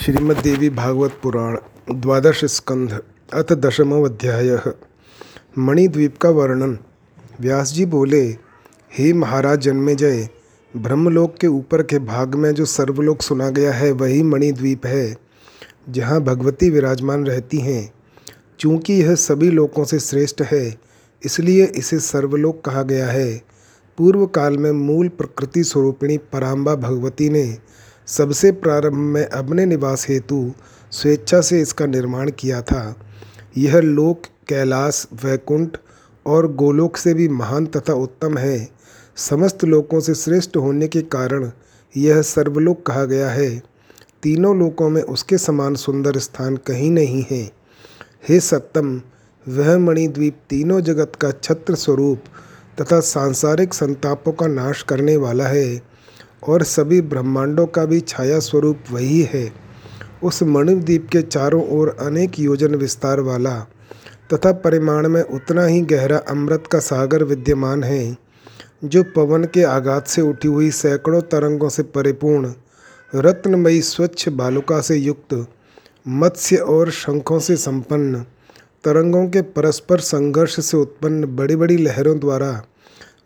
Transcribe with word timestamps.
श्रीमद्देवी 0.00 0.70
भागवत 0.70 1.10
पुराण, 1.22 1.56
द्वादश 1.92 2.44
स्कंध, 2.44 3.00
अथ 3.32 3.52
दशमो 3.52 4.04
अध्याय। 4.04 4.60
मणिद्वीप 5.58 6.16
का 6.18 6.28
वर्णन। 6.30 6.78
व्यास 7.40 7.72
जी 7.72 7.84
बोले, 7.84 8.22
हे 8.98 9.12
महाराज 9.12 9.60
जन्मेजय 9.60 10.28
ब्रह्मलोक 10.76 11.36
के 11.36 11.46
ऊपर 11.46 11.82
के 11.82 11.98
भाग 11.98 12.34
में 12.34 12.54
जो 12.54 12.64
सर्वलोक 12.64 13.22
सुना 13.22 13.50
गया 13.50 13.72
है, 13.72 13.92
वही 13.92 14.22
मणिद्वीप 14.22 14.86
है, 14.86 15.16
जहाँ 15.88 16.20
भगवती 16.20 16.70
विराजमान 16.70 17.26
रहती 17.26 17.58
हैं। 17.58 17.92
चूँकि 18.60 18.92
यह 18.92 19.14
सभी 19.14 19.50
लोकों 19.50 19.84
से 19.84 19.98
श्रेष्ठ 19.98 20.42
है, 20.42 20.76
इसलिए 21.24 21.64
इसे 21.64 21.98
सर्वलोक 21.98 22.64
कहा 22.64 22.82
गया 22.82 23.06
है। 23.06 23.42
पूर्व 23.98 24.26
काल 24.26 24.58
में 24.58 24.72
मूल 24.72 25.08
प्रकृति 25.08 25.64
स्वरूपिणी 25.64 26.18
पराम्बा 26.18 26.74
भगवती 26.74 27.28
ने 27.28 27.58
सबसे 28.06 28.52
प्रारंभ 28.52 28.94
में 28.94 29.26
अपने 29.26 29.66
निवास 29.66 30.06
हेतु 30.08 30.52
स्वेच्छा 30.92 31.40
से 31.40 31.60
इसका 31.60 31.86
निर्माण 31.86 32.30
किया 32.30 32.62
था। 32.62 32.96
यह 33.56 33.80
लोक, 33.80 34.22
कैलाश, 34.48 35.06
वैकुंठ 35.24 35.76
और 36.26 36.52
गोलोक 36.52 36.96
से 36.96 37.14
भी 37.14 37.28
महान 37.28 37.66
तथा 37.66 37.92
उत्तम 37.92 38.38
है। 38.38 38.68
समस्त 39.16 39.64
लोकों 39.64 40.00
से 40.00 40.14
श्रेष्ठ 40.14 40.56
होने 40.56 40.88
के 40.88 41.02
कारण 41.02 41.50
यह 41.96 42.22
सर्वलोक 42.22 42.86
कहा 42.86 43.04
गया 43.04 43.30
है। 43.30 43.62
तीनों 44.22 44.58
लोकों 44.58 44.88
में 44.88 45.02
उसके 45.02 45.38
समान 45.38 45.74
सुंदर 45.74 46.18
स्थान 46.18 46.56
कहीं 46.56 46.90
नहीं 46.90 47.24
है। 47.30 47.50
हे 48.28 48.40
सत्तम 48.40 49.02
वह 49.48 49.78
मणिद्वीप 49.78 50.40
तीनों 50.50 50.80
जगत 50.80 51.12
का 51.20 51.30
छत्र 51.30 51.74
स्वरूप 51.74 52.18
तथा 52.80 53.00
सांसारिक 53.00 53.74
संतापों 53.74 54.32
का 54.32 54.46
नाश 54.46 54.82
करने 54.82 55.16
वाला 55.16 55.46
है। 55.46 55.89
और 56.48 56.62
सभी 56.62 57.00
ब्रह्मांडों 57.00 57.66
का 57.66 57.84
भी 57.84 58.00
छाया 58.00 58.38
स्वरूप 58.38 58.78
वही 58.90 59.20
है। 59.22 59.52
उस 60.22 60.42
मणिद्वीप 60.42 61.08
के 61.12 61.22
चारों 61.22 61.62
ओर 61.70 61.96
अनेक 62.00 62.38
योजन 62.40 62.74
विस्तार 62.74 63.20
वाला 63.20 63.58
तथा 64.32 64.52
परिमाण 64.52 65.08
में 65.08 65.22
उतना 65.22 65.64
ही 65.64 65.80
गहरा 65.80 66.18
अमृत 66.18 66.66
का 66.66 66.78
सागर 66.78 67.24
विद्यमान 67.24 67.84
है, 67.84 68.16
जो 68.84 69.02
पवन 69.16 69.44
के 69.44 69.62
आघात 69.62 70.06
से 70.06 70.22
उठी 70.22 70.48
हुई 70.48 70.70
सैकड़ों 70.70 71.20
तरंगों 71.20 71.68
से 71.68 71.82
परिपूर्ण, 71.82 72.52
रत्नमयी 73.14 73.82
स्वच्छ 73.82 74.28
बालुका 74.28 74.80
से 74.80 74.96
युक्त, 74.96 75.46
मत्स्य 76.08 76.56
और 76.56 76.90
शंखों 76.90 77.38
से 77.38 77.56
संपन्न, 77.56 78.24
तरंगों 78.84 79.28
के 79.28 79.42
परस्पर 79.42 80.00
संघर्ष 80.00 80.60
से 80.60 80.76
उत्पन्न 80.76 81.36
बड़ी 81.36 81.56
बड़ी 81.56 81.76
लहरों 81.76 82.18
द्वारा 82.18 82.62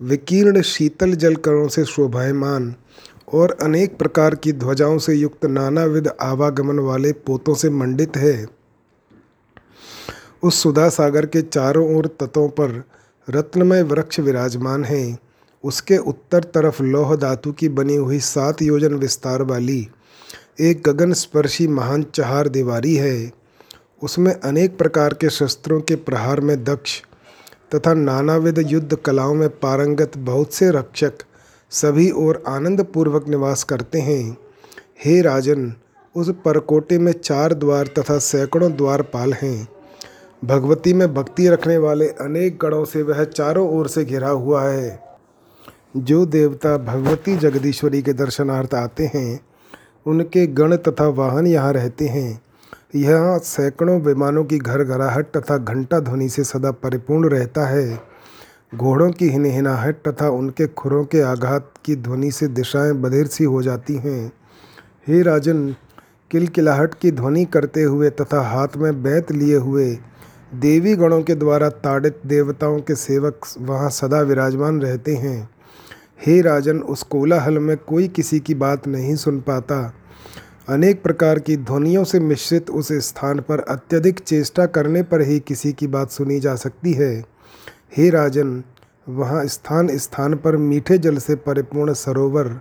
विकीर्ण 0.05 0.63
शीतल 0.63 1.13
जलकणों 1.13 1.69
से 1.69 1.85
शोभायमान 1.85 2.75
और 3.33 3.57
अनेक 3.63 3.97
प्रकार 3.97 4.35
की 4.35 4.53
ध्वजाओं 4.53 4.99
से 4.99 5.15
युक्त 5.15 5.45
नानाविध 5.47 6.09
आवागमन 6.21 6.79
वाले 6.79 7.13
पोतों 7.13 7.55
से 7.55 7.71
मंडित 7.71 8.17
है। 8.17 8.47
उस 10.43 10.63
सुधा 10.63 10.89
सागर 10.89 11.27
के 11.27 11.43
चारों 11.43 11.97
ओर 11.97 12.07
तटों 12.21 12.49
पर 12.49 12.85
रत्नमय 13.29 13.83
वृक्ष 13.83 14.21
विराजमान 14.21 14.85
हैं। 14.85 15.19
उसके 15.65 15.97
उत्तर 15.97 16.45
तरफ़ 16.45 16.83
लौह 16.83 17.17
धातु 17.17 17.53
की 17.53 17.69
बनी 17.69 17.97
हुई 17.97 18.19
सात 18.19 18.63
योजन 18.63 18.95
विस्तार 18.95 19.43
वाली 19.43 19.89
एक 20.61 20.83
गगन 20.87 21.13
स्पर्शी 21.13 21.67
महान 21.69 22.03
चहार 22.15 22.49
दीवारी 22.49 22.95
है। 22.97 23.33
उसमें 24.03 24.33
अनेक 24.35 24.79
प्रकार 24.79 25.15
के 25.15 25.31
शस्त्रों 25.31 25.81
के 25.81 25.97
प्रहार 25.97 26.41
में 26.41 26.65
दक्ष 26.65 27.03
तथा 27.75 27.95
नानाविध 27.95 28.59
युद्ध 28.67 28.97
कलाओं 28.97 29.35
में 29.35 29.49
पारंगत 29.49 30.13
बहुत 30.17 30.55
से 30.55 30.71
रक्षक 30.71 31.13
सभी 31.71 32.11
और 32.11 32.43
आनंद 32.49 32.85
पूर्वक 32.85 33.29
निवास 33.29 33.65
करते 33.65 34.01
हैं। 34.01 34.37
हे 35.05 35.23
राजन, 35.23 35.75
उस 36.17 36.35
परकोटे 36.45 36.99
में 36.99 37.13
चार 37.13 37.55
द्वार 37.55 37.87
तथा 37.87 38.19
सैकड़ों 38.19 38.73
द्वारपाल 38.73 39.33
हैं। 39.33 39.69
भगवती 40.45 40.93
में 40.93 41.15
भक्ति 41.15 41.49
रखने 41.49 41.79
वाले 41.79 42.09
अनेक 42.09 42.59
गणों 42.63 42.85
से 42.85 43.03
वह 43.03 43.25
चारों 43.25 43.79
ओर 43.79 43.89
से 43.89 44.05
घिरा 44.05 44.29
हुआ 44.29 44.65
है। 44.65 45.19
जो 45.97 46.27
देवता 46.27 46.79
भगवती 46.79 47.37
जगदीश्वरी 47.37 48.03
के 48.03 48.13
दर्शनार्थ 48.13 48.75
आते 48.75 49.11
हैं, 49.15 49.41
उनके 50.07 50.47
गण 50.47 50.77
तथा 50.77 51.09
वाहन 51.09 51.47
यहाँ 51.47 51.73
रहते 51.73 52.07
हैं। 52.07 52.43
यहाँ 52.97 53.39
सैकड़ों 53.39 54.01
विमानों 54.01 54.45
की 54.45 54.59
घर 54.59 54.85
घराहट 54.85 55.27
तथा 55.37 55.57
घंटा 55.59 56.01
ध्वनि 56.01 56.29
से 56.29 56.45
सदा 56.45 56.71
परिपूर्ण 56.71 57.29
रहता 57.29 57.67
है। 57.67 58.03
घोड़ों 58.75 59.11
की 59.11 59.29
हिनहिनाहट 59.29 59.97
तथा 60.09 60.29
उनके 60.29 60.67
खुरों 60.67 61.05
के 61.05 61.21
आघात 61.21 61.73
की 61.85 61.97
ध्वनि 61.97 62.31
से 62.31 62.49
दिशाएँ 62.49 62.93
बधिर 62.93 63.27
सी 63.27 63.45
हो 63.45 63.63
जाती 63.63 63.95
हैं। 63.95 64.33
हे 65.09 65.23
राजन, 65.23 65.75
किलकिलाहट 66.31 66.95
की 66.95 67.11
ध्वनि 67.11 67.45
करते 67.45 67.83
हुए 67.83 68.11
तथा 68.11 68.41
हाथ 68.41 68.77
में 68.77 69.03
बैत 69.03 69.33
लिए 69.33 69.57
हुए 69.57 69.99
देवी 70.55 70.97
गणों 70.97 71.23
के 71.23 71.35
द्वारा 71.35 71.69
ताड़ित 71.69 72.21
देवताओं 72.27 72.81
के 72.81 72.95
सेवक 72.95 73.41
वहाँ 73.59 73.91
सदा 73.91 74.21
विराजमान 74.21 74.81
रहते 74.83 75.15
हैं। 75.15 75.51
हे 76.27 76.41
राजन, 76.41 76.79
उस 76.79 77.03
कोलाहल 77.03 77.59
में 77.59 77.77
कोई 77.77 78.09
किसी 78.09 78.41
की 78.41 78.55
बात 78.55 78.87
नहीं 78.87 79.17
सुन 79.17 79.41
पाता। 79.41 79.95
अनेक 80.69 81.03
प्रकार 81.03 81.39
की 81.39 81.57
ध्वनियों 81.57 82.05
से 82.05 82.21
मिश्रित 82.21 82.71
उस 82.71 82.93
स्थान 82.93 83.41
पर 83.41 83.61
अत्यधिक 83.61 84.19
चेष्टा 84.19 84.67
करने 84.67 85.03
पर 85.03 85.21
ही 85.21 85.41
किसी 85.41 85.73
की 85.73 85.87
बात 85.87 86.11
सुनी 86.11 86.41
जा 86.41 86.55
सकती 86.55 86.93
है। 86.93 87.25
हे 87.97 88.11
राजन, 88.11 88.65
वहाँ 89.09 89.47
स्थान 89.47 89.97
स्थान 89.97 90.35
पर 90.35 90.57
मीठे 90.57 90.99
जल 90.99 91.19
से 91.19 91.35
परिपूर्ण 91.35 91.93
सरोवर 91.93 92.61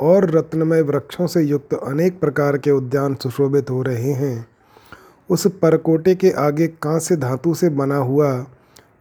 और 0.00 0.30
रत्नमय 0.30 0.82
वृक्षों 0.82 1.26
से 1.26 1.42
युक्त 1.42 1.74
अनेक 1.74 2.20
प्रकार 2.20 2.58
के 2.58 2.70
उद्यान 2.70 3.14
सुशोभित 3.14 3.70
हो 3.70 3.82
रहे 3.82 4.12
हैं। 4.12 4.46
उस 5.30 5.46
परकोटे 5.46 6.14
के 6.14 6.30
आगे 6.30 6.66
कांस्य 6.66 7.16
धातु 7.16 7.54
से 7.54 7.68
बना 7.68 7.96
हुआ, 7.96 8.46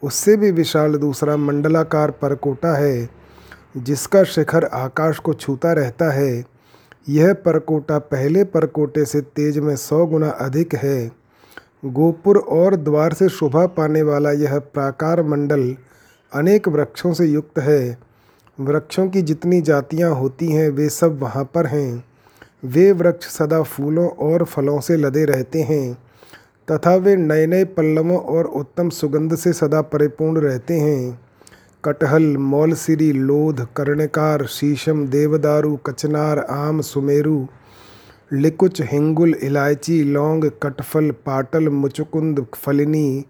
उससे 0.04 0.38
भी 0.38 0.52
विशाल 0.52 0.96
दूसरा 0.96 1.38
मंडलाकार 1.38 2.12
परकोटा 2.12 2.74
है, 2.74 3.10
जिसका 3.78 4.24
शिखर 4.24 4.66
आकाश 4.66 5.20
को 5.20 5.34
छूता 5.34 5.74
रहता 5.74 6.12
है। 6.12 6.53
यह 7.10 7.34
परकोटा 7.34 8.00
पहले 8.00 8.44
परकोटे 8.44 9.06
से 9.06 9.22
तेज 9.22 9.58
में 9.60 9.76
सौ 9.76 10.06
गुना 10.06 10.30
अधिक 10.30 10.76
है। 10.76 11.12
गोपुर 11.86 12.38
और 12.38 12.76
द्वार 12.76 13.14
से 13.14 13.30
शोभा 13.30 13.66
पाने 13.68 14.02
वाला 14.02 14.32
यह 14.32 14.60
प्राकार 14.60 15.24
मंडल 15.24 15.76
अनेक 16.34 16.68
वृक्षों 16.68 17.14
से 17.14 17.26
युक्त 17.26 17.60
है। 17.60 17.98
वृक्षों 18.60 19.10
की 19.10 19.22
जितनी 19.22 19.62
जातियाँ 19.62 20.12
होती 20.16 20.48
हैं, 20.48 20.70
वे 20.70 20.90
सब 20.90 21.20
वहाँ 21.20 21.44
पर 21.44 21.66
हैं। 21.66 22.04
वे 22.66 22.92
वृक्ष 22.92 23.28
सदा 23.28 23.62
फूलों 23.64 24.10
और 24.10 24.44
फलों 24.44 24.80
से 24.80 24.98
लदे 24.98 25.26
रहते 25.26 25.62
हैं, 25.62 25.98
तथा 26.72 26.96
वे 26.96 27.16
नए 27.16 27.48
नए 27.48 27.66
पल्लवों 27.66 28.18
और 28.18 28.46
उत्तम 28.46 28.90
सुगंध 28.90 29.36
से 29.36 29.54
सदा 29.54 29.82
परिपूर्ण 29.82 30.42
रहते 30.42 30.74
हैं। 30.74 31.20
कटहल, 31.86 32.38
मौलसिरी, 32.38 33.12
लोध, 33.14 33.68
कर्णकार, 33.78 34.46
शीशम, 34.46 35.08
देवदारू, 35.08 35.76
कचनार, 35.76 36.40
आम, 36.40 36.82
सुमेरु, 36.82 37.46
लिकुच, 38.34 38.82
हिंगुल, 38.82 39.34
इलायची, 39.34 40.04
लौंग, 40.04 40.44
कटफल, 40.64 41.12
पाटल, 41.12 41.70
मुचुकुंद, 41.70 42.46
फलिनी 42.54 43.26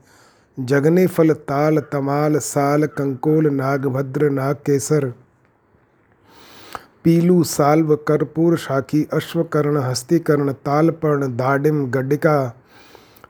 जगने 0.59 1.07
फल 1.07 1.33
ताल, 1.33 1.79
तमाल, 1.79 2.37
साल, 2.37 2.85
कंकोल, 2.85 3.49
नागभद्र, 3.49 4.29
नागकेसर, 4.29 5.13
पीलू, 7.03 7.43
साल्व, 7.43 7.95
कर्पूर, 7.95 8.57
शाखी, 8.57 9.07
अश्वकर्ण, 9.13 9.77
हस्तिकर्ण, 9.77 10.51
तालपर्ण, 10.51 11.27
दाडिम, 11.35 11.85
गड्डिका 11.85 12.53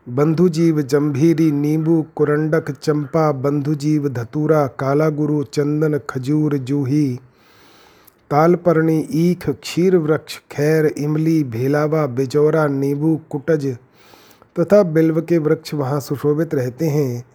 बंधुजीव 0.08 0.81
जंभीरी 0.81 1.52
नींबू 1.52 2.06
कुरंडक 2.16 2.72
चंपा, 2.72 3.31
बंधुजीव 3.31 4.09
धतूरा 4.09 4.68
काला 4.68 5.09
गुरु 5.09 5.44
चंदन 5.44 6.00
खजूर 6.09 6.58
जूही, 6.58 7.19
तालपर्णी 8.31 9.08
ईख, 9.14 9.50
क्षीर 9.50 9.97
वृक्ष, 9.97 10.38
खैर 10.52 10.86
इमली, 10.86 11.44
भेलावा, 11.44 12.06
बिजौरा, 12.08 12.68
नींबू 12.68 13.22
कुटज 13.30 13.78
तथा 14.59 14.84
बिल्व 14.84 15.22
के 15.22 15.38
वृक्ष 15.38 15.73
वहाँ 15.73 16.00
सुशोभित 16.00 16.55
रहते 16.55 16.85
हैं। 16.85 17.26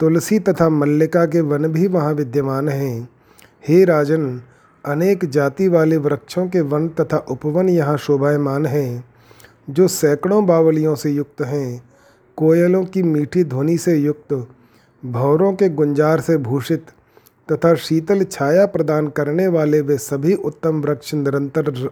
तुलसी 0.00 0.38
तथा 0.38 0.68
मल्लिका 0.68 1.26
के 1.26 1.40
वन 1.40 1.68
भी 1.68 1.86
वहाँ 1.86 2.14
विद्यमान 2.14 2.68
हैं। 2.68 3.08
हे 3.68 3.84
राजन, 3.84 4.40
अनेक 4.86 5.24
जाति 5.24 5.68
वाले 5.68 5.96
वृक्षों 5.96 6.48
के 6.48 6.60
वन 6.60 6.88
तथा 6.88 7.16
उपवन 7.16 7.68
यहाँ 7.68 7.96
शोभायमान 7.96 8.66
हैं, 8.66 9.04
जो 9.70 9.88
सैकड़ों 9.88 10.46
बावलियों 10.46 10.94
से 10.94 11.10
युक्त 11.10 11.42
हैं। 11.42 11.91
कोयलों 12.36 12.84
की 12.84 13.02
मीठी 13.02 13.44
ध्वनि 13.44 13.76
से 13.78 13.96
युक्त, 13.96 14.46
भौरों 15.04 15.52
के 15.52 15.68
गुंजार 15.68 16.20
से 16.20 16.36
भूषित 16.36 16.86
तथा 17.52 17.74
शीतल 17.74 18.24
छाया 18.24 18.66
प्रदान 18.66 19.08
करने 19.08 19.46
वाले 19.46 19.80
वे 19.80 19.96
सभी 19.98 20.34
उत्तम 20.34 20.80
वृक्ष 20.80 21.14
निरंतर 21.14 21.90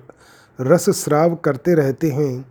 रस 0.60 0.90
स्राव 0.90 1.34
करते 1.34 1.74
रहते 1.74 2.10
हैं। 2.10 2.44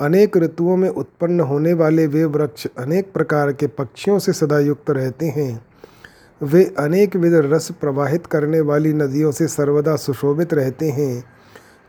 अनेक 0.00 0.36
ऋतुओं 0.36 0.76
में 0.76 0.88
उत्पन्न 0.88 1.40
होने 1.40 1.72
वाले 1.72 2.06
वे 2.06 2.24
वृक्ष 2.24 2.66
अनेक 2.78 3.12
प्रकार 3.12 3.52
के 3.52 3.66
पक्षियों 3.66 4.18
से 4.18 4.32
सदा 4.32 4.58
युक्त 4.58 4.90
रहते 4.90 5.26
हैं। 5.26 5.66
वे 6.42 6.64
अनेक 6.78 7.16
विध 7.16 7.34
रस 7.34 7.70
प्रवाहित 7.70 8.26
करने 8.26 8.60
वाली 8.60 8.92
नदियों 8.92 9.32
से 9.32 9.46
सर्वदा 9.48 9.96
सुशोभित 9.96 10.54
रहते 10.54 10.90
हैं। 10.90 11.24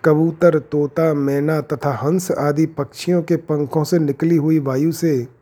कबूतर, 0.06 0.60
तोता, 0.60 1.14
मैना 1.14 1.62
तथा 1.62 1.92
हंस 1.92 2.32
आदि 2.32 2.66
पक्षियों 2.66 3.22
के 3.22 3.36
पंखों 3.36 3.84
से 3.84 4.00
निकली 4.00 4.36
हुई 4.36 4.60
वायु 4.60 4.92
से 4.92 5.37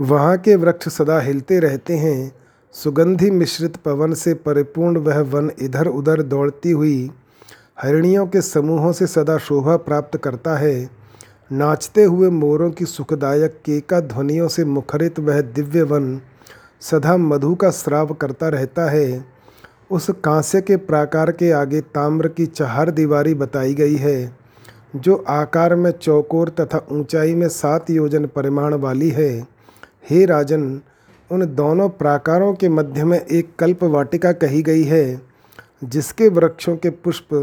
वहाँ 0.00 0.36
के 0.38 0.54
वृक्ष 0.56 0.88
सदा 0.88 1.18
हिलते 1.20 1.58
रहते 1.60 1.96
हैं। 1.96 2.32
सुगंधि 2.74 3.30
मिश्रित 3.30 3.76
पवन 3.76 4.14
से 4.14 4.34
परिपूर्ण 4.34 4.98
वह 4.98 5.18
वन 5.30 5.50
इधर 5.60 5.86
उधर 5.86 6.22
दौड़ती 6.22 6.70
हुई 6.70 7.10
हरिणियों 7.82 8.26
के 8.26 8.40
समूहों 8.40 8.92
से 8.92 9.06
सदा 9.06 9.36
शोभा 9.38 9.76
प्राप्त 9.76 10.16
करता 10.16 10.56
है। 10.56 10.88
नाचते 11.52 12.04
हुए 12.04 12.30
मोरों 12.30 12.70
की 12.70 12.84
सुखदायक 12.84 13.60
केका 13.64 14.00
ध्वनियों 14.00 14.48
से 14.48 14.64
मुखरित 14.64 15.18
वह 15.20 15.40
दिव्य 15.40 15.82
वन 15.82 16.20
सदा 16.80 17.16
मधु 17.16 17.54
का 17.54 17.70
श्राव 17.70 18.14
करता 18.14 18.48
रहता 18.48 18.90
है। 18.90 19.24
उस 19.90 20.10
कांस्य 20.24 20.60
के 20.60 20.76
प्राकार 20.76 21.32
के 21.32 21.50
आगे 21.52 21.80
ताम्र 21.80 22.28
की 22.28 22.46
चार 22.46 22.90
दीवारी 22.90 23.34
बताई 23.34 23.74
गई 23.74 23.96
है, 23.96 24.36
जो 24.96 25.24
आकार 25.28 25.74
में 25.74 25.90
चौकोर 25.92 26.48
तथा 26.60 26.86
ऊंचाई 26.92 27.34
में 27.34 27.48
सात 27.48 27.90
योजन 27.90 28.26
परिमाण 28.26 28.74
वाली 28.74 29.10
है। 29.10 29.59
हे 30.08 30.24
राजन, 30.24 30.80
उन 31.30 31.54
दोनों 31.54 31.88
प्राकारों 31.88 32.54
के 32.54 32.68
मध्य 32.68 33.04
में 33.04 33.20
एक 33.20 33.56
कल्प 33.58 33.84
वाटिका 33.84 34.32
कही 34.32 34.62
गई 34.62 34.82
है, 34.82 35.20
जिसके 35.84 36.28
वृक्षों 36.28 36.76
के 36.76 36.90
पुष्प 36.90 37.34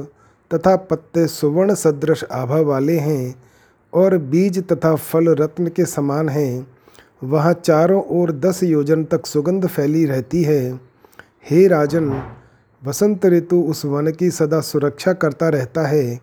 तथा 0.53 0.75
पत्ते 0.75 1.27
सुवर्ण 1.27 1.73
सदृश 1.73 2.23
आभा 2.23 2.59
वाले 2.61 2.97
हैं 2.97 3.35
और 3.93 4.17
बीज 4.17 4.67
तथा 4.67 4.95
फल 4.95 5.27
रत्न 5.29 5.67
के 5.67 5.85
समान 5.85 6.29
हैं। 6.29 6.67
वहाँ 7.23 7.53
चारों 7.53 8.03
ओर 8.09 8.31
दस 8.31 8.63
योजन 8.63 9.03
तक 9.03 9.25
सुगंध 9.25 9.67
फैली 9.67 10.05
रहती 10.05 10.43
है। 10.43 10.79
हे 11.49 11.67
राजन, 11.67 12.23
वसंत 12.85 13.25
ऋतु 13.25 13.61
उस 13.61 13.85
वन 13.85 14.11
की 14.11 14.29
सदा 14.31 14.59
सुरक्षा 14.61 15.13
करता 15.13 15.49
रहता 15.49 15.87
है। 15.87 16.19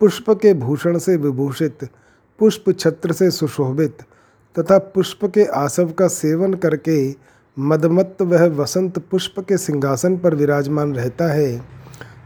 पुष्प 0.00 0.30
के 0.30 0.54
भूषण 0.54 0.98
से 0.98 1.16
विभूषित, 1.16 1.88
पुष्प 2.38 2.72
छत्र 2.78 3.12
से 3.12 3.30
सुशोभित 3.30 3.98
तथा 4.58 4.78
पुष्प 4.78 5.24
के 5.24 5.44
आसव 5.44 5.90
का 5.90 6.08
सेवन 6.08 6.54
करके 6.54 7.14
मदमत्त 7.58 8.22
वह 8.22 8.46
वसंत 8.46 8.98
पुष्प 8.98 9.40
के 9.40 9.56
सिंहासन 9.58 10.16
पर 10.16 10.34
विराजमान 10.34 10.94
रहता 10.94 11.32
है। 11.32 11.62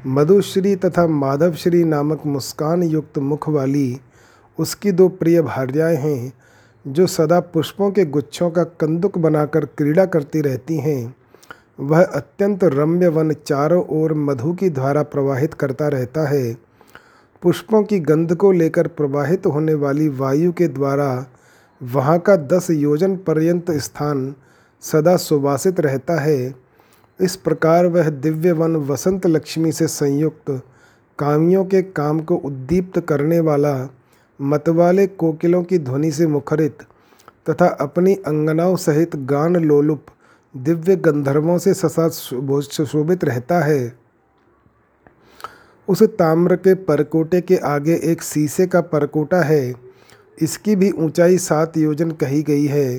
मधुश्री 0.07 0.77
तथा 0.77 1.07
माधवश्री 1.07 1.85
नामक 1.85 2.23
मुस्कान 2.27 2.83
युक्त 2.83 3.19
मुख 3.19 3.49
वाली 3.49 4.01
उसकी 4.59 4.93
दो 4.93 5.09
प्रिय 5.09 5.43
भार्याएँ 5.43 5.97
हैं, 5.97 6.33
जो 6.87 7.07
सदा 7.07 7.41
पुष्पों 7.41 7.91
के 7.91 8.05
गुच्छों 8.05 8.51
का 8.51 8.65
कंदुक 8.65 9.19
बनाकर 9.19 9.65
क्रीड़ा 9.65 10.05
करती 10.05 10.41
रहती 10.41 10.77
हैं। 10.77 11.17
वह 11.81 12.03
अत्यंत 12.03 12.65
रम्य 12.65 13.09
वन 13.09 13.33
चारों 13.33 13.85
ओर 13.89 14.15
मधु 14.15 14.53
की 14.53 14.71
धारा 14.71 15.03
प्रवाहित 15.03 15.55
करता 15.55 15.89
रहता 15.89 16.29
है। 16.29 16.57
पुष्पों 17.43 17.83
की 17.83 18.01
गंध 18.01 18.35
को 18.35 18.53
लेकर 18.53 18.87
प्रवाहित 18.87 19.47
होने 19.47 19.75
वाली 19.75 20.09
वायु 20.09 20.53
के 20.53 20.69
द्वारा 20.69 21.27
वहाँ 21.81 22.19
का 22.19 22.37
दस 22.37 22.71
योजन 22.71 23.17
पर्यंत 23.17 23.71
स्थान 23.71 24.35
सदा 24.83 25.17
सुवासित 25.17 25.81
रहता 25.81 26.21
है। 26.21 26.55
इस 27.21 27.37
प्रकार 27.37 27.87
वह 27.87 28.09
दिव्य 28.11 28.53
वन 28.53 28.77
वसंत 28.77 29.27
लक्ष्मी 29.27 29.73
से 29.73 29.87
संयुक्त 29.87 30.51
कामियों 31.19 31.65
के 31.65 31.83
काम 31.83 32.21
को 32.21 32.37
उद्दीप्त 32.37 33.01
करने 33.01 33.41
वाला 33.41 33.89
मतवाले 34.41 35.07
कोकिलों 35.07 35.63
की 35.63 35.79
ध्वनि 35.79 36.11
से 36.11 36.27
मुखरित 36.27 36.79
तथा 37.51 37.67
अपनी 37.81 38.15
अंगनाओं 38.15 38.77
सहित 38.77 39.17
गान 39.17 39.57
लोलुप 39.57 40.07
दिव्य 40.55 40.97
गंधर्वों 40.97 41.59
से 41.59 41.75
ससा 41.75 42.09
सुशोभित 42.09 43.25
रहता 43.25 43.61
है। 43.61 43.97
उस 45.89 46.03
ताम्र 46.03 46.57
के 46.57 46.75
परकोटे 46.75 47.41
के 47.41 47.57
आगे 47.57 48.01
एक 48.05 48.23
शीशे 48.23 48.67
का 48.67 48.81
परकोटा 48.81 49.43
है। 49.43 49.84
इसकी 50.43 50.77
भी 50.77 50.91
ऊंचाई 50.91 51.39
सात 51.39 51.77
योजन 51.77 52.11
कही 52.11 52.43
गई 52.43 52.67
है। 52.67 52.97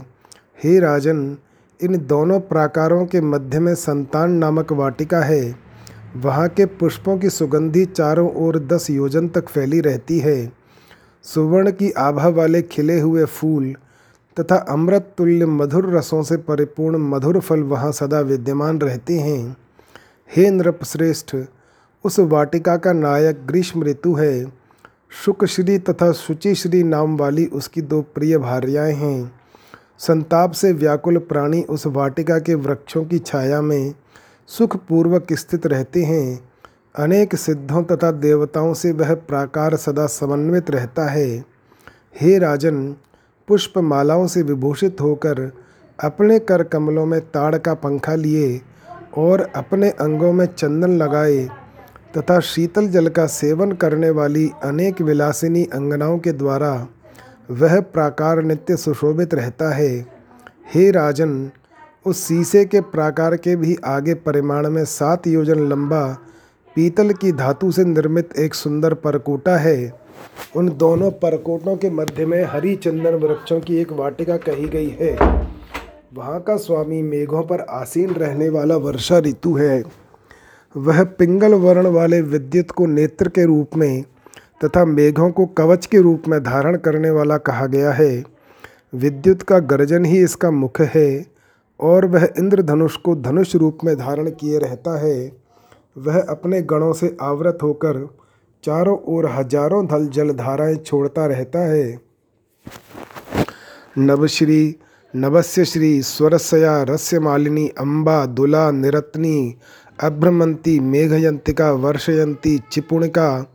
हे 0.64 0.80
राजन, 0.80 1.38
इन 1.84 1.98
दोनों 1.98 2.40
प्राकारों 2.40 3.06
के 3.06 3.22
मध्य 3.22 3.60
में 3.60 3.76
संतान 3.76 4.32
नामक 4.32 4.72
वाटिका 4.72 5.20
है। 5.20 5.56
वहाँ 6.16 6.50
के 6.50 6.66
पुष्पों 6.66 7.18
की 7.18 7.30
सुगंधि 7.30 7.86
चारों 7.86 8.34
ओर 8.36 8.60
दस 8.60 8.90
योजन 8.90 9.28
तक 9.28 9.50
फैली 9.50 9.80
रहती 9.80 10.20
है। 10.20 10.54
सुवर्ण 11.24 11.72
की 11.72 11.92
आभा 11.92 12.28
वाले 12.28 12.62
खिले 12.62 13.00
हुए 13.00 13.26
फूल 13.26 13.76
तथा 14.40 14.56
अमृत 14.56 15.16
तुल्य 15.18 15.46
मधुर 15.46 15.98
रसों 15.98 16.24
से 16.24 16.38
परिपूर्ण 16.38 16.98
मधुर 16.98 17.40
फल 17.40 17.60
वहाँ 17.60 17.92
सदा 17.92 18.20
विद्यमान 18.20 18.80
रहते 18.80 19.20
हैं। 19.20 19.58
हे 20.36 20.50
नृपश्रेष्ठ, 20.50 21.36
उस 22.04 22.20
वाटिका 22.20 22.78
का 22.78 22.94
नायक 22.94 23.46
ग्रीष्म 23.46 23.84
ऋतु 23.84 24.14
है। 24.14 24.65
शुकश्री 25.24 25.78
तथा 25.80 26.12
शुचिश्री 26.12 26.84
नाम 26.84 27.18
वाली 27.18 27.46
उसकी 27.46 27.82
दो 27.82 28.02
प्रिय 28.02 28.38
भार्याएँ 28.38 28.94
हैं। 28.94 29.32
संताप 30.00 30.52
से 30.52 30.74
व्याकुल 30.74 31.18
प्राणी 31.18 31.62
उस 31.62 31.88
वाटिका 31.88 32.40
के 32.40 32.56
वृक्षों 32.56 33.06
की 33.06 33.20
छाया 33.20 33.62
में 33.62 33.94
सुखपूर्वक 34.48 35.34
स्थित 35.34 35.68
रहते 35.68 36.04
हैं। 36.04 36.50
अनेक 36.96 37.36
सिद्धों 37.36 37.84
तथा 37.84 38.12
देवताओं 38.12 38.74
से 38.74 38.92
वह 38.92 39.14
प्राकार 39.16 39.76
सदा 39.76 40.06
समन्वित 40.06 40.72
रहता 40.72 41.10
है। 41.10 41.46
हे 42.22 42.38
राजन 42.38 42.96
पुष्प 43.48 43.78
मालाओं 43.78 44.28
से 44.28 44.42
विभूषित 44.42 45.02
होकर 45.02 45.52
अपने 46.04 46.40
कर 46.40 46.64
कमलों 46.64 47.06
में 47.06 47.22
ताड़ 47.22 47.58
का 47.58 47.74
पंखा 47.74 48.16
लिए 48.16 48.62
और 49.18 49.52
अपने 49.56 49.90
अंगों 49.90 50.34
में 50.34 50.46
चंदन 50.46 50.98
लगाए 50.98 51.50
तथा 52.18 52.40
शीतल 52.40 52.88
जल 52.88 53.08
का 53.08 53.26
सेवन 53.26 53.72
करने 53.72 54.10
वाली 54.10 54.52
अनेक 54.64 55.02
विलासिनी 55.02 55.64
अंगनाओं 55.64 56.20
के 56.20 56.32
द्वारा 56.32 56.88
वह 57.52 57.80
प्राकार 57.80 58.44
नित्य 58.44 58.78
सुशोभित 58.78 59.34
रहता 59.34 59.74
है। 59.76 60.06
हे 60.74 60.92
राजन, 60.92 61.50
उस 62.06 62.28
शीशे 62.28 62.66
के 62.66 62.82
प्राकार 62.82 63.36
के 63.36 63.56
भी 63.56 63.78
आगे 63.86 64.14
परिमाण 64.14 64.70
में 64.70 64.86
सात 64.86 65.28
योजन 65.28 65.60
लंबा, 65.70 66.18
पीतल 66.76 67.12
की 67.12 67.32
धातु 67.32 67.72
से 67.72 67.86
निर्मित 67.86 68.30
एक 68.40 68.54
सुंदर 68.54 68.94
परकोटा 68.94 69.58
है। 69.58 69.94
उन 70.56 70.70
दोनों 70.70 71.12
परकोटों 71.12 71.76
के 71.76 71.90
मध्य 71.90 72.26
में 72.26 72.44
हरी 72.44 72.76
चंदन 72.76 73.14
वृक्षों 73.14 73.60
की 73.60 73.78
एक 73.78 73.92
वाटिका 73.92 74.38
कही 74.38 74.68
गई 74.68 74.90
है। 74.90 75.18
वहाँ 76.14 76.40
का 76.40 76.58
स्वामी 76.58 77.02
मेघों 77.02 77.44
पर 77.44 77.60
आसीन 77.60 78.10
रहने 78.10 78.50
वाला 78.50 78.76
वर्षा 78.76 79.20
ऋतु 79.20 79.54
है। 79.54 80.05
वह 80.78 81.04
पिंगल 81.04 81.54
वर्ण 81.54 81.88
वाले 81.88 82.22
विद्युत 82.22 82.72
को 82.72 82.86
नेत्र 82.86 83.30
के 83.30 83.46
रूप 83.46 83.76
में 83.78 84.04
तथा 84.66 84.86
मेघों 84.86 85.32
को 85.32 85.46
कवच 85.46 85.86
के 85.86 85.98
रूप 85.98 86.24
में 86.28 86.44
धारण 86.44 86.78
करने 86.78 87.10
वाला 87.10 87.38
कहा 87.38 87.66
गया 87.66 87.92
है। 87.92 88.24
विद्युत 88.96 89.42
का 89.42 89.60
गर्जन 89.60 90.06
ही 90.06 90.24
इसका 90.24 90.52
मुख 90.52 90.82
है 90.82 91.26
और 91.80 92.06
वह 92.06 92.30
इंद्रधनुष 92.40 92.96
को 92.96 93.16
धनुष 93.16 93.56
रूप 93.56 93.78
में 93.84 93.98
धारण 93.98 94.30
किए 94.30 94.58
रहता 94.58 95.00
है। 95.00 95.32
वह 95.98 96.22
अपने 96.22 96.62
गणों 96.62 96.94
से 96.94 97.18
आवृत 97.22 97.58
होकर 97.64 98.10
चारों 98.64 98.98
ओर 99.08 99.26
हज़ारों 99.26 99.88
धल 99.88 100.08
जल 100.08 100.10
जलधाराएँ 100.10 100.76
छोड़ता 100.76 101.26
रहता 101.26 101.60
है। 101.60 102.00
नवश्री 103.98 104.76
नवस्य 105.16 105.66
श्री, 105.66 106.02
स्वरसया 106.02 106.84
रस्य 106.84 107.20
मालिनी 107.20 107.68
अम्बा, 107.68 108.26
दुला, 108.26 108.72
निरत्नी 108.72 109.56
अभ्रमंती, 110.00 110.80
मेघयंतिका, 110.80 111.72
वर्षयंती, 111.72 112.62
चिपुणिका 112.72 113.54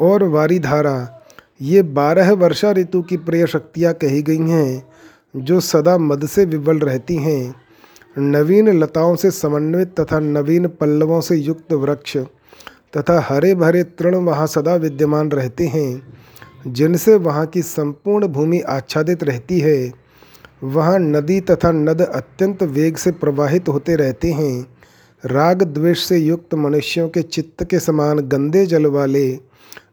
और 0.00 0.22
वारीधारा। 0.22 1.22
ये 1.62 1.82
बारह 1.82 2.32
वर्षा 2.32 2.72
ऋतु 2.72 3.02
की 3.02 3.16
प्रिय 3.16 3.46
शक्तियाँ 3.46 3.94
कही 3.94 4.22
गई 4.22 4.38
हैं, 4.38 4.88
जो 5.36 5.60
सदा 5.60 5.98
मद 5.98 6.26
से 6.26 6.44
विवल 6.44 6.78
रहती 6.78 7.16
हैं। 7.16 7.54
नवीन 8.18 8.68
लताओं 8.68 9.16
से 9.16 9.30
समन्वित 9.30 10.00
तथा 10.00 10.20
नवीन 10.20 10.68
पल्लवों 10.68 11.20
से 11.20 11.36
युक्त 11.36 11.72
वृक्ष 11.72 12.16
तथा 12.96 13.20
हरे 13.20 13.54
भरे 13.54 13.82
तृण 13.82 14.14
वहाँ 14.14 14.46
सदा 14.46 14.74
विद्यमान 14.74 15.30
रहते 15.30 15.66
हैं। 15.66 16.14
जिनसे 16.66 17.14
वहाँ 17.14 17.46
की 17.46 17.62
संपूर्ण 17.62 18.26
भूमि 18.26 18.60
आच्छादित 18.60 19.24
रहती 19.24 19.60
है, 19.60 19.92
वहाँ 20.64 20.98
नदी 20.98 21.40
तथा 21.40 21.72
नद 21.72 22.00
अत्यंत 22.00 22.62
वेग 22.62 22.96
से 22.96 23.10
प्रवाहित 23.10 23.68
होते 23.68 23.96
रहते 23.96 24.32
हैं। 24.32 24.73
राग 25.24 25.62
द्वेष 25.62 26.04
से 26.04 26.18
युक्त 26.18 26.54
मनुष्यों 26.54 27.08
के 27.08 27.22
चित्त 27.22 27.64
के 27.64 27.78
समान 27.78 28.18
गंदे 28.18 28.66
जल 28.66 28.86
वाले 28.86 29.30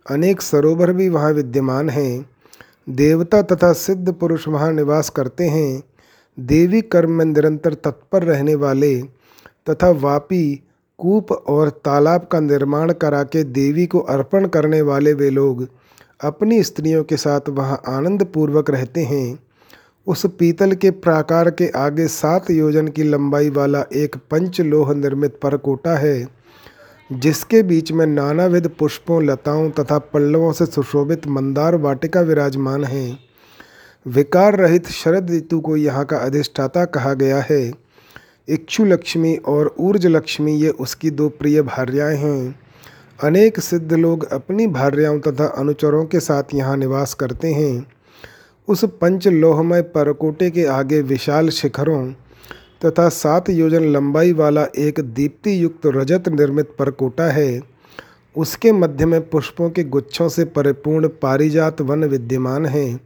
अनेक 0.10 0.42
सरोवर 0.42 0.92
भी 0.94 1.10
वहाँ 1.10 1.32
विद्यमान 1.32 1.90
हैं। 1.90 2.26
देवता 2.90 3.42
तथा 3.42 3.74
सिद्ध 3.74 4.14
पुरुष 4.14 4.48
वहाँ 4.48 4.72
निवास 4.74 5.10
करते 5.10 5.44
हैं। 5.44 5.84
देवी 6.40 6.82
कर्म 6.82 7.12
में 7.12 7.26
निरंतर 7.26 7.74
तत्पर 7.74 8.24
रहने 8.24 8.56
वाले 8.56 9.02
तथा 9.70 9.90
वापी, 9.90 10.64
कूप 11.00 11.32
और 11.32 11.70
तालाब 11.70 12.28
का 12.32 12.40
निर्माण 12.40 12.94
करा 12.94 13.24
के 13.24 13.44
देवी 13.44 13.86
को 13.86 14.00
अर्पण 14.00 14.48
करने 14.48 14.82
वाले 14.82 15.14
वे 15.14 15.30
लोग 15.30 15.68
अपनी 16.24 16.64
स्त्रियों 16.64 17.04
के 17.04 17.18
साथ 17.18 17.50
वहाँ 17.50 17.82
आनंद 17.88 18.24
पूर्वक 18.24 18.70
रहते 18.70 19.04
हैं। 19.04 19.51
उस 20.08 20.26
पीतल 20.40 20.72
के 20.74 20.92
प्राकार 20.92 21.50
के 21.50 21.68
आगे 21.70 22.08
सात 22.08 22.50
योजन 22.52 22.88
की 22.88 23.04
लंबाई 23.04 23.50
वाला 23.50 23.84
एक 23.94 24.16
पंचलोह 24.32 24.94
निर्मित 24.94 25.40
परकोटा 25.44 25.96
है, 25.98 26.28
जिसके 27.12 27.64
बीच 27.64 27.92
में 27.92 28.06
नानाविध 28.06 28.70
पुष्पों, 28.70 29.24
लताओं 29.24 29.70
तथा 29.70 29.98
पल्लवों 29.98 30.52
से 30.54 30.66
सुशोभित 30.66 31.28
मंदार 31.28 31.76
वाटिका 31.76 32.22
विराजमान 32.22 32.84
है। 32.84 33.18
विकार 34.06 34.56
रहित 34.56 34.88
शरद 34.88 35.32
ऋतु 35.32 35.60
को 35.60 35.78
यहाँ 35.78 36.06
का 36.06 36.18
अधिष्ठाता 36.18 36.86
कहा 36.86 37.14
गया 37.14 37.40
है। 37.42 37.62
इक्षु 38.50 38.86
लक्ष्मी 38.86 39.36
और 39.36 39.76
ऊर्ज 39.80 40.08
लक्ष्मी 40.08 40.56
ये 40.56 40.70
उसकी 40.70 41.12
दो 41.12 41.30
प्रिय 41.30 41.62
भार्याएँ 41.62 42.18
हैं। 42.18 42.60
अनेक 43.24 43.60
सिद्ध 43.60 43.94
लोग 43.94 44.32
अपनी 44.32 44.68
भार्याओं 44.68 45.20
तथा 45.20 45.46
अनुचरों 45.46 46.06
के 46.06 46.20
साथ 46.20 46.44
यहाँ 46.54 46.78
निवास 46.78 47.14
करते 47.14 47.54
हैं। 47.54 48.01
उस 48.68 48.84
पंच 49.02 49.28
लोहमय 49.28 49.82
परकोटे 49.92 50.50
के 50.52 50.66
आगे 50.66 51.02
विशाल 51.02 51.50
शिखरों 51.50 52.12
तथा 52.82 53.08
सात 53.10 53.50
योजन 53.50 53.84
लंबाई 53.86 54.32
वाला 54.34 54.66
एक 54.78 55.00
दीप्ति 55.14 55.64
युक्त 55.64 55.86
रजत 55.86 56.30
निर्मित 56.30 56.70
परकोटा 56.80 57.24
है, 57.24 57.62
उसके 58.36 58.72
मध्य 58.72 59.06
में 59.06 59.30
पुष्पों 59.30 59.70
के 59.70 59.84
गुच्छों 59.86 60.28
से 60.30 60.46
परिपूर्ण 60.48 61.08
पारिजात 61.22 61.82
वन 61.82 62.04
विद्यमान 62.04 62.66
है। 62.66 63.00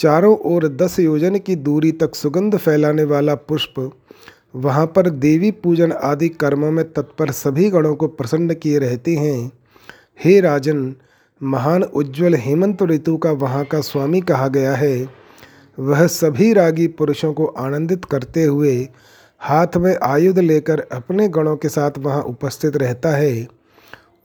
चारों 0.00 0.36
ओर 0.46 0.68
दस 0.68 0.98
योजन 0.98 1.38
की 1.38 1.56
दूरी 1.56 1.92
तक 1.92 2.14
सुगंध 2.14 2.56
फैलाने 2.56 3.04
वाला 3.04 3.34
पुष्प, 3.34 3.90
वहाँ 4.56 4.86
पर 4.86 5.08
देवी 5.10 5.50
पूजन 5.52 5.92
आदि 5.92 6.28
कर्मों 6.30 6.70
में 6.70 6.84
तत्पर 6.92 7.30
सभी 7.32 7.70
गणों 7.70 7.94
को 7.94 8.06
प्रसन्न 8.08 8.54
किए 8.54 8.78
रहते 8.78 9.14
हैं। 9.16 9.50
हे 10.24 10.40
राजन 10.40 10.94
महान 11.42 11.82
उज्ज्वल 11.82 12.34
हेमंत 12.34 12.82
ऋतु 12.82 13.16
का 13.16 13.30
वहाँ 13.30 13.64
का 13.64 13.80
स्वामी 13.80 14.20
कहा 14.20 14.48
गया 14.48 14.74
है। 14.74 15.08
वह 15.78 16.06
सभी 16.06 16.52
रागी 16.52 16.86
पुरुषों 16.86 17.32
को 17.32 17.46
आनंदित 17.46 18.04
करते 18.04 18.44
हुए 18.44 18.88
हाथ 19.38 19.76
में 19.76 19.96
आयुध 20.02 20.38
लेकर 20.38 20.80
अपने 20.80 21.28
गणों 21.28 21.56
के 21.56 21.68
साथ 21.68 21.90
वहाँ 21.98 22.22
उपस्थित 22.22 22.76
रहता 22.76 23.08
है। 23.08 23.48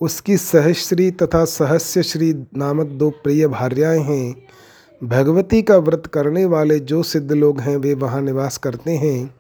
उसकी 0.02 0.38
सहश्री 0.38 1.12
तथा 1.12 1.46
सहस्यश्री 1.46 2.34
नामक 2.58 2.88
दो 2.88 3.10
प्रिय 3.10 3.48
भार्याएँ 3.48 4.00
हैं। 4.00 4.36
भगवती 5.04 5.62
का 5.62 5.78
व्रत 5.78 6.04
करने 6.14 6.46
वाले 6.46 6.80
जो 6.80 7.04
सिद्ध 7.04 7.32
लोग 7.32 7.60
हैं, 7.60 7.78
वे 7.78 7.94
वहाँ 7.94 8.22
निवास 8.22 8.58
करते 8.58 8.92
हैं। 8.92 9.36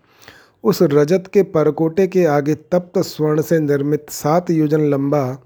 उस 0.63 0.81
रजत 0.81 1.23
के 1.33 1.43
परकोटे 1.43 2.07
के 2.07 2.25
आगे 2.25 2.55
तप्त 2.55 2.99
स्वर्ण 2.99 3.41
से 3.41 3.59
निर्मित 3.59 4.05
सात 4.09 4.51
योजन 4.51 4.81
लंबा 4.81 5.37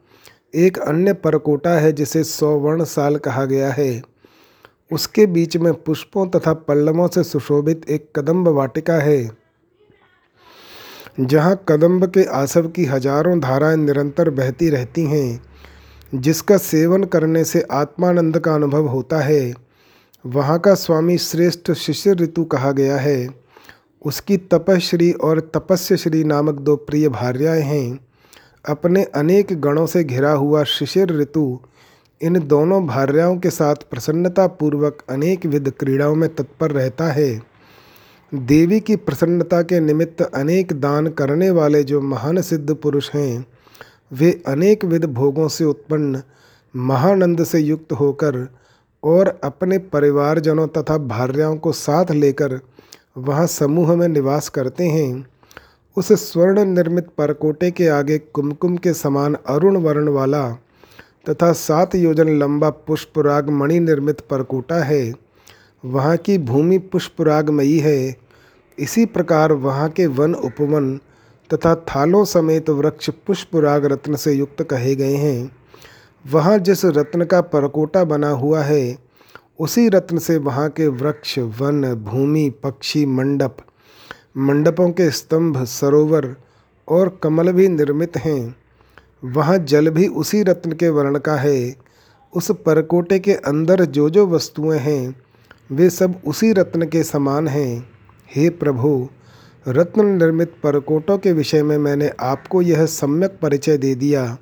एक 0.54 0.78
अन्य 0.80 1.14
परकोटा 1.14 1.72
है 1.72 1.92
जिसे 1.92 2.24
सौवर्ण 2.24 2.84
साल 2.86 3.18
कहा 3.18 3.46
गया 3.46 3.72
है। 3.72 4.02
उसके 4.92 5.26
बीच 5.28 5.58
में 5.58 5.74
पुष्पों 5.76 6.28
तथा 6.28 6.54
पल्लवों 6.54 7.08
से 7.08 7.24
सुशोभित 7.24 7.90
एक 7.90 8.08
कदम्ब 8.16 8.48
वाटिका 8.48 8.94
है, 8.96 9.30
जहाँ 11.20 11.64
कदम्ब 11.70 12.06
के 12.08 12.24
आसव 12.34 12.68
की 12.68 12.86
हज़ारों 12.86 13.40
धाराएँ 13.40 13.78
निरंतर 13.78 14.30
बहती 14.32 14.70
रहती 14.70 15.06
हैं, 15.06 15.42
जिसका 16.14 16.58
सेवन 16.58 17.04
करने 17.06 17.44
से 17.44 17.66
आत्मानंद 17.72 18.40
का 18.40 18.54
अनुभव 18.56 18.88
होता 18.88 19.20
है। 19.20 19.54
वहाँ 20.26 20.60
का 20.60 20.74
स्वामी 20.76 21.18
श्रेष्ठ 21.18 21.72
शिशिर 21.72 22.18
ऋतु 22.18 22.44
कहा 22.46 22.72
गया 22.72 22.98
है। 22.98 23.28
उसकी 24.02 24.38
तपश्री 24.38 25.12
और 25.14 25.40
तपस्य 25.56 25.98
श्री 25.98 26.24
नामक 26.24 26.60
दो 26.60 26.76
प्रिय 26.78 27.10
भार्याएँ 27.10 27.62
हैं। 27.62 28.00
अपने 28.70 29.04
अनेक 29.04 29.62
गणों 29.62 29.86
से 29.86 30.04
घिरा 30.04 30.32
हुआ 30.32 30.64
शिशिर 30.64 31.10
ऋतु, 31.10 31.60
इन 32.22 32.48
दोनों 32.48 32.88
भार्याओं 32.88 33.38
के 33.38 33.50
साथ 33.50 33.76
प्रसन्नतापूर्वक 33.76 35.04
अनेक 35.10 35.46
विध 35.46 35.70
क्रीड़ाओं 35.70 36.16
में 36.16 36.36
तत्पर 36.36 36.72
रहता 36.72 37.08
है। 37.08 37.42
देवी 38.36 38.80
की 38.80 38.96
प्रसन्नता 38.96 39.62
के 39.62 39.80
निमित्त 39.80 40.22
अनेक 40.22 40.74
दान 40.74 41.08
करने 41.08 41.50
वाले 41.50 41.84
जो 41.84 42.02
महान 42.02 42.42
सिद्ध 42.42 42.74
पुरुष 42.74 43.12
हैं, 43.16 43.46
वे 44.14 44.44
अनेक 44.48 44.86
विध 44.86 45.06
भोगों 45.06 45.48
से 45.48 45.64
उत्पन्न, 45.64 46.22
महानंद 46.76 47.44
से 47.44 47.60
युक्त 47.60 47.94
होकर 47.94 48.54
और 49.04 49.40
अपने 49.44 49.78
परिवारजनों 49.78 50.68
तथा 50.68 50.98
भार्याओं 50.98 51.58
को 51.58 51.72
साथ 51.72 52.12
लेकर 52.12 52.60
वहाँ 53.18 53.48
समूह 53.48 53.96
में 53.96 54.08
निवास 54.08 54.50
करते 54.50 54.84
हैं। 54.84 55.33
उस 55.98 56.12
स्वर्ण 56.14 56.64
निर्मित 56.66 57.08
परकोटे 57.18 57.72
के 57.72 57.88
आगे 57.88 58.18
कुमकुम 58.18 58.78
के 58.78 58.94
समान 58.94 59.36
अरुण 59.48 59.76
वर्ण 59.78 60.10
वाला 60.10 60.50
तथा 61.30 61.52
सात 61.52 61.96
योजन 61.96 62.30
लंबा 62.30 62.70
पुष्पराग 62.70 63.50
मणि 63.50 63.80
निर्मित 63.80 64.22
परकोटा 64.22 64.76
है। 64.76 65.14
वहाँ 65.86 66.16
की 66.18 66.38
भूमि 66.38 66.78
पुष्परागमयी 66.78 67.78
है। 67.80 68.16
इसी 68.78 69.06
प्रकार 69.06 69.52
वहाँ 69.52 69.90
के 69.90 70.06
वन 70.06 70.34
उपवन 70.34 70.98
तथा 71.50 71.76
थालों 71.76 72.26
समेत 72.26 72.70
वृक्ष 72.70 73.10
पुष्पराग 73.28 73.86
रत्न 73.86 74.16
से 74.16 74.34
युक्त 74.34 74.64
कहे 74.64 74.96
गए 74.96 75.16
हैं। 75.16 75.52
वहाँ 76.26 76.58
जिस 76.58 76.86
रत्न 76.86 77.26
का 77.26 77.42
परकोटा 77.42 78.04
बना 78.04 78.30
हुआ 78.30 78.62
है, 78.62 78.98
उसी 79.60 79.88
रत्न 79.90 80.18
से 80.18 80.38
वहाँ 80.38 80.70
के 80.70 80.88
वृक्ष, 80.88 81.38
वन, 81.40 81.94
भूमि, 81.96 82.50
पक्षी, 82.64 83.06
मंडप 83.06 83.58
मंडपों 84.38 84.90
के 84.90 85.12
स्तंभ, 85.12 85.64
सरोवर 85.64 86.36
और 86.88 87.20
कमल 87.24 87.52
भी 87.52 87.68
निर्मित 87.68 88.18
हैं। 88.18 88.56
वहाँ 89.26 89.58
जल 89.58 89.90
भी 89.90 90.08
उसी 90.08 90.44
रत्न 90.44 90.72
के 90.72 90.90
वर्ण 90.90 91.20
का 91.20 91.36
है। 91.36 91.76
उस 92.36 92.52
परकोटे 92.52 93.20
के 93.20 93.34
अंदर 93.34 93.86
जो 93.86 94.10
जो 94.10 94.28
वस्तुएँ 94.28 94.80
हैं, 94.80 95.22
वे 95.72 95.90
सब 95.90 96.22
उसी 96.28 96.54
रत्न 96.54 96.88
के 96.88 97.04
समान 97.04 97.48
हैं। 97.48 97.90
हे 98.36 98.50
प्रभु, 98.50 99.10
रत्न 99.68 100.06
निर्मित 100.06 100.56
परकोटों 100.64 101.18
के 101.18 101.32
विषय 101.32 101.64
में 101.64 101.78
मैंने 101.78 102.12
आपको 102.20 102.62
यह 102.62 102.86
सम्यक 102.86 103.40
परिचय 103.42 103.78
दे 103.78 103.96
दिया। 103.96 104.38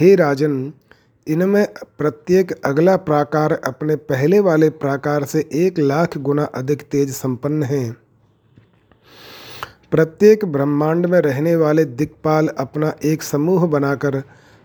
हे 0.00 0.14
राजन, 0.14 0.72
इनमें 1.28 1.66
प्रत्येक 1.98 2.52
अगला 2.52 2.96
प्राकार 2.96 3.52
अपने 3.52 3.96
पहले 3.96 4.40
वाले 4.40 4.70
प्राकार 4.70 5.24
से 5.24 5.48
एक 5.52 5.78
लाख 5.78 6.18
गुना 6.18 6.44
अधिक 6.44 6.82
तेज 6.82 7.10
संपन्न 7.10 7.62
है। 7.62 8.03
प्रत्येक 9.94 10.44
ब्रह्मांड 10.44 11.06
में 11.06 11.18
रहने 11.18 11.54
वाले 11.56 11.84
दिक्पाल 11.84 12.48
अपना 12.48 12.92
एक 13.04 13.22
समूह 13.22 13.66
बनाकर 13.66 14.16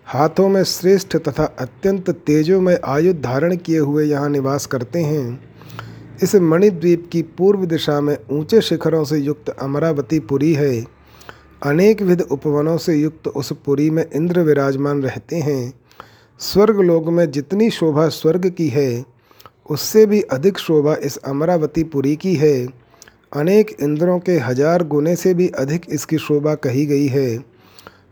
हाथों 0.07 0.47
में 0.49 0.63
श्रेष्ठ 0.63 1.15
तथा 1.17 1.43
अत्यंत 1.59 2.09
तेजों 2.09 2.61
में 2.61 2.77
आयुध 2.85 3.21
धारण 3.21 3.55
किए 3.55 3.79
हुए 3.79 4.05
यहाँ 4.05 4.29
निवास 4.29 4.65
करते 4.65 4.99
हैं। 4.99 5.39
इस 6.23 6.35
मणिद्वीप 6.35 7.07
की 7.11 7.21
पूर्व 7.37 7.65
दिशा 7.65 7.99
में 8.01 8.17
ऊँचे 8.31 8.61
शिखरों 8.61 9.03
से 9.03 9.17
युक्त 9.17 9.49
अमरावती 9.49 10.19
पुरी 10.19 10.53
है। 10.53 10.85
अनेक 11.63 12.01
विध 12.01 12.21
उपवनों 12.21 12.77
से 12.77 12.95
युक्त 12.95 13.27
उस 13.27 13.53
पुरी 13.65 13.89
में 13.89 14.05
इंद्र 14.05 14.39
विराजमान 14.39 15.03
रहते 15.03 15.35
हैं। 15.35 15.73
स्वर्ग 16.39 16.79
लोक 16.81 17.07
में 17.09 17.29
जितनी 17.31 17.69
शोभा 17.69 18.07
स्वर्ग 18.09 18.49
की 18.49 18.67
है, 18.67 19.05
उससे 19.69 20.05
भी 20.05 20.21
अधिक 20.21 20.57
शोभा 20.57 20.95
इस 20.95 21.17
अमरावती 21.17 21.83
पुरी 21.83 22.15
की 22.15 22.35
है। 22.35 22.78
अनेक 23.31 23.75
इंद्रों 23.81 24.17
के 24.19 24.37
हज़ार 24.39 24.83
गुने 24.83 25.15
से 25.15 25.33
भी 25.33 25.47
अधिक 25.59 25.85
इसकी 25.89 26.17
शोभा 26.17 26.53
कही 26.55 26.85
गई 26.85 27.07
है। 27.07 27.37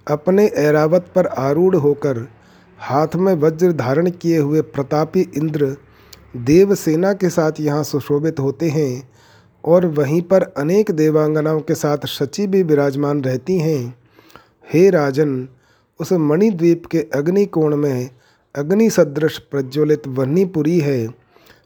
अपने 0.07 0.45
ऐरावत 0.47 1.05
पर 1.15 1.27
आरूढ़ 1.27 1.75
होकर, 1.75 2.27
हाथ 2.79 3.15
में 3.15 3.33
वज्र 3.35 3.71
धारण 3.73 4.09
किए 4.11 4.37
हुए 4.37 4.61
प्रतापी 4.63 5.21
इंद्र 5.37 5.75
देवसेना 6.37 7.13
के 7.13 7.29
साथ 7.29 7.59
यहाँ 7.59 7.83
सुशोभित 7.83 8.39
होते 8.39 8.69
हैं 8.69 9.09
और 9.63 9.85
वहीं 9.91 10.21
पर 10.21 10.43
अनेक 10.57 10.91
देवांगनाओं 10.91 11.59
के 11.61 11.75
साथ 11.75 12.05
शची 12.07 12.45
भी 12.47 12.61
विराजमान 12.63 13.23
रहती 13.23 13.57
हैं। 13.59 13.93
हे 14.73 14.89
राजन, 14.89 15.47
उस 15.99 16.11
मणिद्वीप 16.13 16.85
के 16.85 17.05
अग्निकोण 17.15 17.75
में 17.75 18.09
अग्नि 18.55 18.89
सदृश 18.89 19.37
प्रज्वलित 19.41 20.07
वन्नीपुरी 20.09 20.79
है। 20.79 21.07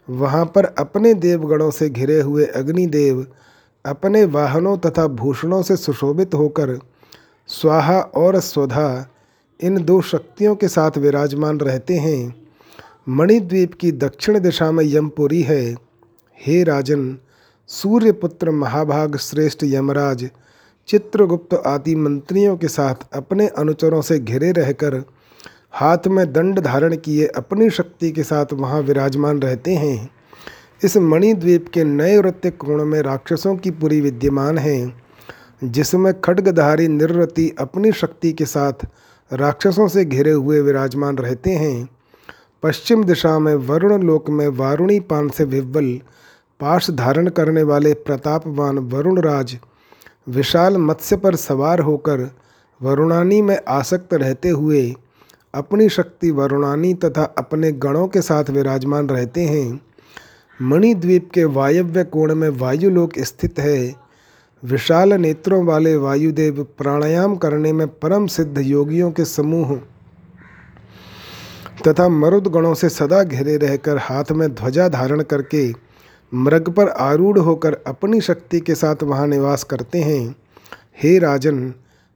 वहाँ 0.09 0.45
पर 0.45 0.65
अपने 0.65 1.13
देवगणों 1.15 1.69
से 1.71 1.89
घिरे 1.89 2.19
हुए 2.21 2.45
अग्निदेव 2.45 3.25
अपने 3.85 4.25
वाहनों 4.25 4.77
तथा 4.77 5.07
भूषणों 5.07 5.61
से 5.61 5.75
सुशोभित 5.75 6.33
होकर 6.33 6.79
स्वाहा 7.47 7.99
और 7.99 8.39
स्वधा 8.39 9.07
इन 9.61 9.83
दो 9.85 10.01
शक्तियों 10.01 10.55
के 10.55 10.67
साथ 10.67 10.97
विराजमान 10.97 11.59
रहते 11.59 11.93
हैं। 11.93 12.45
मणिद्वीप 13.09 13.73
की 13.73 13.91
दक्षिण 13.91 14.39
दिशा 14.39 14.71
में 14.71 14.85
यमपुरी 14.85 15.41
है। 15.41 15.75
हे 16.45 16.63
राजन, 16.63 17.17
सूर्यपुत्र 17.67 18.51
महाभाग 18.51 19.17
श्रेष्ठ 19.17 19.63
यमराज, 19.63 20.29
चित्रगुप्त 20.87 21.53
आदि 21.53 21.95
मंत्रियों 21.95 22.57
के 22.57 22.67
साथ 22.67 22.95
अपने 23.13 23.47
अनुचरों 23.47 24.01
से 24.01 24.19
घिरे 24.19 24.51
रहकर 24.51 25.03
हाथ 25.71 26.07
में 26.07 26.33
दंड 26.33 26.59
धारण 26.59 26.95
किए 26.95 27.27
अपनी 27.27 27.69
शक्ति 27.69 28.11
के 28.11 28.23
साथ 28.23 28.45
वहाँ 28.53 28.81
विराजमान 28.81 29.39
रहते 29.39 29.75
हैं। 29.75 30.20
इस 30.83 30.97
मणिद्वीप 30.97 31.67
के 31.73 31.83
नए 31.83 32.17
नृत्य 32.17 32.49
कोण 32.51 32.83
में 32.85 33.01
राक्षसों 33.01 33.55
की 33.55 33.71
पूरी 33.71 34.01
विद्यमान 34.01 34.57
है, 34.57 34.93
जिसमें 35.63 36.13
खड्गधारी 36.21 36.87
निर्रति 36.87 37.55
अपनी 37.59 37.91
शक्ति 37.91 38.31
के 38.33 38.45
साथ 38.45 38.85
राक्षसों 39.31 39.87
से 39.87 40.05
घिरे 40.05 40.31
हुए 40.31 40.61
विराजमान 40.61 41.17
रहते 41.17 41.49
हैं। 41.49 41.89
पश्चिम 42.63 43.03
दिशा 43.03 43.37
में 43.39 43.55
वरुण 43.55 44.03
लोक 44.03 44.29
में 44.29 44.47
वारुणी 44.47 44.99
पान 44.99 45.29
से 45.29 45.43
विव्वल 45.43 45.93
पाश 46.59 46.89
धारण 46.91 47.27
करने 47.27 47.63
वाले 47.63 47.93
प्रतापवान 47.93 48.77
वरुण 48.77 49.21
राज 49.21 49.57
विशाल 50.27 50.77
मत्स्य 50.77 51.17
पर 51.17 51.35
सवार 51.35 51.79
होकर 51.79 52.29
वरुणानी 52.81 53.41
में 53.41 53.57
आसक्त 53.67 54.13
रहते 54.13 54.49
हुए 54.49 54.93
अपनी 55.53 55.89
शक्ति 55.89 56.31
वरुणानी 56.31 56.93
तथा 56.93 57.23
अपने 57.37 57.71
गणों 57.71 58.07
के 58.07 58.21
साथ 58.21 58.49
विराजमान 58.49 59.09
रहते 59.09 59.41
हैं। 59.41 59.90
मणिद्वीप 60.61 61.29
के 61.33 61.43
वायव्य 61.43 62.03
कोण 62.03 62.35
में 62.35 62.49
वायुलोक 62.49 63.11
स्थित 63.19 63.59
है। 63.59 63.95
विशाल 64.63 65.13
नेत्रों 65.13 65.65
वाले 65.65 65.95
वायुदेव 65.95 66.67
प्राणायाम 66.77 67.35
करने 67.35 67.73
में 67.73 67.87
परम 67.87 68.27
सिद्ध 68.27 68.57
योगियों 68.57 69.11
के 69.11 69.25
समूह। 69.25 69.75
तथा 71.87 72.09
मरुद 72.09 72.47
गणों 72.47 72.73
से 72.73 72.89
सदा 72.89 73.23
घिरे 73.23 73.57
रहकर 73.57 73.97
हाथ 73.97 74.31
में 74.31 74.55
ध्वजा 74.55 74.87
धारण 74.87 75.21
करके 75.21 75.73
मृग 76.33 76.69
पर 76.69 76.89
आरूढ़ 76.89 77.39
होकर 77.39 77.73
अपनी 77.87 78.21
शक्ति 78.21 78.59
के 78.59 78.75
साथ 78.75 79.03
वहाँ 79.03 79.27
निवास 79.27 79.63
करते 79.63 79.99
हैं। 79.99 80.35
हे 81.03 81.19
राजन, 81.19 81.73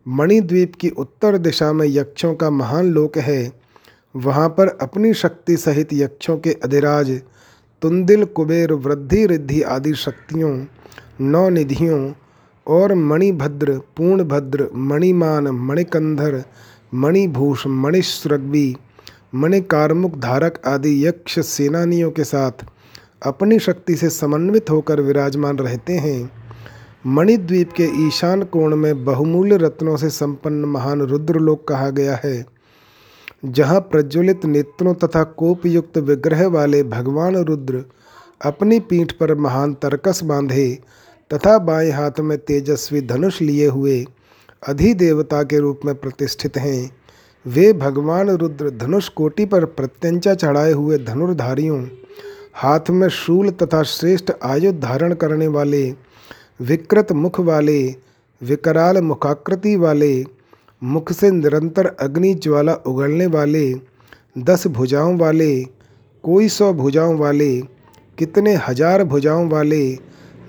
मणिद्वीप 0.08 0.76
की 0.76 0.90
उत्तर 0.90 1.38
दिशा 1.38 1.74
में 1.74 1.88
यक्षों 1.88 2.36
का 2.36 2.50
महान 2.50 2.86
लोक 2.86 3.18
है। 3.18 3.52
वहाँ 4.16 4.50
पर 4.50 4.68
अपनी 4.68 5.14
शक्ति 5.14 5.58
सहित 5.58 5.90
यक्षों 5.94 6.38
के 6.38 6.52
अधिराज 6.64 7.22
तुंदिल, 7.82 8.26
कुबेर, 8.26 8.74
वृद्धि, 8.74 9.26
रिद्धि 9.26 9.62
आदि 9.62 9.94
शक्तियों 9.94 10.66
नौ 11.22 11.50
निधियों 11.50 12.14
और 12.68 12.94
मणिभद्र, 12.94 13.82
पूर्णभद्र, 13.98 14.70
मणिमान, 14.76 15.48
मणिकंधर, 15.48 16.44
मणिभूष, 16.94 17.68
मणिश्रग्वी 17.68 18.76
मणिकारमुख 19.36 20.18
धारक 20.18 20.62
आदि 20.68 21.08
यक्ष 21.08 21.40
सेनानियों 21.40 22.12
के 22.12 22.24
साथ 22.24 22.52
अपनी 23.24 23.60
शक्ति 23.60 23.96
से 23.96 24.10
समन्वित 24.10 24.70
होकर 24.70 25.02
विराजमान 25.02 25.58
रहते 25.58 25.94
हैं। 25.94 26.32
मणिद्वीप 27.08 27.72
के 27.72 28.08
ईशान 28.08 28.44
कोण 28.44 28.76
में 28.76 29.06
बहुमूल्य 29.06 29.58
रत्नों 29.58 29.98
से 29.98 30.10
संपन्न 30.10 30.66
महान 30.66 31.02
रुद्रलोक 31.02 31.68
कहा 31.68 31.90
गया 31.90 32.16
है। 32.24 32.46
जहाँ 33.44 33.80
प्रज्वलित 33.82 34.46
नेत्रों 34.46 34.94
तथा 34.94 35.24
कोपयुक्त 35.24 35.98
विग्रह 35.98 36.48
वाले 36.48 36.84
भगवान 36.84 37.36
रुद्र 37.36 37.84
अपनी 38.42 38.80
पीठ 38.80 39.12
पर 39.12 39.36
महान 39.36 39.74
तरकस 39.74 40.24
बांधे 40.24 40.80
तथा 41.34 41.58
बाएँ 41.58 41.92
हाथ 41.92 42.20
में 42.20 42.38
तेजस्वी 42.38 43.02
धनुष 43.02 43.42
लिए 43.42 43.68
हुए 43.68 44.06
अधिदेवता 44.68 45.44
के 45.44 45.60
रूप 45.60 45.80
में 45.86 45.96
प्रतिष्ठित 45.96 46.58
हैं, 46.58 46.92
वे 47.46 47.74
भगवान 47.74 48.30
रुद्र 48.30 48.70
धनुष 48.70 49.10
कोटि 49.10 49.46
पर 49.46 49.66
प्रत्यंचा 49.66 50.34
चढ़ाए 50.34 50.72
हुए 50.72 50.98
धनुर्धारियों, 50.98 51.88
हाथ 52.54 52.90
में 52.90 53.10
शूल 53.10 53.50
तथा 53.50 53.84
श्रेष्ठ 53.84 54.32
आयुध 54.44 54.80
धारण 54.80 55.14
करने 55.14 55.48
वाले, 55.48 55.94
विकृत 56.62 57.12
मुख 57.12 57.40
वाले, 57.40 57.96
विकराल 58.42 59.02
मुखाकृति 59.02 59.76
वाले 59.76 60.35
मुख 60.82 61.12
से 61.12 61.32
निरंतर 61.32 61.86
अग्नि 61.86 62.34
ज्वाला 62.34 62.74
उगलने 62.74 63.26
वाले 63.26 63.74
दस 64.38 64.68
भुजाओं 64.68 65.18
वाले, 65.18 65.64
कोई 66.24 66.50
सौ 66.50 66.74
भुजाओं 66.74 67.18
वाले, 67.18 67.62
कितने 68.18 68.56
हज़ार 68.56 69.04
भुजाओं 69.04 69.50
वाले, 69.50 69.98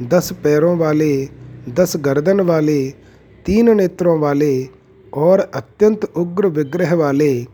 दस 0.02 0.32
पैरों 0.32 0.78
वाले, 0.78 1.28
दस 1.68 1.96
गर्दन 1.96 2.40
वाले, 2.40 2.90
तीन 3.46 3.76
नेत्रों 3.76 4.18
वाले 4.20 4.68
और 5.12 5.40
अत्यंत 5.40 6.04
उग्र 6.04 6.46
विग्रह 6.46 6.94
वाले 6.94 7.46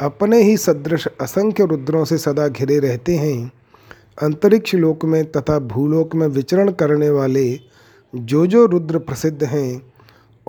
अपने 0.00 0.42
ही 0.42 0.56
सदृश 0.56 1.06
असंख्य 1.20 1.64
रुद्रों 1.64 2.04
से 2.04 2.18
सदा 2.18 2.48
घिरे 2.48 2.78
रहते 2.78 3.16
हैं। 3.16 3.52
अंतरिक्ष 4.22 4.74
लोक 4.74 5.04
में 5.04 5.24
तथा 5.32 5.58
भूलोक 5.58 6.14
में 6.14 6.26
विचरण 6.26 6.70
करने 6.70 7.10
वाले 7.10 7.60
जो 8.14 8.46
जो 8.46 8.66
रुद्र 8.66 8.98
प्रसिद्ध 8.98 9.44
हैं 9.44 9.89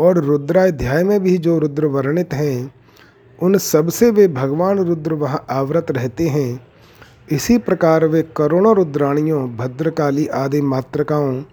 और 0.02 0.18
रुद्राध्याय 0.18 1.04
में 1.04 1.20
भी 1.24 1.38
जो 1.38 1.60
रुद्र 1.60 1.86
वर्णित 1.86 2.34
हैं, 2.34 2.74
उन 3.42 3.58
सबसे 3.58 4.12
वे 4.12 4.28
भगवान 4.28 4.80
रुद्र 4.80 5.14
वहाँ 5.14 5.46
आवृत 5.50 5.92
रहते 5.92 6.28
हैं। 6.28 6.68
इसी 7.32 7.58
प्रकार 7.58 8.06
वे 8.06 8.22
करोड़ों 8.38 8.76
रुद्राणियों, 8.76 9.56
भद्रकाली 9.58 10.28
आदि 10.28 10.62
मातृकाओं 10.62 11.44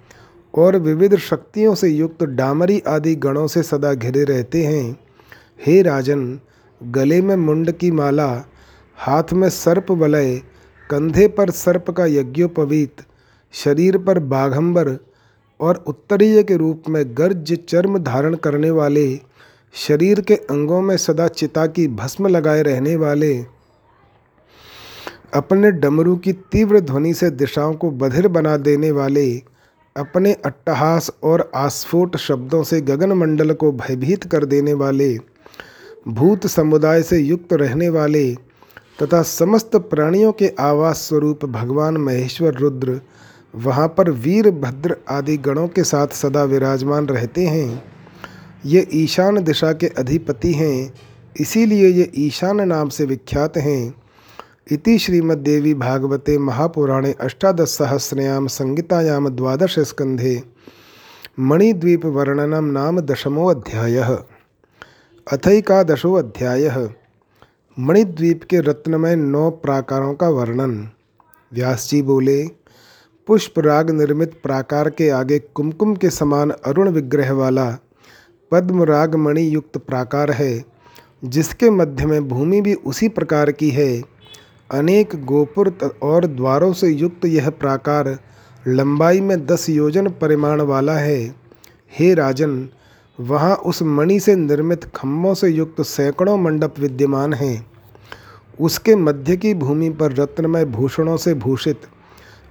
और 0.55 0.77
विविध 0.77 1.17
शक्तियों 1.17 1.75
से 1.75 1.89
युक्त 1.89 2.25
डामरी 2.25 2.83
आदि 2.89 3.15
गणों 3.15 3.47
से 3.47 3.63
सदा 3.63 3.95
घिरे 3.95 4.25
रहते 4.25 4.65
हैं। 4.65 5.01
हे 5.67 5.83
राजन, 5.83 6.41
गले 6.83 7.23
में 7.23 7.37
मुंड 7.37 7.73
की 7.73 7.91
माला, 7.91 8.45
हाथ 8.97 9.33
में 9.33 9.49
सर्प 9.49 9.91
वलय 9.91 10.43
कंधे 10.91 11.29
पर 11.29 11.51
सर्प 11.51 11.91
का 11.91 12.07
यज्ञोपवीत, 12.07 12.97
शरीर 13.53 13.99
पर 13.99 14.19
बाघंबर 14.19 14.89
और 15.61 15.85
उत्तरीय 15.87 16.43
के 16.43 16.57
रूप 16.57 16.83
में 16.89 17.05
गर्ज 17.09 17.59
चर्म 17.69 17.99
धारण 17.99 18.35
करने 18.35 18.71
वाले, 18.71 19.21
शरीर 19.75 20.21
के 20.21 20.35
अंगों 20.35 20.81
में 20.81 20.97
सदा 20.97 21.29
चिता 21.29 21.67
की 21.67 21.89
भस्म 21.89 22.27
लगाए 22.27 22.63
रहने 22.63 22.97
वाले, 22.97 23.45
अपने 25.35 25.71
डमरू 25.71 26.17
की 26.17 26.33
तीव्र 26.33 26.81
ध्वनि 26.81 27.15
से 27.15 27.31
दिशाओं 27.31 27.75
को 27.75 27.91
बधिर 27.91 28.29
बना 28.29 28.57
देने 28.57 28.91
वाले, 28.91 29.43
अपने 29.97 30.33
अट्टहास 30.33 31.11
और 31.23 31.51
आस्फोट 31.55 32.17
शब्दों 32.17 32.63
से 32.63 32.81
गगन 32.81 33.13
मंडल 33.13 33.53
को 33.53 33.73
भयभीत 33.73 34.25
कर 34.25 34.45
देने 34.45 34.73
वाले, 34.73 35.19
भूत 36.09 36.47
समुदाय 36.47 37.03
से 37.03 37.19
युक्त 37.19 37.53
रहने 37.53 37.89
वाले, 37.89 38.35
तथा 39.03 39.23
समस्त 39.23 39.77
प्राणियों 39.77 40.33
के 40.33 40.53
आवास 40.61 40.99
स्वरूप 40.99 41.45
भगवान 41.45 41.97
महेश्वर 41.97 42.55
रुद्र 42.55 43.01
वहाँ 43.55 43.89
पर 43.89 44.11
वीर 44.11 44.51
भद्र 44.51 44.97
आदि 45.11 45.37
गणों 45.39 45.69
के 45.69 45.85
साथ 45.85 46.09
सदा 46.15 46.43
विराजमान 46.45 47.07
रहते 47.07 47.47
हैं। 47.47 47.83
ये 48.67 48.87
ईशान 48.95 49.43
दिशा 49.45 49.73
के 49.73 49.87
अधिपति 49.99 50.53
हैं, 50.53 50.93
इसीलिए 51.41 51.89
ये 51.89 52.11
ईशान 52.19 52.61
नाम 52.69 52.89
से 52.89 53.05
विख्यात 53.05 53.57
हैं। 53.57 53.95
इति 54.73 54.99
श्रीमद्देवी 54.99 55.75
भागवते 55.75 56.39
महापुराणे 56.39 57.13
अष्टादश 57.21 57.69
सहस्रयाम 57.69 58.47
संहितायाम 58.47 59.29
द्वादश 59.29 59.79
स्कंधे 59.81 60.43
मणिद्वीप 61.41 62.05
वर्णनम 62.07 62.65
नाम 62.65 63.01
दशमोऽध्यायः 63.01 64.17
अथैकादशोऽध्यायः 65.27 66.79
मणिद्वीप 67.77 68.43
के 68.45 68.61
रत्नमय 68.61 69.17
नौ 69.17 69.51
प्राकारों 69.51 70.15
का 70.15 70.29
वर्णन। 70.29 70.89
व्यास 71.53 71.89
जी 71.91 72.01
बोले 72.03 72.43
पुष्प 73.29 73.59
राग 73.59 73.91
निर्मित 73.91 74.33
प्राकार 74.43 74.89
के 74.91 75.09
आगे 75.11 75.39
कुमकुम 75.39 75.95
के 75.95 76.11
समान 76.11 76.51
अरुण 76.51 76.89
विग्रह 76.89 77.33
वाला 77.33 77.65
पद्म 78.53 78.83
राग 78.83 79.15
मणि 79.15 79.55
युक्त 79.55 79.79
प्राकार 79.79 80.31
है, 80.31 80.65
जिसके 81.25 81.71
मध्य 81.71 82.07
में 82.07 82.29
भूमि 82.29 82.61
भी 82.61 82.75
उसी 82.75 83.09
प्रकार 83.09 83.53
की 83.53 83.71
है। 83.71 84.03
अनेक 84.71 85.25
गोपुर 85.25 85.73
और 86.03 86.27
द्वारों 86.27 86.73
से 86.73 86.89
युक्त 86.89 87.25
यह 87.25 87.51
प्राकार 87.51 88.19
लंबाई 88.69 89.21
में 89.21 89.47
दस 89.47 89.69
योजन 89.69 90.09
परिमाण 90.09 90.61
वाला 90.61 90.97
है। 90.99 91.35
हे 91.99 92.15
राजन, 92.15 92.69
वहाँ 93.21 93.55
उस 93.57 93.83
मणि 93.83 94.21
से 94.21 94.37
निर्मित 94.37 94.85
खम्भों 94.97 95.35
से 95.35 95.49
युक्त 95.49 95.83
सैकड़ों 95.83 96.39
मंडप 96.39 96.75
विद्यमान 96.79 97.35
हैं। 97.35 97.67
उसके 98.61 98.97
मध्य 98.97 99.37
की 99.37 99.55
भूमि 99.55 99.91
पर 99.91 100.13
रत्नमय 100.13 100.65
भूषणों 100.65 101.17
से 101.17 101.35
भूषित 101.35 101.81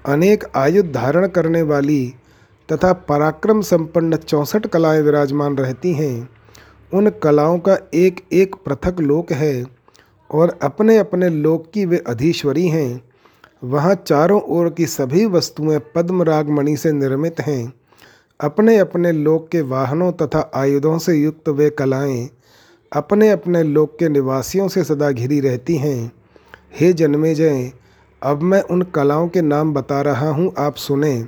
अनेक 0.08 0.44
आयुध 0.56 0.92
धारण 0.92 1.28
करने 1.28 1.62
वाली 1.62 2.14
तथा 2.70 2.92
पराक्रम 2.94 3.62
संपन्न 3.62 4.16
चौंसठ 4.16 4.68
कलाएँ 4.68 5.02
विराजमान 5.02 5.58
रहती 5.58 5.94
हैं। 5.94 6.30
उन 6.94 7.10
कलाओं 7.24 7.58
का 7.60 7.78
एक 7.94 8.22
एक 8.34 8.56
पृथक 8.56 9.00
लोक 9.00 9.32
है 9.32 9.66
और 10.30 10.58
अपने 10.62 10.98
अपने 10.98 11.30
लोक 11.30 11.70
की 11.74 11.86
वे 11.86 12.04
अधीश्वरी 12.08 12.68
हैं। 12.68 13.02
वहाँ 13.64 13.96
चारों 13.96 14.42
ओर 14.42 14.70
की 14.70 14.86
सभी 14.86 15.26
वस्तुएँ 15.26 15.80
पद्मराग 15.96 16.50
मणि 16.50 16.78
से 16.78 16.92
निर्मित 16.92 17.40
हैं। 17.40 17.74
अपने 18.40 18.78
अपने 18.78 19.12
लोक 19.12 19.48
के 19.50 19.62
वाहनों 19.62 20.12
तथा 20.12 20.52
आयुधों 20.56 20.98
से 20.98 21.16
युक्त 21.16 21.50
वे 21.50 21.70
कलाएँ 21.70 22.30
अपने 22.92 23.30
अपने 23.30 23.64
लोक 23.64 23.98
के 24.00 24.10
निवासियों 24.10 24.68
से 24.68 24.84
सदा 24.84 25.12
घिरी 25.12 25.40
रहती 25.40 25.76
हैं। 25.76 26.12
हे 26.80 26.94
जन्मे 26.94 27.36
जय 27.36 27.72
अब 28.24 28.42
मैं 28.42 28.62
उन 28.62 28.82
कलाओं 28.82 29.28
के 29.28 29.42
नाम 29.42 29.74
बता 29.74 30.02
रहा 30.02 30.30
हूँ, 30.30 30.54
आप 30.58 30.76
सुने। 30.76 31.28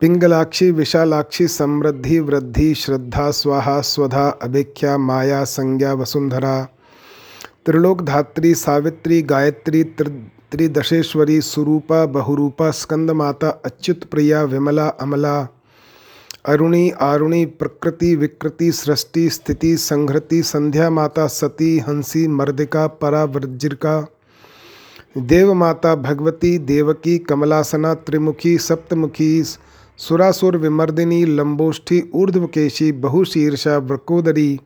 पिंगलाक्षी, 0.00 0.70
विशालाक्षी, 0.70 1.48
समृद्धि, 1.48 2.20
वृद्धि, 2.20 2.74
श्रद्धा, 2.74 3.30
स्वाहा, 3.30 3.80
स्वधा, 3.80 4.28
अभिख्या, 4.28 4.98
माया, 4.98 5.44
संज्ञा, 5.44 5.92
वसुंधरा, 5.92 6.68
त्रिलोक 7.66 8.02
धात्री, 8.02 8.54
सावित्री, 8.54 9.22
गायत्री 9.22 9.84
त्रिदशेश्वरी, 9.84 11.40
सुरूपा, 11.40 12.06
बहुरूपा 12.06 12.70
स्कंद 12.70 13.10
माता 13.10 13.48
अच्युत 13.48 14.04
प्रिया, 14.04 14.42
विमला, 14.42 14.88
अमला, 14.88 15.48
अरुणी, 16.46 16.90
आरुणी, 16.90 17.46
प्रकृति, 17.46 18.16
विकृति, 18.16 18.72
सृष्टि, 18.72 19.30
स्थिति 19.30 19.76
संहृति 19.76 20.42
संध्या 20.42 20.90
माता, 20.90 21.26
सती, 21.26 21.78
हँसी, 21.78 22.28
मर्दिका 22.28 22.86
परावज्रिका 22.86 24.11
देव 25.16 25.52
माता 25.54 25.94
भगवती 25.94 26.58
देवकी 26.58 27.18
कमलासना 27.18 27.94
त्रिमुखी 27.94 28.56
सप्तमुखी 28.58 29.42
सुरासुर 29.98 30.56
विमर्दिनी 30.56 31.24
लंबोष्ठी 31.36 32.00
ऊर्ध्वकेशी 32.14 32.90
बहुशीर्षा 32.92 33.76
वृकोदरी 33.78 34.60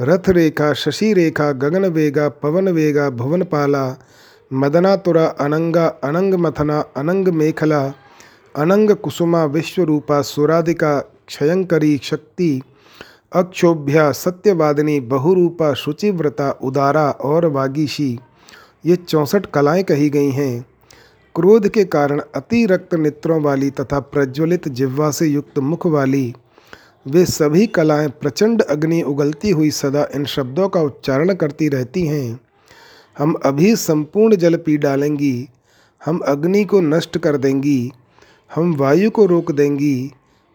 रथ 0.00 0.28
रेखा 0.28 0.72
शशि 0.74 1.12
रेखा 1.12 1.50
गगन 1.52 1.84
वेगा 1.84 2.28
पवन 2.28 2.68
वेगा 2.68 3.08
भुवनपाला, 3.10 3.96
मदनातुरा 4.52 5.24
अनंगा 5.40 5.86
अनंग 6.04 6.34
मथना 6.34 6.78
अनंग 6.96 7.28
मेखला 7.28 7.82
अनंग 8.56 8.90
कुसुमा 8.90 9.44
विश्वरूपा 9.44 10.22
सुराधिका 10.22 10.98
क्षयंकरी 11.26 11.98
शक्ति, 12.02 12.60
अक्षोभ्या 13.32 14.10
सत्यवादिनी 14.12 15.00
बहुरूपा 15.00 15.74
शुचिव्रता 15.74 16.50
उदारा 16.62 17.10
और 17.10 17.46
वागीशी। 17.46 18.18
ये 18.84 18.96
चौंसठ 18.96 19.46
कलाएँ 19.46 19.82
कही 19.82 20.08
गई 20.10 20.30
हैं। 20.30 20.66
क्रोध 21.34 21.68
के 21.68 21.84
कारण 21.84 22.20
अति 22.34 22.64
रक्त 22.66 22.94
नेत्रों 22.94 23.40
वाली 23.42 23.70
तथा 23.70 24.00
प्रज्वलित 24.00 24.68
जिह्वा 24.68 25.10
से 25.10 25.26
युक्त 25.26 25.58
मुख 25.58 25.86
वाली, 25.86 26.34
वे 27.06 27.24
सभी 27.26 27.66
कलाएँ 27.66 28.08
प्रचंड 28.08 28.62
अग्नि 28.62 29.02
उगलती 29.02 29.50
हुई 29.50 29.70
सदा 29.70 30.06
इन 30.14 30.24
शब्दों 30.24 30.68
का 30.68 30.80
उच्चारण 30.80 31.34
करती 31.34 31.68
रहती 31.68 32.06
हैं। 32.06 32.40
हम 33.18 33.34
अभी 33.44 33.74
संपूर्ण 33.76 34.36
जल 34.36 34.56
पी 34.56 34.76
डालेंगी, 34.76 35.48
हम 36.00 36.18
अग्नि 36.18 36.64
को 36.64 36.80
नष्ट 36.80 37.18
कर 37.18 37.36
देंगी, 37.36 37.92
हम 38.50 38.74
वायु 38.74 39.10
को 39.10 39.26
रोक 39.26 39.52
देंगी 39.52 40.12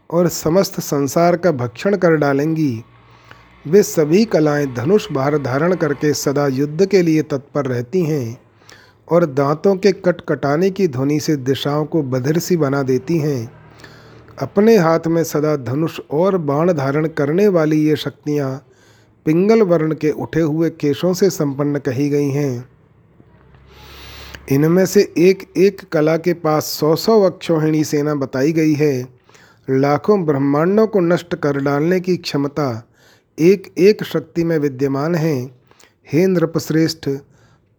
और 0.09 0.27
समस्त 0.27 0.79
संसार 0.79 1.37
का 1.37 1.51
भक्षण 1.51 1.95
कर 1.95 2.15
डालेंगी। 2.15 2.83
वे 3.67 3.81
सभी 3.83 4.23
कलाएँ 4.25 4.65
धनुष 4.73 5.11
भार 5.11 5.37
धारण 5.37 5.75
करके 5.75 6.13
सदा 6.13 6.47
युद्ध 6.47 6.85
के 6.85 7.01
लिए 7.01 7.21
तत्पर 7.21 7.65
रहती 7.65 8.03
हैं 8.05 8.37
और 9.07 9.25
दांतों 9.25 9.75
के 9.75 9.91
कटकटाने 9.91 10.69
की 10.69 10.87
ध्वनि 10.87 11.19
से 11.19 11.35
दिशाओं 11.35 11.85
को 11.85 12.03
बधिर 12.03 12.39
सी 12.39 12.57
बना 12.57 12.83
देती 12.83 13.17
हैं। 13.17 13.51
अपने 14.41 14.77
हाथ 14.77 15.07
में 15.07 15.23
सदा 15.23 15.55
धनुष 15.55 15.99
और 16.11 16.37
बाण 16.37 16.73
धारण 16.73 17.07
करने 17.07 17.47
वाली 17.47 17.81
ये 17.81 17.95
शक्तियाँ 17.95 18.65
पिंगल 19.25 19.61
वर्ण 19.61 19.93
के 19.93 20.11
उठे 20.11 20.41
हुए 20.41 20.69
केशों 20.69 21.13
से 21.13 21.29
संपन्न 21.29 21.79
कही 21.79 22.09
गई 22.09 22.29
हैं। 22.29 22.69
इनमें 24.51 24.85
से 24.85 25.13
एक 25.17 25.53
एक 25.57 25.81
कला 25.91 26.17
के 26.17 26.33
पास 26.33 26.65
सौ 26.79 26.95
सौ 26.95 27.21
अक्षोहिणी 27.21 27.83
सेना 27.83 28.15
बताई 28.15 28.51
गई 28.51 28.73
है। 28.73 29.07
लाखों 29.69 30.25
ब्रह्मांडों 30.25 30.87
को 30.87 30.99
नष्ट 30.99 31.35
कर 31.35 31.57
डालने 31.57 31.99
की 31.99 32.17
क्षमता 32.17 32.91
एक 33.39 33.73
एक 33.77 34.03
शक्ति 34.03 34.43
में 34.43 34.57
विद्यमान 34.57 35.15
हैं, 35.15 35.55
हे 36.13 36.27
नृपश्रेष्ठ 36.27 37.09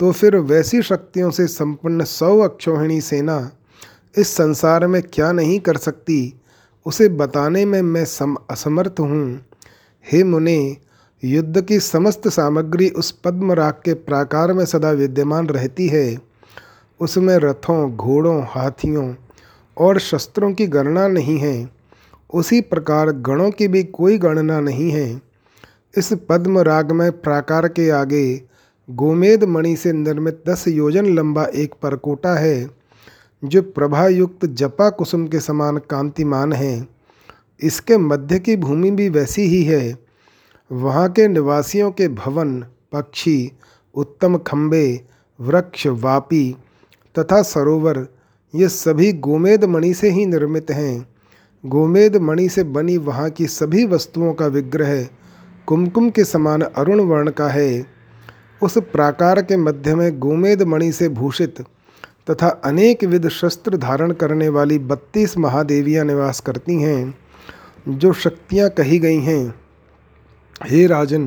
तो 0.01 0.13
फिर 0.13 0.37
वैसी 0.37 0.83
शक्तियों 0.83 1.31
से 1.31 1.47
संपन्न 1.47 2.05
सौ 2.05 2.39
अक्षोहिणी 2.39 3.01
सेना 3.01 3.51
इस 4.19 4.29
संसार 4.29 4.87
में 4.87 5.03
क्या 5.03 5.33
नहीं 5.33 5.61
कर 5.61 5.77
सकती? 5.77 6.41
उसे 6.87 7.09
बताने 7.09 7.65
में 7.65 7.83
मैं 7.83 8.05
सम, 8.05 8.37
असमर्थ 8.51 8.95
हूँ। 9.01 9.47
हे 10.13 10.25
मुने, 10.25 10.77
युद्ध 11.25 11.61
की 11.65 11.81
समस्त 11.81 12.29
सामग्री 12.29 12.89
उस 12.89 13.11
पद्मराग 13.11 13.73
के 13.73 13.95
प्राकार 13.95 14.53
में 14.53 14.65
सदा 14.65 14.91
विद्यमान 14.91 15.47
रहती 15.47 15.89
है। 15.89 16.19
उसमें 17.01 17.37
रथों, 17.37 17.97
घोड़ों, 17.97 18.43
हाथियों 18.49 19.15
और 19.79 19.99
शस्त्रों 19.99 20.53
की 20.53 20.67
गणना 20.67 21.09
नहीं 21.09 21.39
है। 21.39 21.71
उसी 22.35 22.61
प्रकार 22.61 23.11
गणों 23.11 23.51
की 23.51 23.69
भी 23.69 23.85
कोई 23.85 24.19
गणना 24.19 24.61
नहीं 24.61 24.91
है। 24.91 25.26
इस 25.99 26.13
पद्म 26.29 26.59
राग 26.59 26.93
में 26.93 27.13
प्राकार 27.13 27.69
के 27.69 27.91
आगे 27.91 28.43
गोमेद 28.91 29.45
मणि 29.45 29.77
से 29.77 29.93
निर्मित 29.93 30.43
दस 30.49 30.69
योजन 30.69 31.07
लंबा 31.07 31.45
एक 31.45 31.75
परकोटा 31.83 32.35
है, 32.35 32.71
जो 33.45 33.63
प्रभायुक्त 33.63 34.47
जपा 34.47 34.91
कुसुम 34.91 35.27
के 35.27 35.41
समान 35.41 35.77
कांतिमान 35.77 36.53
है। 36.53 36.89
इसके 37.61 37.97
मध्य 37.97 38.39
की 38.39 38.57
भूमि 38.57 38.91
भी 38.91 39.09
वैसी 39.09 39.43
ही 39.43 39.63
है। 39.65 39.99
वहाँ 40.73 41.09
के 41.13 41.29
निवासियों 41.29 41.91
के 41.91 42.09
भवन, 42.09 42.61
पक्षी, 42.93 43.53
उत्तम 43.95 44.37
खम्बे 44.37 45.01
वृक्ष, 45.41 45.87
वापी 45.87 46.57
तथा 47.19 47.43
सरोवर, 47.43 48.07
ये 48.55 48.69
सभी 48.69 49.13
गोमेद 49.13 49.65
मणि 49.65 49.95
से 49.95 50.11
ही 50.11 50.27
निर्मित 50.27 50.71
हैं। 50.71 51.09
गोमेद 51.65 52.17
मणि 52.17 52.49
से 52.49 52.63
बनी 52.63 52.97
वहाँ 52.97 53.31
की 53.31 53.47
सभी 53.47 53.85
वस्तुओं 53.85 54.35
का 54.35 54.47
विग्रह 54.47 55.07
कुमकुम 55.67 56.11
के 56.11 56.25
समान 56.25 56.61
अरुण 56.61 57.01
वर्ण 57.01 57.31
का 57.31 57.49
है। 57.49 57.87
उस 58.63 58.77
प्राकार 58.93 59.41
के 59.43 59.57
मध्य 59.57 59.95
में 59.95 60.19
गोमेद 60.19 60.63
मणि 60.63 60.93
से 60.93 61.09
भूषित 61.09 61.61
तथा 62.31 62.49
अनेक 62.65 63.05
विध 63.05 63.29
शस्त्र 63.29 63.77
धारण 63.77 64.13
करने 64.13 64.49
वाली 64.49 64.79
बत्तीस 64.79 65.37
महादेवियाँ 65.39 66.05
निवास 66.05 66.41
करती 66.41 66.81
हैं, 66.83 67.15
जो 67.89 68.13
शक्तियाँ 68.13 68.69
कही 68.71 68.99
गई 68.99 69.21
हैं। 69.21 69.55
हे 70.65 70.87
राजन, 70.87 71.27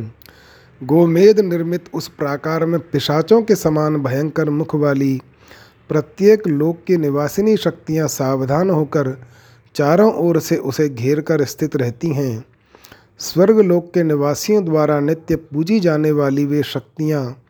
गोमेद 0.82 1.40
निर्मित 1.40 1.90
उस 1.94 2.08
प्राकार 2.08 2.66
में 2.66 2.80
पिशाचों 2.82 3.42
के 3.42 3.56
समान 3.56 3.98
भयंकर 3.98 4.50
मुख 4.50 4.76
वाली 4.76 5.22
प्रत्येक 5.90 6.48
लोक 6.48 6.84
की 6.88 6.98
निवासिनी 6.98 7.58
शक्तियाँ 7.58 8.08
सावधान 8.08 8.70
होकर 8.70 9.18
चारों 9.76 10.14
ओर 10.20 10.40
से 10.40 10.56
उसे 10.56 10.90
घेर 10.90 11.22
कर 11.22 11.44
स्थित 11.46 11.76
रहती 11.76 12.14
हैं। 12.14 12.46
स्वर्गलोक 13.20 13.92
के 13.94 14.04
निवासियों 14.04 14.66
द्वारा 14.66 15.00
नित्य 15.00 15.36
पूजी 15.36 15.80
जाने 15.80 16.12
वाली 16.12 16.46
वे 16.46 16.64
शक्तियाँ 16.64 17.44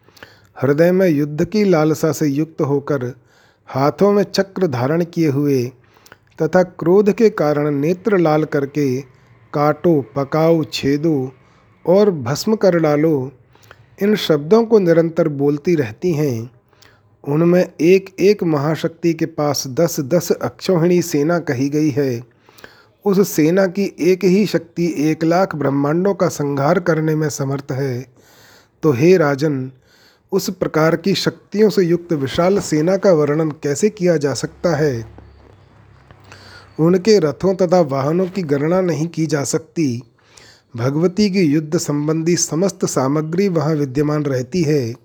हृदय 0.61 0.91
में 0.91 1.07
युद्ध 1.09 1.45
की 1.45 1.63
लालसा 1.63 2.11
से 2.11 2.27
युक्त 2.27 2.61
होकर 2.61 3.05
हाथों 3.67 4.11
में 4.11 4.23
चक्र 4.23 4.67
धारण 4.67 5.03
किए 5.03 5.27
हुए 5.27 5.63
तथा 6.41 6.63
क्रोध 6.63 7.11
के 7.11 7.29
कारण 7.29 7.75
नेत्र 7.75 8.17
लाल 8.17 8.43
करके 8.43 9.01
काटो, 9.53 10.01
पकाओ, 10.15 10.63
छेदो 10.63 11.31
और 11.85 12.11
भस्म 12.11 12.55
कर 12.55 12.79
डालो, 12.79 13.31
इन 14.01 14.15
शब्दों 14.15 14.65
को 14.65 14.79
निरंतर 14.79 15.27
बोलती 15.27 15.75
रहती 15.75 16.13
हैं। 16.13 16.51
उनमें 17.23 17.73
एक 17.81 18.09
एक 18.19 18.43
महाशक्ति 18.43 19.13
के 19.13 19.25
पास 19.25 19.67
दस 19.67 19.99
दस 19.99 20.31
अक्षोहिणी 20.31 21.01
सेना 21.01 21.39
कही 21.39 21.69
गई 21.69 21.89
है। 21.89 22.38
उस 23.05 23.29
सेना 23.29 23.67
की 23.67 23.95
एक 23.99 24.23
ही 24.23 24.45
शक्ति 24.45 24.95
एक 24.97 25.23
लाख 25.23 25.55
ब्रह्मांडों 25.55 26.13
का 26.13 26.27
संहार 26.27 26.79
करने 26.79 27.15
में 27.15 27.29
समर्थ 27.29 27.71
है। 27.71 28.05
तो 28.83 28.91
हे 28.91 29.17
राजन, 29.17 29.71
उस 30.31 30.49
प्रकार 30.49 30.95
की 30.95 31.15
शक्तियों 31.15 31.69
से 31.69 31.83
युक्त 31.83 32.13
विशाल 32.13 32.59
सेना 32.59 32.97
का 32.97 33.11
वर्णन 33.11 33.51
कैसे 33.51 33.89
किया 33.89 34.17
जा 34.17 34.33
सकता 34.33 34.75
है? 34.75 35.05
उनके 36.79 37.19
रथों 37.19 37.55
तथा 37.55 37.81
वाहनों 37.81 38.27
की 38.27 38.41
गणना 38.41 38.81
नहीं 38.81 39.07
की 39.07 39.25
जा 39.25 39.43
सकती। 39.43 40.03
भगवती 40.75 41.29
की 41.29 41.41
युद्ध 41.41 41.77
संबंधी 41.77 42.35
समस्त 42.35 42.85
सामग्री 42.85 43.47
वहाँ 43.47 43.75
विद्यमान 43.75 44.23
रहती 44.23 44.61
है। 44.63 44.95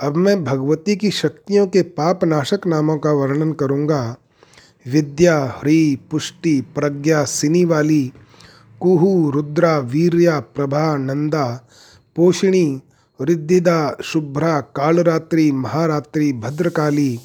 अब 0.00 0.16
मैं 0.16 0.44
भगवती 0.44 0.96
की 0.96 1.10
शक्तियों 1.10 1.66
के 1.66 1.82
पाप 1.82 2.24
नाशक 2.24 2.60
नामों 2.66 2.98
का 2.98 3.12
वर्णन 3.12 3.52
करूँगा। 3.52 4.16
विद्या, 4.92 5.44
ह्री, 5.44 5.98
पुष्टि, 6.10 6.60
प्रज्ञा, 6.60 7.24
सिनी 7.24 7.64
वाली, 7.64 8.12
कुहू, 8.80 9.30
रुद्रा, 9.30 9.78
वीर्या, 9.78 10.40
प्रभा, 10.40 10.96
नंदा, 10.96 11.68
पोषिणी, 12.16 12.82
रिद्धिदा, 13.20 13.96
शुभ्रा, 14.04 14.60
कालरात्रि, 14.60 15.52
महारात्रि, 15.52 16.32
भद्रकाली, 16.32 17.18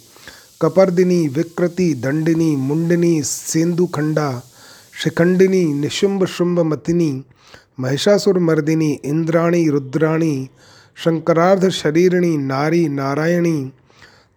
कपर्दिनी, 0.61 1.27
विकृति, 1.27 1.93
दंडिनी, 1.93 2.55
मुंडिनी, 2.55 3.21
सेंदुखंडा, 3.23 4.41
शिखंडिनी 5.03 5.73
निशुंभ 5.73 6.25
शुंभ 6.25 6.59
मतिनी 6.59 7.23
महिषासुर 7.79 8.39
मर्दिनी 8.39 8.99
इंद्राणी, 9.05 9.69
रुद्राणी, 9.69 10.49
शंकरार्ध 10.95 11.69
शरीरिणी, 11.69 12.37
नारी, 12.37 12.89
नारायणी, 12.89 13.71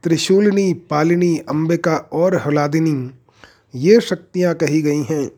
त्रिशूलिनी, 0.02 0.72
पालिनी, 0.72 1.38
अंबिका 1.38 1.96
और 2.12 2.36
हलादिनी। 2.36 3.10
ये 3.74 4.00
शक्तियाँ 4.00 4.54
कही 4.54 4.82
गई 4.82 5.02
हैं। 5.02 5.30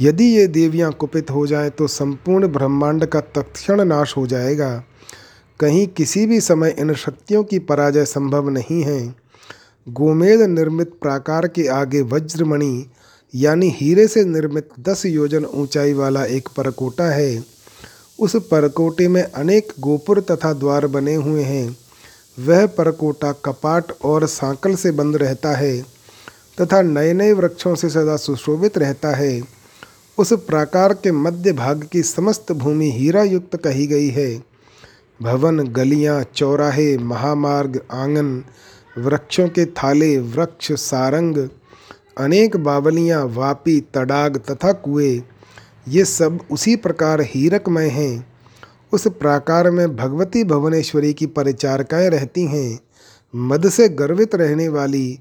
यदि 0.00 0.24
ये 0.24 0.46
देवियाँ 0.46 0.92
कुपित 0.92 1.30
हो 1.30 1.46
जाएँ 1.46 1.70
तो 1.70 1.86
संपूर्ण 1.86 2.48
ब्रह्मांड 2.48 3.06
का 3.06 3.20
तत्क्षण 3.20 3.84
नाश 3.84 4.16
हो 4.16 4.26
जाएगा। 4.26 4.70
कहीं 5.60 5.86
किसी 5.86 6.26
भी 6.26 6.40
समय 6.40 6.74
इन 6.78 6.94
शक्तियों 6.94 7.42
की 7.44 7.58
पराजय 7.58 8.04
संभव 8.04 8.48
नहीं 8.48 8.82
है। 8.82 9.00
गोमेद 9.86 10.40
निर्मित 10.40 10.92
प्राकार 11.02 11.46
के 11.48 11.66
आगे 11.68 12.02
वज्रमणि, 12.02 12.86
यानी 13.34 13.70
हीरे 13.70 14.06
से 14.08 14.24
निर्मित 14.24 14.68
दस 14.80 15.06
योजन 15.06 15.44
ऊंचाई 15.44 15.92
वाला 15.92 16.24
एक 16.24 16.48
परकोटा 16.56 17.04
है। 17.04 17.44
उस 18.18 18.36
परकोटे 18.36 19.08
में 19.08 19.22
अनेक 19.22 19.72
गोपुर 19.80 20.20
तथा 20.20 20.52
द्वार 20.52 20.86
बने 20.86 21.14
हुए 21.14 21.42
हैं। 21.42 21.76
वह 22.38 22.66
परकोटा 22.66 23.32
कपाट 23.44 23.92
और 24.04 24.26
सांकल 24.26 24.74
से 24.74 24.90
बंद 24.90 25.16
रहता 25.16 25.54
है 25.56 25.80
तथा 26.60 26.82
नए 26.82 27.12
नए 27.12 27.32
वृक्षों 27.32 27.74
से 27.74 27.88
सदा 27.88 28.16
सुशोभित 28.16 28.78
रहता 28.78 29.14
है। 29.16 29.40
उस 30.18 30.32
प्राकार 30.32 30.92
के 30.92 31.12
मध्य 31.12 31.52
भाग 31.52 31.88
की 31.92 32.02
समस्त 32.02 32.52
भूमि 32.52 32.90
हीरा 32.90 33.22
युक्त 33.22 33.56
कही 33.56 33.86
गई 33.86 34.08
है। 34.08 34.42
भवन, 35.22 35.58
गलियाँ, 35.58 36.22
चौराहे, 36.34 36.96
महामार्ग, 36.98 37.80
आँगन, 37.92 38.44
वृक्षों 38.98 39.48
के 39.48 39.64
थाले, 39.66 40.18
वृक्ष, 40.18 40.72
सारंग, 40.72 41.48
अनेक 42.18 42.56
बावलियाँ, 42.56 43.24
वापी, 43.26 43.80
तड़ाग 43.94 44.38
तथा 44.50 44.72
कुएँ, 44.72 45.22
ये 45.88 46.04
सब 46.04 46.38
उसी 46.50 46.76
प्रकार 46.76 47.20
हीरकमय 47.20 47.88
हैं। 47.88 48.37
उस 48.92 49.06
प्राकार 49.06 49.70
में 49.70 49.96
भगवती 49.96 50.44
भुवनेश्वरी 50.44 51.12
की 51.12 51.26
परिचारिकाएँ 51.26 52.08
रहती 52.08 52.44
हैं। 52.44 52.80
मद 53.34 53.68
से 53.68 53.88
गर्वित 53.88 54.34
रहने 54.34 54.68
वाली 54.68 55.18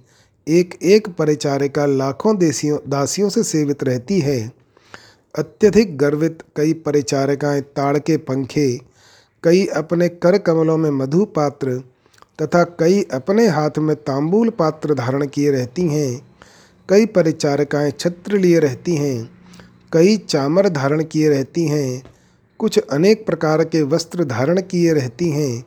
एक 0.47 0.77
एक 0.83 1.09
परिचारिका 1.09 1.85
लाखों 1.85 2.37
देसियों 2.37 2.79
दासियों 2.89 3.29
से 3.29 3.43
सेवित 3.43 3.83
रहती 3.83 4.19
है। 4.19 4.51
अत्यधिक 5.35 5.97
गर्वित 5.97 6.43
कई 6.55 6.73
परिचारिकाएँ 6.73 7.61
ताड़ 7.61 7.97
के 7.97 8.17
पंखे, 8.17 8.79
कई 9.43 9.65
अपने 9.65 10.09
कर 10.09 10.37
कमलों 10.37 10.77
में 10.77 10.89
मधु 10.91 11.25
पात्र, 11.25 11.83
तथा 12.41 12.63
कई 12.63 13.01
अपने 13.03 13.47
हाथ 13.47 13.77
में 13.77 13.95
तांबूल 13.95 14.49
पात्र 14.49 14.93
धारण 14.93 15.25
किए 15.27 15.51
रहती 15.51 15.87
हैं। 15.87 16.27
कई 16.89 17.05
परिचारिकाएँ 17.05 17.91
छत्र 17.91 18.37
लिए 18.37 18.59
रहती 18.59 18.95
हैं, 18.95 19.29
कई 19.93 20.17
चामर 20.17 20.69
धारण 20.69 21.03
किए 21.03 21.29
रहती 21.29 21.65
हैं 21.65 22.16
कुछ 22.59 22.79
अनेक 22.79 23.25
प्रकार 23.25 23.63
के 23.63 23.81
वस्त्र 23.81 24.23
धारण 24.23 24.61
किए 24.61 24.93
रहती 24.93 25.29
हैं 25.29 25.63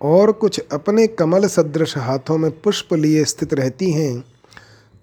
और 0.00 0.32
कुछ 0.32 0.60
अपने 0.72 1.06
कमल 1.06 1.46
सदृश 1.46 1.98
हाथों 1.98 2.38
में 2.38 2.60
पुष्प 2.60 2.94
लिए 2.94 3.24
स्थित 3.24 3.54
रहती 3.54 3.90
हैं। 3.90 4.24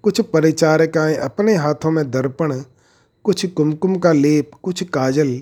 कुछ 0.04 0.22
परिचारिकाएँ 0.22 1.16
अपने 1.16 1.56
हाथों 1.56 1.92
में 1.92 2.12
दर्पण, 2.12 2.62
कुछ 3.24 3.46
कुमकुम 3.46 3.96
का 3.96 4.12
लेप, 4.12 4.52
कुछ 4.64 4.84
काजल 4.84 5.42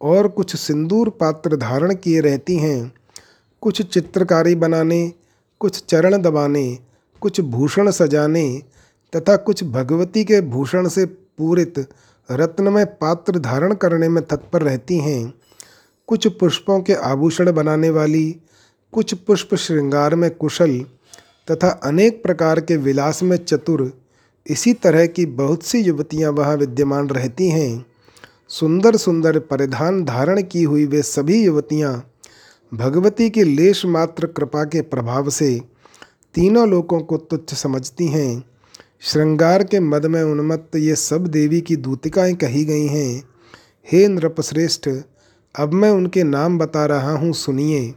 और 0.00 0.28
कुछ 0.28 0.56
सिंदूर 0.56 1.10
पात्र 1.10 1.56
धारण 1.56 1.94
किए 1.94 2.20
रहती 2.20 2.56
हैं। 2.56 2.92
कुछ 3.60 3.82
चित्रकारी 3.82 4.54
बनाने, 4.54 5.12
कुछ 5.60 5.84
चरण 5.84 6.16
दबाने, 6.18 6.78
कुछ 7.20 7.40
भूषण 7.40 7.90
सजाने 7.90 8.62
तथा 9.16 9.36
कुछ 9.36 9.64
भगवती 9.64 10.24
के 10.24 10.40
भूषण 10.40 10.88
से 10.88 11.06
पूरित 11.06 11.86
रत्नमय 12.30 12.84
पात्र 12.84 13.38
धारण 13.38 13.74
करने 13.74 14.08
में 14.08 14.22
तत्पर 14.24 14.62
रहती 14.62 14.98
हैं। 14.98 15.32
कुछ 16.06 16.26
पुष्पों 16.26 16.80
के 16.80 16.94
आभूषण 16.94 17.52
बनाने 17.52 17.90
वाली, 17.90 18.36
कुछ 18.92 19.14
पुष्प 19.14 19.54
श्रृंगार 19.54 20.14
में 20.14 20.30
कुशल, 20.30 20.78
तथा 21.50 21.68
अनेक 21.84 22.22
प्रकार 22.22 22.60
के 22.60 22.76
विलास 22.76 23.22
में 23.22 23.36
चतुर, 23.36 23.92
इसी 24.46 24.72
तरह 24.72 25.06
की 25.06 25.26
बहुत 25.26 25.62
सी 25.62 25.78
युवतियाँ 25.78 26.32
वहाँ 26.32 26.56
विद्यमान 26.56 27.08
रहती 27.08 27.48
हैं। 27.48 27.86
सुंदर 28.48 28.96
सुंदर 28.96 29.38
परिधान 29.38 30.04
धारण 30.04 30.42
की 30.42 30.62
हुई 30.62 30.86
वे 30.86 31.02
सभी 31.02 31.44
युवतियाँ, 31.44 32.10
भगवती 32.74 33.30
की 33.30 33.42
लेश 33.44 33.84
मात्र 33.86 34.26
कृपा 34.26 34.64
के 34.64 34.80
प्रभाव 34.80 35.30
से 35.30 35.60
तीनों 36.34 36.68
लोकों 36.68 37.00
को 37.00 37.16
तुच्छ 37.16 37.54
समझती 37.54 38.06
हैं। 38.06 38.51
श्रृंगार 39.04 39.64
के 39.64 39.80
मद 39.80 40.06
में 40.06 40.22
उन्मत्त 40.22 40.76
ये 40.76 40.94
सब 40.94 41.26
देवी 41.26 41.60
की 41.60 41.76
दूतिकाएँ 41.76 42.34
कही 42.34 42.64
गई 42.64 42.86
हैं। 42.86 43.22
हे 43.92 44.08
नृपश्रेष्ठ, 44.08 44.90
अब 45.58 45.72
मैं 45.72 45.90
उनके 45.90 46.22
नाम 46.22 46.58
बता 46.58 46.86
रहा 46.86 47.12
हूँ, 47.12 47.32
सुनिए। 47.32 47.94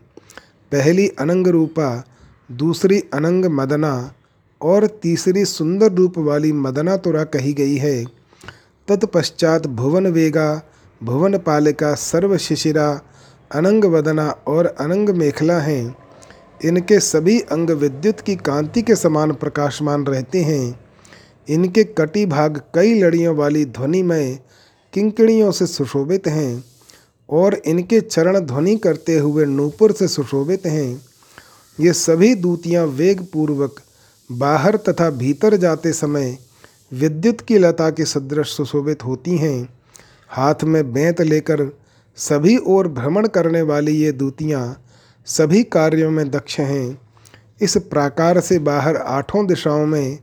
पहली 0.71 1.07
अनंग 1.07 1.47
रूपा, 1.47 2.03
दूसरी 2.51 3.03
अनंग 3.13 3.45
मदना, 3.45 4.13
और 4.61 4.87
तीसरी 4.87 5.45
सुंदर 5.45 5.91
रूप 5.91 6.17
वाली 6.17 6.53
मदना 6.53 6.97
तुरा 6.97 7.23
कही 7.23 7.53
गई 7.53 7.75
है। 7.75 8.05
तत्पश्चात 8.87 9.67
भुवन 9.67 10.07
वेगा, 10.07 10.61
भुवन 11.03 11.37
पालिका 11.37 11.95
सर्वशिशिरा 11.95 13.01
अनंग 13.51 13.85
वदना 13.85 14.29
और 14.29 14.65
अनंग 14.65 15.09
मेखला 15.09 15.59
हैं। 15.59 15.95
इनके 16.65 16.99
सभी 16.99 17.39
अंग 17.39 17.69
विद्युत 17.69 18.19
की 18.19 18.35
कांति 18.35 18.81
के 18.81 18.95
समान 18.95 19.31
प्रकाशमान 19.31 20.05
रहते 20.05 20.41
हैं। 20.41 20.85
इनके 21.47 21.84
कटी 21.84 22.25
भाग 22.25 22.62
कई 22.75 22.93
लड़ियों 22.93 23.36
वाली 23.36 23.65
ध्वनिमय 23.65 24.39
किंकड़ियों 24.93 25.51
से 25.51 25.65
सुशोभित 25.67 26.27
हैं 26.27 26.63
और 27.29 27.53
इनके 27.65 27.99
चरण 28.01 28.39
ध्वनि 28.39 28.75
करते 28.77 29.17
हुए 29.17 29.45
नूपुर 29.45 29.91
से 29.91 30.08
सुशोभित 30.08 30.65
हैं। 30.65 31.05
ये 31.79 31.93
सभी 31.93 32.34
दूतियाँ 32.36 32.86
वेगपूर्वक 32.88 33.81
बाहर 34.29 34.75
तथा 34.89 35.10
भीतर 35.10 35.55
जाते 35.55 35.93
समय 35.93 36.38
विद्युत 36.93 37.41
की 37.41 37.58
लता 37.58 37.89
के 37.89 38.05
सदृश 38.05 38.55
सुशोभित 38.58 39.03
होती 39.03 39.38
हैं। 39.38 39.69
हाथ 40.29 40.63
में 40.63 40.93
बेंत 40.93 41.21
लेकर 41.21 41.69
सभी 42.17 42.58
ओर 42.67 42.88
भ्रमण 42.88 43.27
करने 43.27 43.62
वाली 43.62 43.91
ये 43.93 44.12
दूतियाँ 44.12 44.65
सभी 45.27 45.63
कार्यों 45.63 46.12
में 46.12 46.29
दक्ष 46.31 46.60
हैं। 46.60 46.97
इस 47.62 47.77
प्राकार 47.77 48.39
से 48.39 48.60
बाहर 48.60 48.95
आठों 48.95 49.45
दिशाओं 49.47 49.86
में 49.86 50.19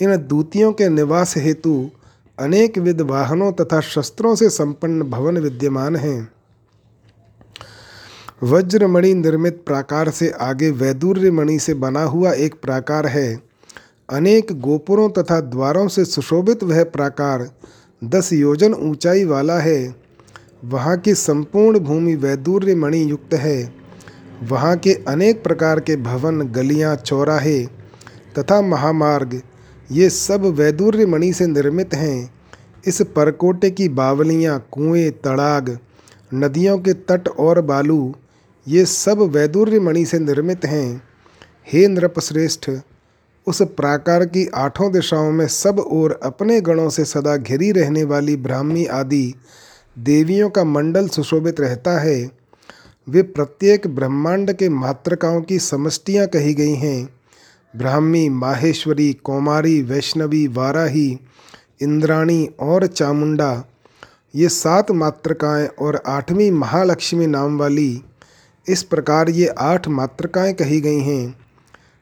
इन 0.00 0.16
दूतियों 0.16 0.72
के 0.72 0.88
निवास 0.88 1.36
हेतु 1.36 1.90
अनेक 2.38 2.78
विध 2.78 3.00
वाहनों 3.00 3.52
तथा 3.52 3.80
शस्त्रों 3.80 4.34
से 4.34 4.50
संपन्न 4.50 5.02
भवन 5.02 5.38
विद्यमान 5.38 5.96
हैं। 5.96 6.28
वज्रमणि 8.42 9.14
निर्मित 9.14 9.62
प्राकार 9.66 10.10
से 10.10 10.30
आगे 10.30 10.70
वैदुर्य 10.70 11.30
मणि 11.30 11.58
से 11.58 11.74
बना 11.74 12.02
हुआ 12.02 12.32
एक 12.32 12.54
प्राकार 12.54 13.06
है। 13.06 13.42
अनेक 14.10 14.52
गोपुरों 14.60 15.08
तथा 15.10 15.40
द्वारों 15.40 15.88
से 15.88 16.04
सुशोभित 16.04 16.64
वह 16.64 16.84
प्राकार 16.84 17.50
दस 18.04 18.32
योजन 18.32 18.74
ऊंचाई 18.74 19.24
वाला 19.24 19.58
है। 19.58 19.94
वहाँ 20.64 20.96
की 20.96 21.14
संपूर्ण 21.14 21.78
भूमि 21.78 22.14
वैदूर्य 22.14 22.74
मणि 22.74 23.10
युक्त 23.10 23.34
है। 23.34 23.72
वहाँ 24.42 24.76
के 24.76 24.94
अनेक 25.08 25.42
प्रकार 25.44 25.80
के 25.80 25.96
भवन, 25.96 26.42
गलियाँ, 26.42 26.96
चौराहे 26.96 27.66
तथा 28.38 28.60
महामार्ग 28.60 29.42
ये 29.92 30.10
सब 30.10 30.40
वैदूर्य 30.40 31.06
मणि 31.06 31.32
से 31.32 31.46
निर्मित 31.46 31.94
हैं। 31.94 32.34
इस 32.86 33.02
परकोटे 33.02 33.70
की 33.70 33.88
बावलियाँ, 33.88 34.68
कुएँ, 34.72 35.10
तड़ाग, 35.10 35.78
नदियों 36.34 36.78
के 36.78 36.92
तट 36.92 37.28
और 37.28 37.60
बालू, 37.60 38.14
ये 38.68 38.84
सब 38.84 39.18
वैदूर्य 39.18 39.80
मणि 39.80 40.04
से 40.04 40.18
निर्मित 40.18 40.64
हैं। 40.64 41.02
हे 41.72 41.88
नृपश्रेष्ठ, 41.88 42.70
उस 43.46 43.62
प्राकार 43.62 44.24
की 44.24 44.46
आठों 44.46 44.92
दिशाओं 44.92 45.32
में 45.32 45.46
सब 45.46 45.78
ओर 45.78 46.20
अपने 46.22 46.60
गणों 46.60 46.90
से 46.90 47.04
सदा 47.04 47.36
घिरी 47.36 47.72
रहने 47.72 48.04
वाली 48.04 48.36
ब्राह्मी 48.36 48.86
आदि 48.86 49.34
देवियों 49.98 50.50
का 50.50 50.64
मंडल 50.64 51.08
सुशोभित 51.08 51.60
रहता 51.60 52.00
है। 52.00 52.30
वे 53.08 53.22
प्रत्येक 53.22 53.86
ब्रह्मांड 53.86 54.52
के 54.52 54.68
मात्रकाओं 54.68 55.42
की 55.42 55.58
समष्टियाँ 55.58 56.26
कही 56.26 56.54
गई 56.54 56.74
हैं। 56.74 57.15
ब्राह्मी, 57.76 58.28
माहेश्वरी, 58.28 59.12
कौमारी, 59.12 59.82
वैष्णवी, 59.82 60.46
वाराही, 60.46 61.18
इंद्राणी 61.82 62.48
और 62.60 62.86
चामुंडा, 62.86 63.64
ये 64.34 64.48
सात 64.48 64.90
मात्रकाएँ 64.90 65.66
और 65.66 66.02
आठवीं 66.06 66.50
महालक्ष्मी 66.50 67.26
नाम 67.26 67.58
वाली, 67.58 68.02
इस 68.68 68.82
प्रकार 68.82 69.28
ये 69.28 69.46
आठ 69.46 69.88
मात्रकाएँ 69.88 70.52
कही 70.52 70.80
गई 70.80 71.00
हैं। 71.00 71.38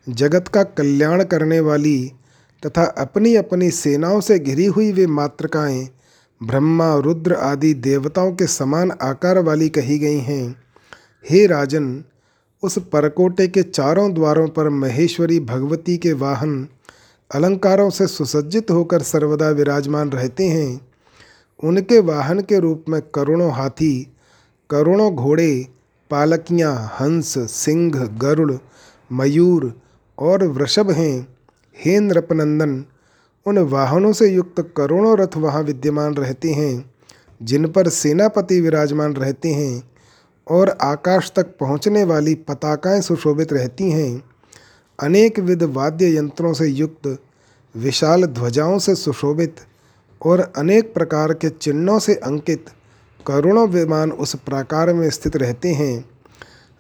जगत 0.08 0.48
का 0.48 0.62
कल्याण 0.62 1.24
करने 1.24 1.60
वाली 1.60 2.12
तथा 2.66 2.84
अपनी 2.84 3.36
अपनी 3.36 3.70
सेनाओं 3.70 4.20
से 4.20 4.38
घिरी 4.38 4.66
हुई 4.66 4.92
वे 4.92 5.06
मात्रकाएँ, 5.06 5.88
ब्रह्मा, 6.42 6.94
रुद्र 6.94 7.34
आदि 7.34 7.74
देवताओं 7.74 8.32
के 8.32 8.46
समान 8.46 8.90
आकार 9.02 9.38
वाली 9.38 9.68
कही 9.68 9.98
गई 9.98 10.18
हैं। 10.18 10.56
हे 11.30 11.46
राजन 11.46 12.04
उस 12.64 12.78
परकोटे 12.78 13.48
के 13.48 13.62
चारों 13.62 14.14
द्वारों 14.14 14.48
पर 14.48 14.68
महेश्वरी 14.68 15.40
भगवती 15.40 15.96
के 15.96 16.12
वाहन 16.12 16.68
अलंकारों 17.34 17.90
से 17.90 18.06
सुसज्जित 18.06 18.70
होकर 18.70 19.02
सर्वदा 19.02 19.50
विराजमान 19.50 20.10
रहते 20.10 20.44
हैं। 20.44 20.80
उनके 21.64 21.98
वाहन 21.98 22.40
के 22.40 22.58
रूप 22.58 22.84
में 22.88 23.00
करोड़ों 23.14 23.52
हाथी 23.52 24.16
करोड़ों 24.70 25.14
घोड़े, 25.14 25.66
पालकियाँ, 26.10 26.96
हंस, 27.00 27.38
सिंह, 27.38 27.92
गरुड़, 28.06 28.52
मयूर 29.12 29.80
और 30.18 30.44
वृषभ 30.44 30.90
हैं। 30.90 31.28
हे 31.84 32.00
नृपनंदन, 32.00 32.84
उन 33.46 33.58
वाहनों 33.58 34.12
से 34.12 34.28
युक्त 34.28 34.72
करोड़ों 34.76 35.18
रथ 35.18 35.36
वहाँ 35.36 35.62
विद्यमान 35.62 36.14
रहते 36.14 36.52
हैं, 36.52 36.94
जिन 37.42 37.68
पर 37.68 37.88
सेनापति 37.88 38.60
विराजमान 38.60 39.14
रहते 39.14 39.48
हैं। 39.48 39.93
और 40.50 40.78
आकाश 40.82 41.32
तक 41.36 41.46
पहुँचने 41.60 42.04
वाली 42.04 42.34
पताकाएँ 42.34 43.00
सुशोभित 43.00 43.52
रहती 43.52 43.90
हैं। 43.90 44.24
अनेक 45.02 45.38
विध 45.38 45.62
वाद्य 45.62 46.16
यंत्रों 46.16 46.52
से 46.52 46.66
युक्त 46.66 47.18
विशाल 47.76 48.24
ध्वजाओं 48.24 48.78
से 48.78 48.94
सुशोभित 48.94 49.56
और 50.22 50.52
अनेक 50.56 50.94
प्रकार 50.94 51.32
के 51.32 51.48
चिन्हों 51.48 51.98
से 51.98 52.14
अंकित 52.14 52.66
करोड़ों 53.26 53.68
विमान 53.68 54.12
उस 54.12 54.34
प्राकार 54.34 54.92
में 54.94 55.10
स्थित 55.10 55.36
रहते 55.36 55.68
हैं। 55.68 56.04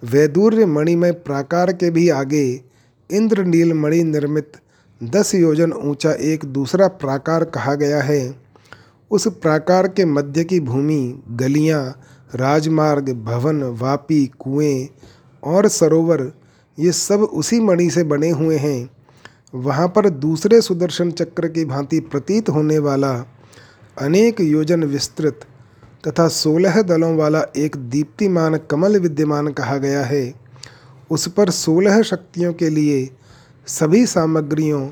वैदूर्य 0.04 0.66
मणिमय 0.66 1.12
प्राकार 1.12 1.72
के 1.72 1.90
भी 1.90 2.08
आगे 2.08 2.64
इंद्रनील 3.10 3.72
मणि 3.72 4.02
निर्मित 4.02 4.52
दस 5.02 5.34
योजन 5.34 5.72
ऊँचा 5.72 6.12
एक 6.12 6.44
दूसरा 6.44 6.88
प्राकार 6.88 7.44
कहा 7.44 7.74
गया 7.74 8.02
है। 8.02 8.36
उस 9.10 9.28
प्राकार 9.28 9.88
के 9.88 10.04
मध्य 10.04 10.44
की 10.44 10.60
भूमि 10.60 11.22
गलियाँ, 11.30 12.00
राजमार्ग, 12.34 13.10
भवन, 13.10 13.62
वापी, 13.62 14.26
कुएँ 14.26 14.88
और 15.44 15.68
सरोवर, 15.68 16.32
ये 16.78 16.92
सब 16.92 17.20
उसी 17.20 17.60
मणि 17.60 17.90
से 17.90 18.04
बने 18.04 18.30
हुए 18.30 18.56
हैं। 18.56 18.90
वहाँ 19.54 19.88
पर 19.88 20.08
दूसरे 20.08 20.60
सुदर्शन 20.60 21.10
चक्र 21.10 21.48
की 21.48 21.64
भांति 21.64 22.00
प्रतीत 22.00 22.48
होने 22.48 22.78
वाला 22.78 23.12
अनेक 24.00 24.40
योजन 24.40 24.84
विस्तृत 24.84 25.40
तथा 26.08 26.28
सोलह 26.28 26.82
दलों 26.82 27.16
वाला 27.16 27.42
एक 27.56 27.76
दीप्तिमान 27.76 28.56
कमल 28.56 28.98
विद्यमान 28.98 29.48
कहा 29.48 29.76
गया 29.76 30.02
है। 30.04 30.34
उस 31.10 31.28
पर 31.28 31.50
सोलह 31.50 32.02
शक्तियों 32.02 32.52
के 32.52 32.68
लिए 32.68 33.10
सभी 33.66 34.06
सामग्रियों 34.06 34.88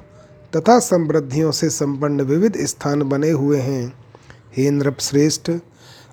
तथा 0.57 0.79
समृद्धियों 0.79 1.51
से 1.51 1.71
संपन्न 1.71 2.21
विविध 2.21 2.57
स्थान 2.57 3.03
बने 3.03 3.31
हुए 3.31 3.59
हैं। 3.59 3.93
हे 4.57 4.71
नृप 4.71 4.97
श्रेष्ठ 5.01 5.51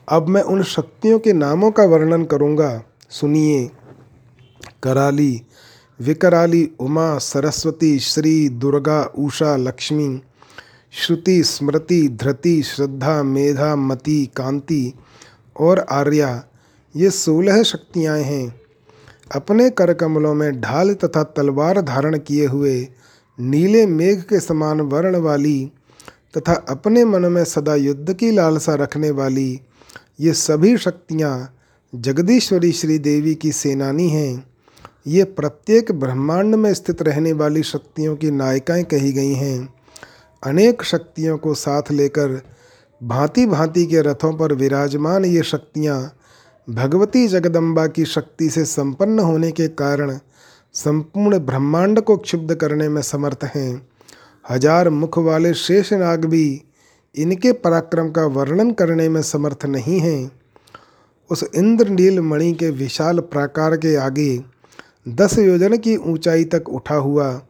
अब 0.09 0.27
मैं 0.27 0.41
उन 0.41 0.63
शक्तियों 0.63 1.19
के 1.19 1.33
नामों 1.33 1.71
का 1.71 1.83
वर्णन 1.83 2.23
करूँगा। 2.23 2.83
सुनिए। 3.09 3.71
कराली, 4.83 5.41
विकराली 6.01 6.71
उमा, 6.79 7.17
सरस्वती, 7.17 7.99
श्री 7.99 8.49
दुर्गा, 8.49 9.03
उषा, 9.03 9.55
लक्ष्मी, 9.55 10.21
श्रुति, 10.91 11.43
स्मृति, 11.43 12.09
धृति, 12.09 12.63
श्रद्धा, 12.63 13.23
मेधा, 13.23 13.75
मति, 13.75 14.29
कांति 14.35 14.93
और 15.59 15.79
आर्या। 15.79 16.43
ये 16.95 17.09
सोलह 17.09 17.63
शक्तियाँ 17.63 18.17
हैं। 18.17 18.61
अपने 19.35 19.69
कर 19.69 19.93
कमलों 19.93 20.33
में 20.33 20.61
ढाल 20.61 20.93
तथा 20.93 21.23
तलवार 21.23 21.81
धारण 21.81 22.17
किए 22.17 22.45
हुए 22.45 22.87
नीले 23.39 23.85
मेघ 23.85 24.21
के 24.21 24.39
समान 24.39 24.81
वर्ण 24.81 25.17
वाली 25.17 25.71
तथा 26.37 26.53
अपने 26.53 27.05
मन 27.05 27.21
में 27.21 27.43
सदा 27.45 27.75
युद्ध 27.75 28.13
की 28.13 28.31
लालसा 28.31 28.75
रखने 28.75 29.11
वाली 29.11 29.61
ये 30.19 30.33
सभी 30.33 30.77
शक्तियाँ 30.77 31.55
जगदीश्वरी 31.93 32.71
श्री 32.71 32.97
देवी 32.99 33.35
की 33.35 33.51
सेनानी 33.51 34.07
हैं। 34.09 34.45
ये 35.07 35.23
प्रत्येक 35.23 35.91
ब्रह्मांड 35.91 36.55
में 36.55 36.73
स्थित 36.73 37.01
रहने 37.01 37.33
वाली 37.33 37.63
शक्तियों 37.63 38.15
की 38.15 38.31
नायिकाएँ 38.31 38.83
कही 38.83 39.11
गई 39.11 39.33
हैं। 39.33 39.73
अनेक 40.43 40.83
शक्तियों 40.83 41.37
को 41.37 41.53
साथ 41.53 41.91
लेकर 41.91 42.41
भांति 43.01 43.45
भांति 43.45 43.85
के 43.85 44.01
रथों 44.01 44.33
पर 44.37 44.53
विराजमान 44.53 45.25
ये 45.25 45.43
शक्तियाँ 45.43 45.99
भगवती 46.67 47.27
जगदम्बा 47.27 47.87
की 47.87 48.05
शक्ति 48.05 48.49
से 48.49 48.65
संपन्न 48.65 49.19
होने 49.19 49.51
के 49.51 49.67
कारण 49.67 50.17
संपूर्ण 50.75 51.39
ब्रह्मांड 51.39 52.01
को 52.01 52.17
क्षुब्ध 52.17 52.55
करने 52.55 52.89
में 52.89 53.01
समर्थ 53.01 53.43
हैं। 53.55 53.87
हज़ार 54.49 54.89
मुख 54.89 55.17
वाले 55.17 55.53
शेषनाग 55.53 56.25
भी 56.25 56.61
इनके 57.15 57.51
पराक्रम 57.51 58.09
का 58.09 58.25
वर्णन 58.25 58.71
करने 58.71 59.09
में 59.09 59.21
समर्थ 59.21 59.65
नहीं 59.65 59.99
हैं। 59.99 60.31
उस 61.29 61.43
इंद्रनील 61.55 62.19
मणि 62.19 62.53
के 62.53 62.69
विशाल 62.69 63.19
प्राकार 63.19 63.75
के 63.77 63.95
आगे 63.95 64.43
दस 65.09 65.37
योजन 65.39 65.77
की 65.77 65.95
ऊंचाई 65.95 66.43
तक 66.43 66.69
उठा 66.69 66.95
हुआ 66.95 67.41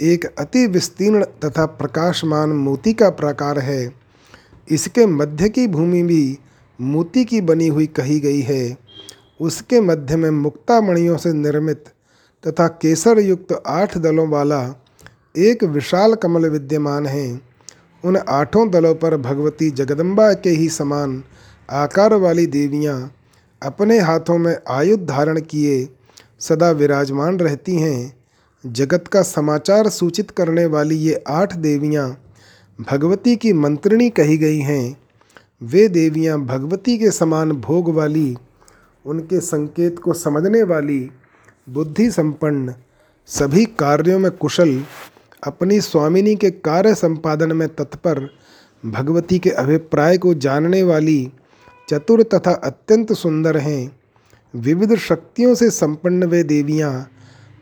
एक 0.00 0.24
अति 0.38 0.66
विस्तीर्ण 0.66 1.24
तथा 1.44 1.66
प्रकाशमान 1.66 2.50
मोती 2.50 2.92
का 2.92 3.10
प्राकार 3.10 3.58
है। 3.58 3.94
इसके 4.70 5.06
मध्य 5.06 5.48
की 5.48 5.66
भूमि 5.68 6.02
भी 6.02 6.38
मोती 6.80 7.24
की 7.24 7.40
बनी 7.40 7.68
हुई 7.68 7.86
कही 7.86 8.20
गई 8.20 8.40
है। 8.40 8.76
उसके 9.40 9.80
मध्य 9.80 10.16
में 10.16 10.30
मुक्ता 10.30 10.80
मणियों 10.80 11.16
से 11.16 11.32
निर्मित 11.32 11.84
तथा 12.44 12.68
केसर 12.68 13.18
युक्त 13.18 13.62
आठ 13.66 13.98
दलों 13.98 14.28
वाला 14.28 14.60
एक 15.36 15.64
विशाल 15.64 16.14
कमल 16.14 16.48
विद्यमान 16.48 17.06
है। 17.06 17.53
उन 18.04 18.16
आठों 18.16 18.70
दलों 18.70 18.94
पर 18.94 19.16
भगवती 19.16 19.70
जगदम्बा 19.70 20.32
के 20.32 20.50
ही 20.50 20.68
समान 20.68 21.22
आकार 21.70 22.14
वाली 22.14 22.46
देवियाँ 22.46 23.14
अपने 23.62 23.98
हाथों 23.98 24.38
में 24.38 24.56
आयुध 24.70 25.06
धारण 25.06 25.40
किए 25.40 25.88
सदा 26.40 26.70
विराजमान 26.70 27.38
रहती 27.38 27.76
हैं। 27.76 28.16
जगत 28.66 29.08
का 29.08 29.22
समाचार 29.22 29.88
सूचित 29.88 30.30
करने 30.30 30.66
वाली 30.66 30.96
ये 30.96 31.24
आठ 31.28 31.56
देवियाँ 31.56 32.08
भगवती 32.90 33.36
की 33.36 33.52
मंत्रिणी 33.52 34.10
कही 34.10 34.38
गई 34.38 34.58
हैं। 34.58 34.96
वे 35.62 35.88
देवियाँ 35.88 36.40
भगवती 36.40 36.98
के 36.98 37.10
समान 37.10 37.52
भोग 37.52 37.94
वाली, 37.94 38.36
उनके 39.04 39.40
संकेत 39.40 39.98
को 39.98 40.12
समझने 40.12 40.62
वाली, 40.62 41.10
बुद्धि 41.68 42.10
संपन्न, 42.10 42.74
सभी 43.26 43.64
कार्यों 43.64 44.18
में 44.18 44.30
कुशल 44.30 44.82
अपनी 45.46 45.80
स्वामिनी 45.80 46.34
के 46.36 46.50
कार्य 46.50 46.94
संपादन 46.94 47.56
में 47.56 47.68
तत्पर 47.68 48.28
भगवती 48.86 49.38
के 49.38 49.50
अभिप्राय 49.50 50.18
को 50.18 50.34
जानने 50.34 50.82
वाली 50.82 51.32
चतुर 51.88 52.22
तथा 52.22 52.52
अत्यंत 52.54 53.12
सुंदर 53.12 53.56
हैं। 53.56 53.96
विविध 54.54 54.96
शक्तियों 54.96 55.54
से 55.54 55.70
संपन्न 55.70 56.24
वे 56.24 56.42
देवियाँ 56.42 57.10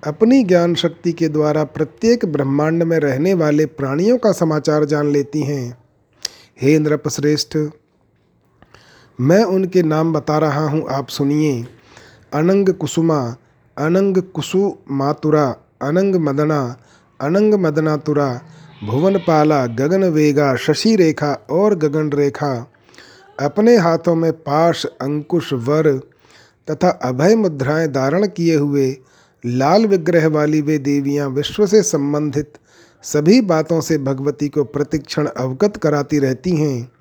अपनी 0.06 0.42
ज्ञान 0.44 0.74
शक्ति 0.74 1.12
के 1.12 1.28
द्वारा 1.28 1.64
प्रत्येक 1.64 2.24
ब्रह्मांड 2.24 2.82
में 2.82 2.98
रहने 2.98 3.34
वाले 3.34 3.66
प्राणियों 3.66 4.18
का 4.18 4.32
समाचार 4.32 4.84
जान 4.84 5.12
लेती 5.12 5.42
हैं। 5.42 5.78
हे 6.60 6.78
नृपश्रेष्ठ 6.78 7.56
मैं 9.20 9.44
उनके 9.44 9.82
नाम 9.82 10.12
बता 10.12 10.38
रहा 10.38 10.68
हूँ, 10.68 10.86
आप 10.90 11.08
सुनिए। 11.08 11.66
अनंग 12.32 12.68
कुसुमा, 12.68 13.36
अनंग 13.78 14.22
कुसु 14.22 14.76
मातुरा 14.90 15.56
अनंग 15.82 16.16
मदना 16.16 16.76
अनंग 17.22 17.54
मदनातुरा 17.54 18.40
भुवनपाला 18.84 19.66
गगन 19.66 20.04
वेगा 20.04 20.54
शशि 20.56 20.96
रेखा 20.96 21.32
और 21.50 21.74
गगन 21.74 22.10
रेखा 22.12 22.68
अपने 23.40 23.76
हाथों 23.76 24.14
में 24.14 24.32
पाश, 24.32 24.84
अंकुश, 24.84 25.52
वर 25.52 26.00
तथा 26.70 26.88
अभय 26.88 27.36
मुद्राएँ 27.36 27.88
धारण 27.88 28.26
किए 28.26 28.56
हुए 28.56 28.96
लाल 29.46 29.86
विग्रह 29.86 30.28
वाली 30.28 30.60
वे 30.60 30.78
देवियाँ 30.78 31.28
विश्व 31.28 31.66
से 31.66 31.82
संबंधित 31.82 32.52
सभी 33.02 33.40
बातों 33.40 33.80
से 33.80 33.98
भगवती 33.98 34.48
को 34.48 34.64
प्रतिक्षण 34.64 35.26
अवगत 35.26 35.76
कराती 35.76 36.18
रहती 36.18 36.56
हैं। 36.56 36.92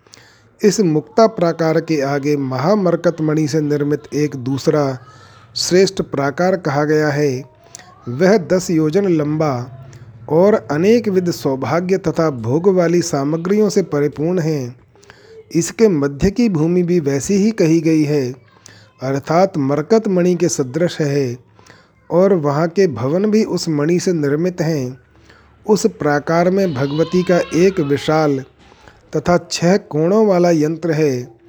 इस 0.61 0.79
मुक्ता 0.79 1.27
प्राकार 1.27 1.79
के 1.81 2.01
आगे 2.01 2.37
महामरकत 2.37 3.21
मणि 3.21 3.47
से 3.47 3.61
निर्मित 3.61 4.03
एक 4.13 4.35
दूसरा 4.35 4.99
श्रेष्ठ 5.55 6.01
प्राकार 6.01 6.55
कहा 6.57 6.83
गया 6.83 7.09
है। 7.09 7.43
वह 8.09 8.37
दस 8.37 8.69
योजन 8.71 9.07
लंबा 9.07 9.53
और 10.31 10.53
अनेक 10.71 11.07
विध 11.07 11.31
सौभाग्य 11.31 11.97
तथा 11.97 12.29
भोग 12.29 12.67
वाली 12.67 13.01
सामग्रियों 13.01 13.69
से 13.69 13.81
परिपूर्ण 13.83 14.39
हैं। 14.39 14.75
इसके 15.55 15.87
मध्य 15.87 16.31
की 16.31 16.49
भूमि 16.49 16.83
भी 16.83 16.99
वैसी 16.99 17.33
ही 17.33 17.51
कही 17.51 17.79
गई 17.81 18.03
है। 18.03 18.31
अर्थात 19.03 19.57
मरकत 19.57 20.07
मणि 20.07 20.35
के 20.35 20.49
सदृश 20.49 20.99
है 21.01 21.37
और 22.09 22.33
वहाँ 22.33 22.67
के 22.67 22.87
भवन 22.87 23.31
भी 23.31 23.43
उस 23.43 23.69
मणि 23.69 23.99
से 23.99 24.13
निर्मित 24.13 24.61
हैं। 24.61 24.97
उस 25.65 25.85
प्राकार 25.99 26.49
में 26.49 26.73
भगवती 26.73 27.23
का 27.23 27.39
एक 27.55 27.79
विशाल 27.79 28.39
तथा 29.15 29.37
छह 29.51 29.77
कोणों 29.77 30.25
वाला 30.27 30.51
यंत्र 30.51 30.91
है। 30.91 31.41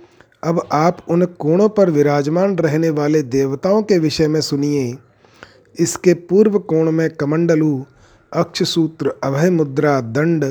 अब 0.44 0.68
आप 0.72 1.06
उन 1.08 1.24
कोणों 1.24 1.68
पर 1.68 1.90
विराजमान 1.90 2.56
रहने 2.56 2.90
वाले 2.90 3.22
देवताओं 3.22 3.82
के 3.82 3.98
विषय 3.98 4.28
में 4.28 4.40
सुनिए। 4.40 4.94
इसके 5.78 6.14
पूर्व 6.14 6.58
कोण 6.58 6.90
में 6.90 7.10
कमंडलू 7.10 7.84
अक्षसूत्र 8.34 9.12
अभय 9.22 9.50
मुद्रा 9.50 10.00
दंड 10.00 10.44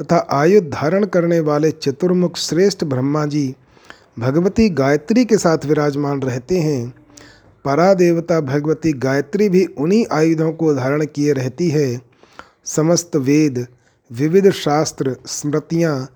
तथा 0.00 0.16
आयुध 0.32 0.70
धारण 0.70 1.04
करने 1.04 1.40
वाले 1.40 1.70
चतुर्मुख 1.70 2.36
श्रेष्ठ 2.36 2.84
ब्रह्मा 2.84 3.26
जी 3.26 3.54
भगवती 4.18 4.68
गायत्री 4.68 5.24
के 5.24 5.38
साथ 5.38 5.64
विराजमान 5.66 6.22
रहते 6.22 6.58
हैं। 6.58 6.94
परा 7.64 7.94
देवता 7.94 8.40
भगवती 8.40 8.92
गायत्री 8.92 9.48
भी 9.48 9.64
उन्हीं 9.64 10.04
आयुधों 10.12 10.52
को 10.52 10.74
धारण 10.74 11.04
किए 11.04 11.32
रहती 11.32 11.68
है। 11.68 12.00
समस्त 12.64 13.16
वेद, 13.16 13.66
विविध 14.12 14.50
शास्त्र, 14.50 15.16
स्मृतियाँ 15.26 16.08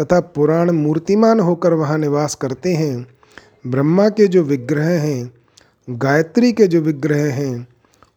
तथा 0.00 0.20
पुराण 0.20 0.70
मूर्तिमान 0.70 1.40
होकर 1.40 1.72
वहाँ 1.72 1.98
निवास 1.98 2.34
करते 2.34 2.74
हैं। 2.74 3.06
ब्रह्मा 3.66 4.08
के 4.08 4.26
जो 4.26 4.42
विग्रह 4.42 4.88
हैं, 4.88 5.32
गायत्री 5.90 6.52
के 6.52 6.66
जो 6.66 6.80
विग्रह 6.80 7.32
हैं 7.34 7.68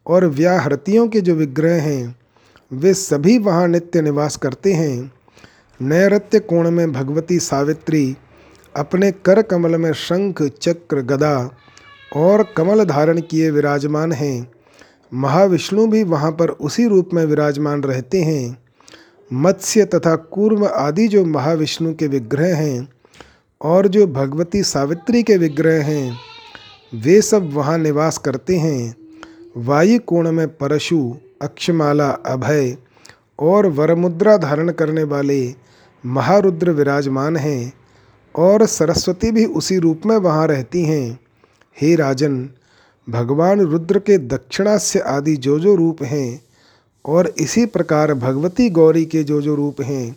और 0.08 0.26
व्याहृतियों 0.26 1.08
के 1.08 1.22
जो 1.22 1.36
विग्रह 1.36 1.82
हैं 1.82 2.21
वे 2.74 2.94
सभी 2.94 3.38
वहाँ 3.38 3.68
नित्य 3.68 4.02
निवास 4.02 4.36
करते 4.36 4.74
हैं। 4.74 5.12
नैरत्य 5.82 6.40
कोण 6.40 6.72
में 6.72 6.92
भगवती 6.92 7.40
सावित्री, 7.40 8.18
अपने 8.76 9.12
कर 9.12 9.42
कमल 9.42 9.76
में 9.76 9.94
शंख, 9.94 10.44
चक्र, 10.44 11.02
गदा 11.02 11.52
और 12.16 12.46
कमल 12.58 12.84
धारण 12.84 13.22
किए 13.22 13.52
विराजमान 13.52 14.12
हैं। 14.12 14.52
महाविष्णु 15.14 15.88
भी 15.88 16.04
वहाँ 16.04 16.32
पर 16.32 16.50
उसी 16.50 16.88
रूप 16.88 17.10
में 17.14 17.26
विराजमान 17.26 17.84
रहते 17.84 18.22
हैं। 18.22 18.64
मत्स्य 19.34 19.86
तथा 19.86 20.16
कूर्म 20.16 20.66
आदि 20.66 21.08
जो 21.08 21.26
महाविष्णु 21.26 21.94
के 21.94 22.08
विग्रह 22.08 22.56
हैं 22.58 22.90
और 23.62 23.88
जो 23.88 24.08
भगवती 24.08 24.64
सावित्री 24.64 25.24
के 25.24 25.38
विग्रह 25.38 25.84
हैं, 25.84 26.18
वे 26.96 27.22
सब 27.22 27.54
वहाँ 27.54 27.78
निवास 27.78 28.18
करते 28.18 28.58
हैं। 28.58 28.96
वायु 29.58 30.00
कोण 30.00 30.32
में 30.32 30.48
परशु 30.48 31.18
अक्षमाला 31.42 32.10
अभय 32.10 32.78
और 33.40 33.68
वरमुद्रा 33.68 34.38
धारण 34.38 34.72
करने 34.72 35.04
वाले 35.04 35.56
महारुद्र 36.06 36.72
विराजमान 36.72 37.38
हैं 37.38 37.74
और 38.36 38.66
सरस्वती 38.66 39.32
भी 39.32 39.46
उसी 39.46 39.78
रूप 39.78 40.02
में 40.06 40.18
वहाँ 40.18 40.48
रहती 40.48 40.84
हैं। 40.84 41.20
हे 41.82 41.96
राजन, 41.96 42.50
भगवान 43.10 43.60
रुद्र 43.60 44.00
के 44.00 44.18
दक्षिणास्य 44.18 45.00
आदि 45.00 45.36
जो 45.36 45.60
जो 45.60 45.76
रूप 45.76 46.04
हैं 46.04 46.42
और 47.06 47.34
इसी 47.40 47.66
प्रकार 47.66 48.14
भगवती 48.14 48.70
गौरी 48.70 49.06
के 49.06 49.24
जो 49.24 49.42
जो 49.42 49.56
रूप 49.56 49.82
हैं, 49.82 50.16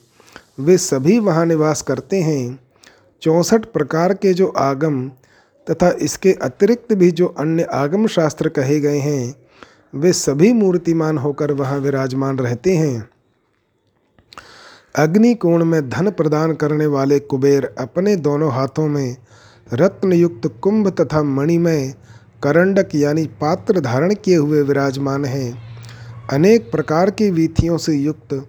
वे 0.60 0.78
सभी 0.78 1.18
वहाँ 1.18 1.46
निवास 1.46 1.82
करते 1.82 2.20
हैं। 2.22 2.58
चौंसठ 3.22 3.64
प्रकार 3.64 4.14
के 4.14 4.34
जो 4.34 4.46
आगम 4.46 5.08
तथा 5.70 5.90
इसके 5.90 6.32
अतिरिक्त 6.32 6.92
भी 6.92 7.10
जो 7.10 7.26
अन्य 7.26 7.62
आगम 7.62 8.06
शास्त्र 8.06 8.48
कहे 8.48 8.80
गए 8.80 8.98
हैं 8.98 9.43
वे 9.94 10.12
सभी 10.12 10.52
मूर्तिमान 10.52 11.18
होकर 11.18 11.52
वहाँ 11.52 11.78
विराजमान 11.78 12.38
रहते 12.38 12.76
हैं। 12.76 13.08
अग्नि 14.96 15.34
कोण 15.34 15.64
में 15.64 15.88
धन 15.88 16.10
प्रदान 16.10 16.54
करने 16.54 16.86
वाले 16.86 17.18
कुबेर 17.18 17.74
अपने 17.78 18.16
दोनों 18.16 18.52
हाथों 18.52 18.88
में 18.88 19.16
रत्नयुक्त 19.72 20.46
कुंभ 20.60 20.88
तथा 21.00 21.22
मणिमय 21.22 21.94
करंडक 22.42 22.88
यानी 22.94 23.24
पात्र 23.40 23.80
धारण 23.80 24.14
किए 24.14 24.36
हुए 24.36 24.62
विराजमान 24.62 25.24
हैं। 25.24 25.62
अनेक 26.32 26.70
प्रकार 26.70 27.10
की 27.10 27.30
वीथियों 27.30 27.78
से 27.78 27.94
युक्त 27.96 28.46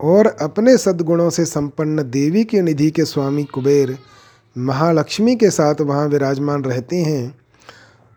और 0.00 0.26
अपने 0.26 0.76
सद्गुणों 0.76 1.30
से 1.30 1.44
संपन्न 1.44 2.02
देवी 2.02 2.44
के 2.44 2.62
निधि 2.62 2.90
के 2.90 3.04
स्वामी 3.04 3.44
कुबेर 3.44 3.96
महालक्ष्मी 4.58 5.36
के 5.36 5.50
साथ 5.50 5.80
वहाँ 5.80 6.06
विराजमान 6.08 6.64
रहते 6.64 6.96
हैं। 6.96 7.34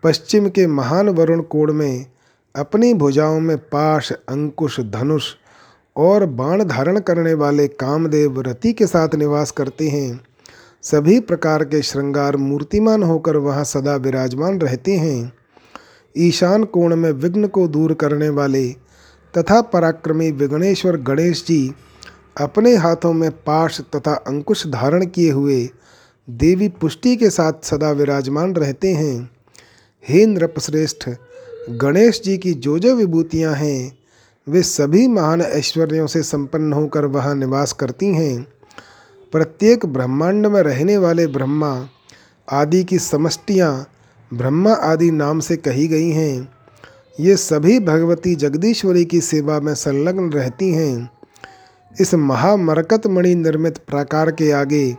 पश्चिम 0.02 0.48
के 0.48 0.66
महान 0.66 1.08
वरुण 1.08 1.42
कोण 1.42 1.72
में 1.72 2.06
अपनी 2.56 2.94
भुजाओं 2.94 3.40
में 3.40 3.58
पाश, 3.58 4.12
अंकुश, 4.12 4.80
धनुष 4.80 5.24
और 5.96 6.26
बाण 6.26 6.64
धारण 6.64 7.00
करने 7.00 7.34
वाले 7.34 7.68
कामदेव 7.68 8.40
रति 8.40 8.72
के 8.72 8.86
साथ 8.86 9.14
निवास 9.14 9.50
करते 9.50 9.88
हैं। 9.88 10.20
सभी 10.82 11.20
प्रकार 11.20 11.64
के 11.64 11.82
श्रृंगार 11.82 12.36
मूर्तिमान 12.36 13.02
होकर 13.02 13.36
वहाँ 13.36 13.64
सदा 13.64 13.96
विराजमान 13.96 14.60
रहते 14.60 14.96
हैं। 14.96 15.32
ईशान 16.16 16.64
कोण 16.64 16.96
में 16.96 17.10
विघ्न 17.12 17.46
को 17.46 17.68
दूर 17.68 17.94
करने 17.94 18.28
वाले 18.28 18.68
तथा 19.38 19.60
पराक्रमी 19.60 20.30
विघ्नेश्वर 20.30 20.96
गणेश 20.96 21.44
जी 21.46 21.74
अपने 22.40 22.76
हाथों 22.76 23.12
में 23.12 23.30
पाश 23.30 23.80
तथा 23.96 24.14
अंकुश 24.14 24.66
धारण 24.66 25.06
किए 25.06 25.30
हुए 25.30 25.68
देवी 26.30 26.68
पुष्टि 26.68 27.16
के 27.16 27.30
साथ 27.30 27.52
सदा 27.62 27.90
विराजमान 27.90 28.54
रहते 28.54 28.92
हैं। 28.92 29.30
हे 30.08 30.26
नृपश्रेष्ठ 30.26 31.08
गणेश 31.70 32.20
जी 32.24 32.38
की 32.38 32.54
जो 32.54 32.78
जो 32.78 32.94
विभूतियाँ 32.94 33.54
हैं, 33.54 33.98
वे 34.46 34.62
सभी 34.62 35.08
महान 35.08 35.40
ऐश्वर्यों 35.40 36.06
से 36.06 36.22
संपन्न 36.22 36.72
होकर 36.72 37.04
वहाँ 37.04 37.34
निवास 37.34 37.72
करती 37.72 38.06
हैं। 38.06 38.46
प्रत्येक 39.32 39.86
ब्रह्मांड 39.86 40.46
में 40.46 40.62
रहने 40.62 40.96
वाले 40.96 41.26
ब्रह्मा 41.26 41.88
आदि 42.50 42.84
की 42.84 42.98
समष्टियाँ 42.98 43.86
ब्रह्मा 44.34 44.72
आदि 44.72 45.10
नाम 45.10 45.40
से 45.40 45.56
कही 45.56 45.88
गई 45.88 46.10
हैं। 46.10 46.48
ये 47.20 47.36
सभी 47.36 47.80
भगवती 47.80 48.34
जगदीश्वरी 48.34 49.04
की 49.04 49.20
सेवा 49.20 49.60
में 49.60 49.74
संलग्न 49.74 50.30
रहती 50.32 50.72
हैं। 50.72 51.10
इस 52.00 52.14
महामरकत 52.14 53.06
मणि 53.06 53.34
निर्मित 53.34 53.78
प्राकार 53.78 54.30
के 54.30 54.50
आगे 54.50 54.96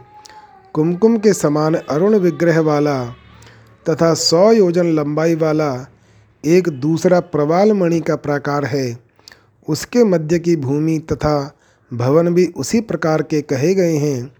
कुमकुम 0.74 1.18
के 1.18 1.34
समान 1.34 1.76
अरुण 1.76 2.15
विग्रह 2.15 2.59
वाला 2.59 3.05
तथा 3.89 4.13
सौ 4.13 4.51
योजन 4.51 4.86
लंबाई 4.86 5.36
वाला 5.36 5.88
एक 6.43 6.69
दूसरा 6.69 7.19
प्रवाल 7.19 7.71
मणि 7.73 7.99
का 7.99 8.15
प्राकार 8.15 8.65
है। 8.65 8.97
उसके 9.67 10.03
मध्य 10.03 10.39
की 10.39 10.55
भूमि 10.55 10.97
तथा 11.11 11.57
भवन 11.93 12.33
भी 12.33 12.45
उसी 12.57 12.81
प्रकार 12.81 13.21
के 13.21 13.41
कहे 13.41 13.73
गए 13.75 13.95
हैं। 13.95 14.31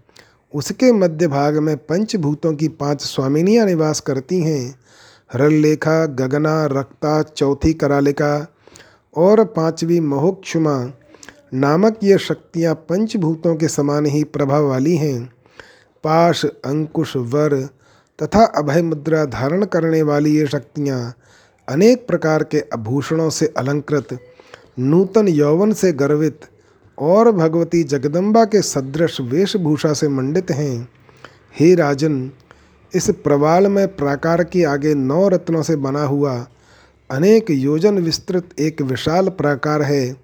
उसके 0.54 0.92
मध्य 0.92 1.26
भाग 1.26 1.56
में 1.56 1.76
पंचभूतों 1.76 2.54
की 2.54 2.68
पाँच 2.68 3.02
स्वामिनियाँ 3.02 3.66
निवास 3.66 4.00
करती 4.00 4.40
हैं। 4.42 4.78
हरलेखा 5.32 6.06
गगना, 6.06 6.66
रक्ता, 6.66 7.22
चौथी 7.22 7.72
करालिका 7.72 8.54
और 9.16 9.44
पांचवी 9.44 10.00
महोक्षुमा 10.00 10.92
नामक 11.54 11.98
ये 12.02 12.18
शक्तियाँ 12.18 12.74
पंचभूतों 12.74 13.56
के 13.56 13.68
समान 13.68 14.06
ही 14.06 14.24
प्रभाव 14.24 14.68
वाली 14.68 14.96
हैं। 14.96 15.24
पाश, 16.04 16.44
अंकुश, 16.44 17.16
वर 17.16 17.68
तथा 18.18 18.44
अभय 18.44 18.82
मुद्रा 18.82 19.24
धारण 19.24 19.64
करने 19.64 20.02
वाली 20.02 20.36
ये 20.36 20.46
शक्तियाँ 20.46 21.14
अनेक 21.68 22.06
प्रकार 22.06 22.42
के 22.42 22.60
आभूषणों 22.72 23.30
से 23.30 23.46
अलंकृत, 23.56 24.18
नूतन 24.78 25.28
यौवन 25.28 25.72
से 25.72 25.92
गर्वित 25.92 26.40
और 26.98 27.32
भगवती 27.32 27.82
जगदम्बा 27.82 28.44
के 28.44 28.62
सदृश 28.62 29.20
वेशभूषा 29.20 29.92
से 29.92 30.08
मंडित 30.08 30.50
हैं। 30.50 30.88
हे 31.60 31.74
राजन, 31.74 32.30
इस 32.94 33.10
प्रवाल 33.10 33.66
में 33.66 33.96
प्राकार 33.96 34.44
के 34.44 34.64
आगे 34.64 34.94
नौ 34.94 35.28
रत्नों 35.28 35.62
से 35.62 35.76
बना 35.76 36.04
हुआ 36.04 36.46
अनेक 37.10 37.50
योजन 37.50 37.98
विस्तृत 37.98 38.48
एक 38.58 38.82
विशाल 38.82 39.28
प्राकार 39.28 39.82
है। 39.82 40.16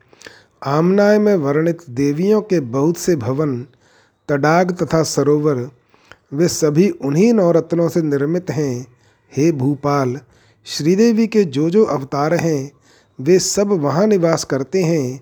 आमनाय 0.65 1.19
में 1.19 1.35
वर्णित 1.35 1.79
देवियों 1.91 2.41
के 2.43 2.61
बहुत 2.61 2.97
से 2.97 3.17
भवन, 3.17 3.67
तडाग 4.29 4.73
तथा 4.73 5.03
सरोवर, 5.03 5.71
वे 6.33 6.49
सभी 6.49 6.89
उन्हीं 6.91 7.33
नौ 7.33 7.51
रत्नों 7.53 7.89
से 7.89 8.03
निर्मित 8.03 8.51
हैं। 8.51 8.87
हे 9.37 9.53
भूपाल 9.53 10.19
श्रीदेवी 10.67 11.27
के 11.27 11.45
जो 11.45 11.71
जो 11.71 11.85
अवतार 11.85 12.35
हैं, 12.35 12.73
वे 13.21 13.39
सब 13.39 13.67
वहाँ 13.67 14.07
निवास 14.07 14.45
करते 14.45 14.83
हैं 14.83 15.21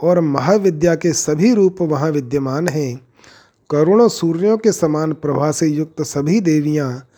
और 0.00 0.20
महाविद्या 0.20 0.94
के 0.94 1.12
सभी 1.12 1.54
रूप 1.54 1.76
वहाँ 1.80 2.10
विद्यमान 2.10 2.68
हैं। 2.68 3.06
करोड़ों 3.70 4.08
सूर्यों 4.08 4.58
के 4.58 4.72
समान 4.72 5.12
प्रभा 5.12 5.50
से 5.50 5.66
युक्त 5.66 6.02
सभी 6.02 6.40
देवियाँ 6.40 7.08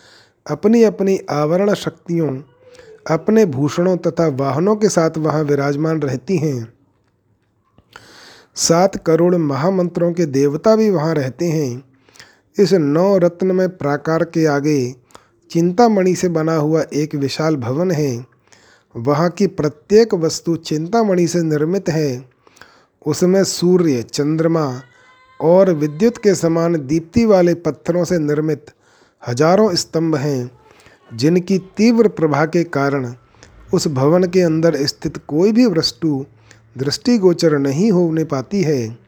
अपनी 0.50 0.82
अपनी 0.82 1.20
आवरण 1.30 1.74
शक्तियों, 1.74 2.42
अपने 3.10 3.46
भूषणों 3.46 3.96
तथा 3.96 4.26
वाहनों 4.26 4.76
के 4.76 4.88
साथ 4.88 5.10
वहाँ 5.18 5.42
विराजमान 5.42 6.02
रहती 6.02 6.36
हैं। 6.36 6.72
सात 8.54 8.96
करोड़ 8.96 9.36
महामंत्रों 9.36 10.12
के 10.12 10.26
देवता 10.26 10.76
भी 10.76 10.90
वहाँ 10.90 11.14
रहते 11.14 11.46
हैं। 11.46 11.84
इस 12.58 12.72
नौ 12.72 13.18
रत्न 13.18 13.46
में 13.46 13.76
प्राकार 13.76 14.24
के 14.24 14.46
आगे 14.46 14.94
चिंतामणि 15.52 16.14
से 16.16 16.28
बना 16.28 16.54
हुआ 16.56 16.82
एक 16.94 17.14
विशाल 17.14 17.56
भवन 17.56 17.90
है। 17.90 18.26
वहाँ 18.94 19.28
की 19.30 19.46
प्रत्येक 19.46 20.14
वस्तु 20.14 20.56
चिंतामणि 20.56 21.26
से 21.28 21.42
निर्मित 21.42 21.88
है। 21.88 22.24
उसमें 23.06 23.42
सूर्य, 23.44 24.02
चंद्रमा 24.02 24.82
और 25.40 25.72
विद्युत 25.72 26.18
के 26.18 26.34
समान 26.34 26.76
दीप्ति 26.86 27.24
वाले 27.26 27.54
पत्थरों 27.54 28.04
से 28.04 28.18
निर्मित 28.18 28.70
हज़ारों 29.22 29.74
स्तंभ 29.74 30.16
हैं, 30.16 30.50
जिनकी 31.14 31.58
तीव्र 31.76 32.08
प्रभा 32.08 32.44
के 32.46 32.64
कारण 32.64 33.12
उस 33.74 33.88
भवन 33.88 34.24
के 34.24 34.40
अंदर 34.40 34.76
स्थित 34.86 35.16
कोई 35.28 35.52
भी 35.52 35.66
वस्तु 35.66 36.24
दृष्टिगोचर 36.78 37.58
नहीं 37.58 37.90
होने 37.92 38.24
पाती 38.24 38.62
है। 38.62 39.01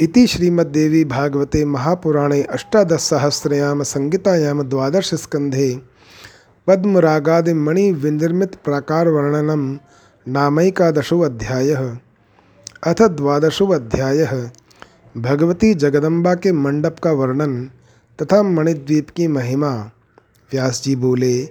इति 0.00 0.26
श्रीमद्देवी 0.26 1.04
भागवते 1.04 1.64
महापुराणे 1.64 2.42
विनिर्मित 7.92 8.54
प्राकार 8.64 9.08
वर्णनम 9.08 9.78
नामैकादशो 10.28 11.20
अध्याय 11.20 11.72
अथ 12.84 13.02
द्वादशो 13.02 13.66
अध्याय 13.66 14.24
भगवती 15.16 15.74
जगदम्बा 15.74 16.34
के 16.34 16.52
मंडप 16.52 16.96
का 16.98 17.12
वर्णन 17.12 17.70
तथा 18.22 18.42
मणिद्वीप 18.42 19.10
की 19.10 19.26
महिमा। 19.28 19.90
व्यास 20.52 20.82
जी 20.82 20.96
बोले, 20.96 21.42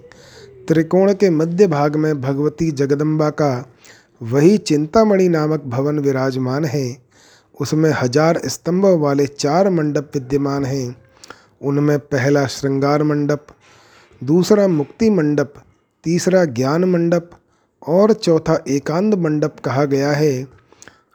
त्रिकोण 0.67 1.13
के 1.13 1.29
मध्य 1.29 1.67
भाग 1.67 1.95
में 1.95 2.21
भगवती 2.21 2.71
जगदम्बा 2.71 3.29
का 3.29 3.69
वही 4.21 4.57
चिंतामणि 4.57 5.29
नामक 5.29 5.63
भवन 5.65 5.99
विराजमान 5.99 6.65
है। 6.65 7.08
उसमें 7.59 7.91
हज़ार 7.91 8.41
स्तंभों 8.45 8.99
वाले 8.99 9.25
चार 9.27 9.69
मंडप 9.69 10.11
विद्यमान 10.15 10.65
हैं। 10.65 10.95
उनमें 11.61 11.97
पहला 11.99 12.45
श्रृंगार 12.47 13.03
मंडप, 13.03 13.45
दूसरा 14.21 14.67
मुक्ति 14.67 15.09
मंडप, 15.09 15.53
तीसरा 16.03 16.45
ज्ञान 16.45 16.83
मंडप 16.83 17.29
और 17.81 18.13
चौथा 18.13 18.57
एकांत 18.67 19.15
मंडप 19.15 19.59
कहा 19.65 19.85
गया 19.85 20.11
है। 20.11 20.47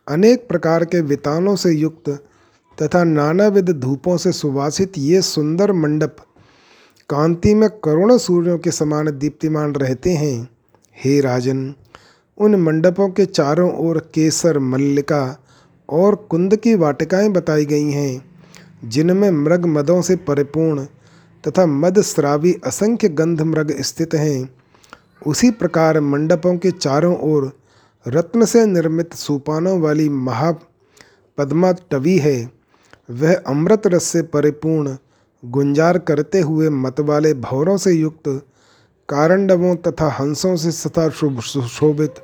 अनेक 0.06 0.48
प्रकार 0.48 0.84
के 0.84 1.00
वितानों 1.00 1.56
से 1.56 1.72
युक्त 1.72 2.08
तथा 2.78 3.02
नानाविध 3.04 3.70
धूपों 3.70 4.16
से 4.16 4.32
सुवासित 4.32 4.98
ये 4.98 5.20
सुंदर 5.22 5.72
मंडप 5.72 6.16
कांति 7.10 7.54
में 7.54 7.68
करोड़ों 7.84 8.18
सूर्यों 8.18 8.58
के 8.58 8.70
समान 8.70 9.10
दीप्तिमान 9.18 9.74
रहते 9.74 10.12
हैं। 10.12 10.48
हे 10.96 11.20
राजन, 11.20 11.74
उन 12.38 12.54
मंडपों 12.54 13.08
के 13.08 13.26
चारों 13.26 13.70
ओर 13.78 13.98
केसर, 14.14 14.58
मल्लिका 14.58 15.22
और 15.88 16.14
कुंद 16.30 16.56
की 16.56 16.74
वाटिकाएँ 16.74 17.28
बताई 17.28 17.64
गई 17.64 17.90
हैं, 17.90 18.24
जिनमें 18.84 19.30
मृग 19.30 19.66
मदों 19.66 20.00
से 20.02 20.16
परिपूर्ण 20.16 20.84
तथा 21.44 21.66
मद 21.66 22.00
श्रावी 22.00 22.54
असंख्य 22.66 23.08
गंध 23.08 23.42
मृग 23.42 23.74
स्थित 23.80 24.14
हैं। 24.14 24.48
उसी 25.26 25.50
प्रकार 25.50 26.00
मंडपों 26.00 26.56
के 26.56 26.70
चारों 26.70 27.16
ओर 27.22 27.52
रत्न 28.08 28.44
से 28.44 28.64
निर्मित 28.66 29.14
सोपानों 29.14 29.80
वाली 29.80 30.08
महा 30.08 30.50
पद्मा 31.38 31.72
टवी 31.90 32.18
है। 32.18 32.50
वह 33.10 33.34
अमृत 33.46 33.86
रस 33.86 34.04
से 34.04 34.22
परिपूर्ण 34.22 34.96
गुंजार 35.44 35.98
करते 35.98 36.40
हुए 36.40 36.68
मत 36.68 37.00
वाले 37.00 37.34
भौरों 37.34 37.76
से 37.76 37.92
युक्त, 37.92 38.28
कारंडवों 39.08 39.74
तथा 39.76 40.08
हंसों 40.10 40.56
से 40.56 40.70
सथा 40.72 41.08
शोभित 41.10 42.14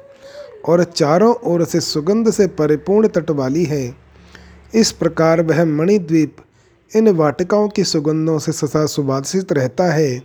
और 0.68 0.84
चारों 0.84 1.34
ओर 1.44 1.64
से 1.64 1.80
सुगंध 1.80 2.30
से 2.30 2.46
परिपूर्ण 2.46 3.08
तट 3.08 3.30
वाली 3.30 3.64
है। 3.64 3.96
इस 4.74 4.92
प्रकार 4.92 5.42
वह 5.42 5.64
मणिद्वीप 5.64 6.36
इन 6.96 7.08
वाटिकाओं 7.08 7.68
की 7.68 7.84
सुगंधों 7.84 8.38
से 8.38 8.52
सदा 8.52 8.86
सुबासित 8.86 9.52
रहता 9.52 9.92
है। 9.92 10.22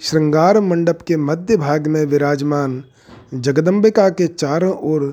श्रृंगार 0.00 0.60
मंडप 0.60 0.98
के 1.06 1.16
मध्य 1.16 1.56
भाग 1.56 1.86
में 1.86 2.04
विराजमान 2.06 2.82
जगदम्बिका 3.34 4.08
के 4.08 4.26
चारों 4.26 4.72
ओर 4.92 5.12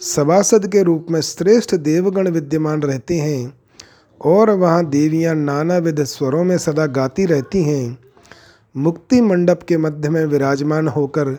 सभासद 0.00 0.66
के 0.66 0.82
रूप 0.82 1.06
में 1.10 1.20
श्रेष्ठ 1.20 1.74
देवगण 1.74 2.28
विद्यमान 2.28 2.82
रहते 2.82 3.14
हैं 3.14 3.52
और 4.20 4.50
वहाँ 4.50 4.84
देवियाँ 4.86 5.34
नानाविध 5.34 6.02
स्वरों 6.04 6.44
में 6.44 6.58
सदा 6.58 6.86
गाती 6.86 7.26
रहती 7.26 7.62
हैं। 7.62 7.98
मुक्ति 8.76 9.20
मंडप 9.20 9.60
के 9.68 9.76
मध्य 9.76 10.08
में 10.08 10.24
विराजमान 10.24 10.88
होकर 10.88 11.38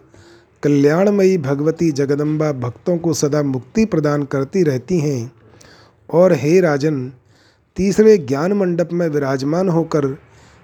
कल्याणमयी 0.63 1.37
भगवती 1.37 1.91
जगदम्बा 1.91 2.51
भक्तों 2.51 2.97
को 2.97 3.13
सदा 3.13 3.43
मुक्ति 3.43 3.85
प्रदान 3.85 4.23
करती 4.23 4.63
रहती 4.63 4.99
हैं। 4.99 5.31
और 6.13 6.33
हे 6.33 6.59
राजन, 6.59 7.11
तीसरे 7.75 8.17
ज्ञान 8.17 8.53
मंडप 8.53 8.89
में 8.93 9.07
विराजमान 9.07 9.69
होकर 9.69 10.05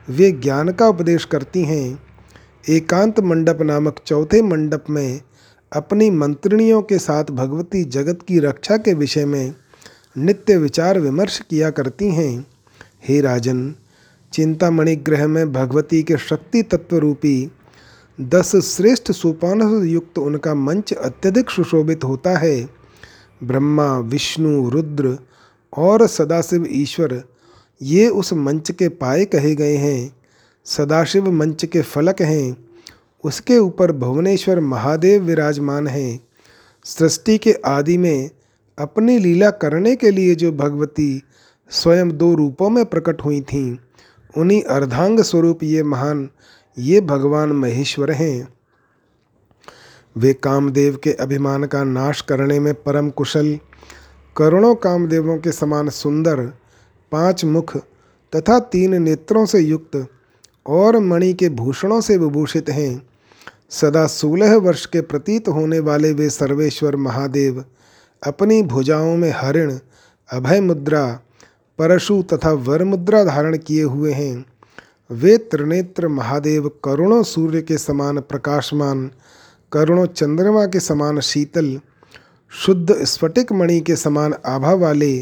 वे 0.10 0.32
ज्ञान 0.32 0.72
का 0.72 0.88
उपदेश 0.88 1.26
करती 1.26 1.64
हैं। 1.64 2.04
एकांत 2.70 3.20
मंडप 3.20 3.62
नामक 3.62 3.96
चौथे 4.06 4.41
मंडप 4.41 4.86
में 4.89 5.22
अपनी 5.74 6.10
मंत्रणियों 6.10 6.82
के 6.82 6.98
साथ 6.98 7.24
भगवती 7.24 7.84
जगत 7.84 8.20
की 8.28 8.39
रक्षा 8.39 8.78
के 8.78 8.94
विषय 8.94 9.26
में 9.26 9.56
नित्य 10.18 10.58
विचार 10.58 11.00
विमर्श 11.00 11.41
किया 11.50 11.70
करती 11.70 12.10
हैं। 12.10 12.46
हे 13.08 13.22
राजन 13.22 13.76
चिंतामणि 14.34 14.96
ग्रह 14.96 15.28
में 15.28 15.54
भगवती 15.54 16.04
के 16.04 16.18
शक्ति 16.18 16.62
तत्व 16.62 16.98
रूपी 16.98 17.52
दस 18.22 18.55
श्रेष्ठ 18.55 19.11
सोपान 19.11 19.61
युक्त 19.86 20.18
उनका 20.18 20.55
मंच 20.55 20.93
अत्यधिक 20.93 21.49
सुशोभित 21.49 22.03
होता 22.03 22.38
है। 22.38 22.70
ब्रह्मा, 23.43 23.97
विष्णु, 23.97 24.70
रुद्र 24.70 25.18
और 25.78 26.07
सदाशिव 26.07 26.68
ईश्वर, 26.70 27.24
ये 27.82 28.07
उस 28.09 28.34
मंच 28.34 28.72
के 28.72 28.89
पाए 28.89 29.26
कहे 29.26 29.55
गए 29.55 29.76
हैं। 29.76 30.16
सदाशिव 30.66 31.32
मंच 31.32 31.66
के 31.66 31.82
फलक 31.82 32.22
हैं। 32.22 32.57
उसके 33.24 33.57
ऊपर 33.57 33.91
भुवनेश्वर 33.91 34.59
महादेव 34.59 35.24
विराजमान 35.24 35.88
हैं। 35.88 36.28
सृष्टि 36.84 37.38
के 37.38 37.53
आदि 37.66 37.97
में 37.97 38.30
अपनी 38.80 39.20
लीला 39.20 39.49
करने 39.49 39.95
के 39.95 40.11
लिए 40.11 40.36
जो 40.36 40.51
भगवती 40.51 41.22
स्वयं 41.70 42.18
दो 42.18 42.34
रूपों 42.34 42.70
में 42.70 42.86
प्रकट 42.86 43.22
हुई 43.22 43.41
थीं, 43.41 43.78
उन्हीं 44.38 44.64
अर्धांग 44.64 45.20
स्वरूप 45.20 45.64
ये 45.64 45.84
महान 45.84 46.30
ये 46.78 47.01
भगवान 47.01 47.51
महेश्वर 47.51 48.11
हैं। 48.11 48.47
वे 50.17 50.34
कामदेव 50.34 50.97
के 51.03 51.13
अभिमान 51.13 51.65
का 51.65 51.84
नाश 51.84 52.21
करने 52.21 52.59
में 52.59 52.74
परम 52.74 53.09
कुशल, 53.09 53.59
करोड़ों 54.38 54.76
कामदेवों 54.76 55.38
के 55.38 55.51
समान 55.51 55.89
सुंदर, 55.89 56.41
पाँच 57.11 57.45
मुख 57.45 57.78
तथा 58.36 58.59
तीन 58.59 59.01
नेत्रों 59.01 59.45
से 59.45 59.59
युक्त 59.59 60.07
और 60.67 60.99
मणि 60.99 61.34
के 61.34 61.49
भूषणों 61.49 62.01
से 62.01 62.17
विभूषित 62.17 62.69
हैं। 62.69 63.07
सदा 63.69 64.07
सोलह 64.07 64.55
वर्ष 64.57 64.86
के 64.86 65.01
प्रतीत 65.01 65.47
होने 65.47 65.80
वाले 65.80 66.13
वे 66.13 66.30
सर्वेश्वर 66.30 66.95
महादेव, 66.95 67.65
अपनी 68.28 68.61
भुजाओं 68.63 69.15
में 69.17 69.32
हरिण 69.36 69.78
अभय 70.32 70.61
मुद्रा 70.61 71.19
परशु 71.80 72.24
तथा 72.34 72.51
वर 72.51 72.84
मुद्रा 72.84 73.24
धारण 73.24 73.57
किए 73.57 73.84
हुए 73.84 74.11
हैं। 74.11 74.53
वे 75.14 75.38
त्रिनेत्र 75.38 76.07
महादेव 76.07 76.72
करुणों 76.84 77.24
सूर्य 77.24 77.61
के 77.61 77.78
समान 77.78 78.20
प्रकाशमान, 78.20 79.11
करुणों 79.72 80.05
चंद्रमा 80.05 80.66
के 80.66 80.80
समान 80.80 81.20
शीतल, 81.20 81.80
शुद्ध 82.49 83.03
स्फटिक 83.03 83.51
मणि 83.51 83.82
के 83.82 83.95
समान 83.95 84.34
आभा 84.45 84.74
वाले 84.74 85.20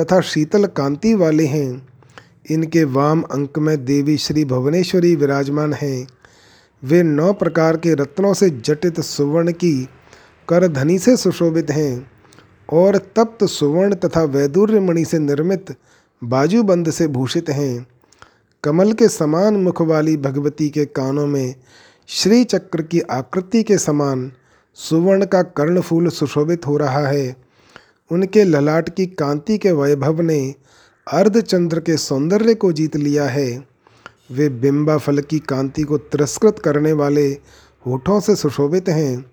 तथा 0.00 0.20
शीतल 0.20 0.66
कांति 0.66 1.14
वाले 1.14 1.46
हैं। 1.46 1.88
इनके 2.50 2.84
वाम 2.84 3.22
अंक 3.22 3.58
में 3.58 3.84
देवी 3.84 4.16
श्री 4.16 4.44
भुवनेश्वरी 4.44 5.16
विराजमान 5.16 5.72
हैं। 5.72 6.06
वे 6.84 7.02
नौ 7.02 7.32
प्रकार 7.32 7.76
के 7.76 7.94
रत्नों 7.94 8.34
से 8.34 8.50
जटित 8.50 9.00
सुवर्ण 9.00 9.52
की 9.52 9.88
करधनी 10.48 10.98
से 10.98 11.16
सुशोभित 11.16 11.70
हैं 11.70 12.10
और 12.72 12.96
तप्त 12.96 13.44
सुवर्ण 13.44 13.94
तथा 13.94 14.22
वैदुर्य 14.22 14.80
मणि 14.80 15.04
से 15.04 15.18
निर्मित 15.18 15.74
बाजूबंद 16.24 16.90
से 16.90 17.08
भूषित 17.08 17.50
हैं। 17.50 17.86
कमल 18.64 18.92
के 18.92 19.08
समान 19.08 19.56
मुख 19.56 19.82
वाली 19.82 20.16
भगवती 20.16 20.68
के 20.68 20.84
कानों 20.84 21.26
में 21.26 21.54
श्री 22.08 22.44
चक्र 22.44 22.82
की 22.82 23.00
आकृति 23.00 23.62
के 23.62 23.78
समान 23.78 24.32
सुवर्ण 24.74 25.26
का 25.26 25.42
कर्णफूल 25.42 26.08
सुशोभित 26.08 26.66
हो 26.66 26.76
रहा 26.76 27.06
है। 27.06 27.36
उनके 28.10 28.44
ललाट 28.44 28.88
की 28.96 29.06
कांति 29.06 29.58
के 29.58 29.72
वैभव 29.72 30.20
ने 30.20 30.54
अर्धचंद्र 31.12 31.80
के 31.80 31.96
सौंदर्य 31.96 32.54
को 32.54 32.72
जीत 32.72 32.96
लिया 32.96 33.24
है। 33.24 33.64
वे 34.30 34.48
बिंबा 34.48 34.98
फल 34.98 35.20
की 35.20 35.38
कांति 35.38 35.82
को 35.82 35.98
तिरस्कृत 35.98 36.58
करने 36.58 36.92
वाले 36.92 37.26
होठों 37.86 38.20
से 38.20 38.36
सुशोभित 38.36 38.88
हैं। 38.88 39.30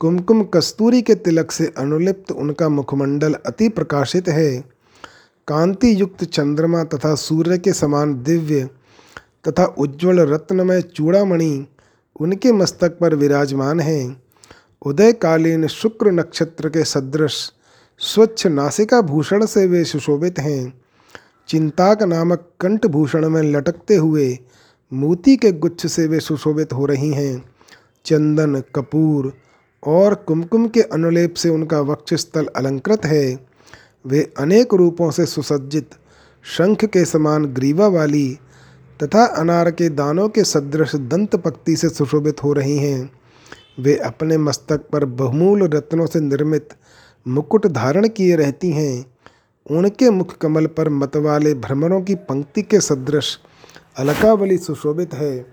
कुमकुम 0.00 0.44
कस्तूरी 0.44 1.02
के 1.02 1.14
तिलक 1.14 1.52
से 1.52 1.72
अनुलिप्त 1.78 2.32
उनका 2.32 2.68
मुखमंडल 2.68 3.34
अति 3.46 3.68
प्रकाशित 3.68 4.28
है। 4.28 4.64
कांति 5.48 6.00
युक्त 6.00 6.24
चंद्रमा 6.24 6.84
तथा 6.84 7.14
सूर्य 7.14 7.58
के 7.58 7.72
समान 7.72 8.22
दिव्य 8.22 8.68
तथा 9.48 9.64
उज्ज्वल 9.64 10.20
रत्नमय 10.20 10.82
चूड़ामणि 10.82 11.66
उनके 12.20 12.52
मस्तक 12.52 12.98
पर 12.98 13.14
विराजमान 13.14 13.80
हैं। 13.80 14.22
उदयकालीन 14.86 15.66
शुक्र 15.66 16.10
नक्षत्र 16.10 16.68
के 16.68 16.84
सदृश 16.84 17.52
स्वच्छ 17.98 18.46
नासिका 18.46 19.00
भूषण 19.00 19.46
से 19.46 19.66
वे 19.66 19.84
सुशोभित 19.84 20.38
हैं। 20.38 20.80
चिंताक 21.48 22.02
नामक 22.02 22.50
कंठभूषण 22.60 23.28
में 23.28 23.42
लटकते 23.42 23.96
हुए 23.96 24.38
मोती 24.92 25.36
के 25.36 25.52
गुच्छ 25.52 25.86
से 25.86 26.06
वे 26.06 26.20
सुशोभित 26.20 26.72
हो 26.72 26.86
रही 26.86 27.10
हैं। 27.10 27.44
चंदन, 28.04 28.62
कपूर 28.74 29.32
और 29.86 30.14
कुमकुम 30.14 30.68
के 30.68 30.82
अनुलेप 30.82 31.34
से 31.34 31.48
उनका 31.48 31.80
वक्षस्थल 31.80 32.46
अलंकृत 32.56 33.04
है। 33.04 33.53
वे 34.06 34.32
अनेक 34.38 34.74
रूपों 34.74 35.10
से 35.10 35.26
सुसज्जित, 35.26 35.90
शंख 36.42 36.84
के 36.84 37.04
समान 37.04 37.44
ग्रीवा 37.44 37.86
वाली 37.86 38.38
तथा 39.02 39.24
अनार 39.24 39.70
के 39.70 39.88
दानों 39.88 40.28
के 40.28 40.44
सदृश 40.44 40.96
दंत 40.96 41.36
पक्ति 41.36 41.76
से 41.76 41.88
सुशोभित 41.88 42.42
हो 42.44 42.52
रही 42.52 42.78
हैं। 42.78 43.10
वे 43.80 43.96
अपने 43.96 44.38
मस्तक 44.38 44.88
पर 44.92 45.04
बहुमूल 45.04 45.62
रत्नों 45.62 46.06
से 46.06 46.20
निर्मित 46.20 46.68
मुकुट 47.28 47.66
धारण 47.66 48.08
किए 48.08 48.36
रहती 48.36 48.70
हैं। 48.70 49.06
उनके 49.70 50.10
मुख 50.10 50.38
कमल 50.38 50.66
पर 50.66 50.88
मतवाले 50.88 51.54
भ्रमरों 51.54 52.02
की 52.02 52.14
पंक्ति 52.14 52.62
के 52.62 52.80
सदृश 52.80 53.38
अलकावली 53.96 54.56
सुशोभित 54.58 55.14
है। 55.14 55.46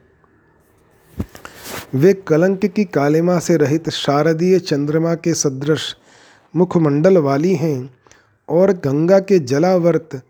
वे 1.95 2.14
कलंक 2.14 2.66
की 2.66 2.84
कालिमा 2.84 3.39
से 3.39 3.58
रहित 3.58 3.89
शारदीय 3.89 4.60
चंद्रमा 4.60 5.16
के 5.16 5.34
सदृश 5.34 5.95
मुखमंडल 6.56 7.18
वाली 7.18 7.56
हैं। 7.56 8.01
और 8.52 8.72
गंगा 8.86 9.20
के 9.20 9.39
जलावर्त 9.41 10.22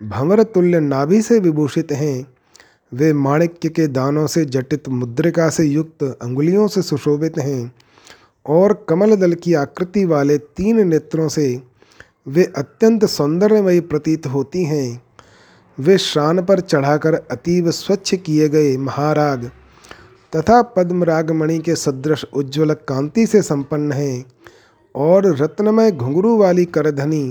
भंवर 0.00 0.42
तुल्य 0.44 0.80
नाभि 0.80 1.20
से 1.22 1.38
विभूषित 1.38 1.92
हैं। 1.92 2.26
वे 2.92 3.12
माणिक्य 3.12 3.68
के 3.68 3.86
दानों 3.88 4.26
से 4.26 4.44
जटित 4.44 4.88
मुद्रिका 4.88 5.48
से 5.50 5.64
युक्त 5.64 6.02
अंगुलियों 6.02 6.66
से 6.68 6.82
सुशोभित 6.82 7.38
हैं 7.38 7.72
और 8.46 8.72
कमल 8.88 9.14
दल 9.16 9.34
की 9.34 9.54
आकृति 9.54 10.04
वाले 10.04 10.38
तीन 10.38 10.86
नेत्रों 10.88 11.28
से 11.28 11.46
वे 12.28 12.44
अत्यंत 12.56 13.04
सौंदर्यमयी 13.04 13.80
प्रतीत 13.80 14.26
होती 14.26 14.64
हैं। 14.64 15.02
वे 15.78 15.96
शान 15.98 16.42
पर 16.42 16.60
चढ़ाकर 16.60 17.14
अतीब 17.14 17.70
स्वच्छ 17.70 18.14
किए 18.14 18.48
गए 18.48 18.76
महाराग 18.78 19.50
तथा 20.32 20.60
पद्मरागमणि 20.72 21.58
के 21.58 21.74
सदृश 21.76 22.24
उज्ज्वल 22.32 22.72
कांति 22.88 23.26
से 23.26 23.42
संपन्न 23.42 23.92
हैं 23.92 24.24
और 24.94 25.26
रत्नमय 25.36 25.90
घुंघरू 25.90 26.36
वाली 26.36 26.64
करधनी 26.64 27.22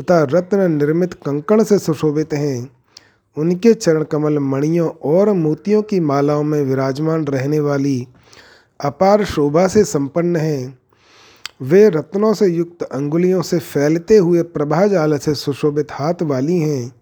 तथा 0.00 0.22
रत्न 0.22 0.72
निर्मित 0.72 1.14
कंकण 1.14 1.64
से 1.64 1.78
सुशोभित 1.78 2.32
हैं। 2.32 2.76
उनके 3.36 3.74
चरण 3.74 4.02
कमल 4.02 4.38
मणियों 4.38 4.88
और 4.88 5.32
मोतियों 5.32 5.82
की 5.82 6.00
मालाओं 6.00 6.42
में 6.42 6.62
विराजमान 6.62 7.24
रहने 7.24 7.60
वाली 7.60 8.06
अपार 8.80 9.24
शोभा 9.24 9.68
से 9.68 9.84
संपन्न 9.84 10.36
हैं। 10.36 10.78
वे 11.62 11.88
रत्नों 11.88 12.34
से 12.34 12.46
युक्त 12.46 12.82
अंगुलियों 12.82 13.42
से 13.42 13.58
फैलते 13.58 14.16
हुए 14.16 14.42
प्रभा 14.42 14.86
जाल 14.86 15.18
से 15.18 15.34
सुशोभित 15.34 15.88
हाथ 15.92 16.22
वाली 16.22 16.58
हैं। 16.58 16.92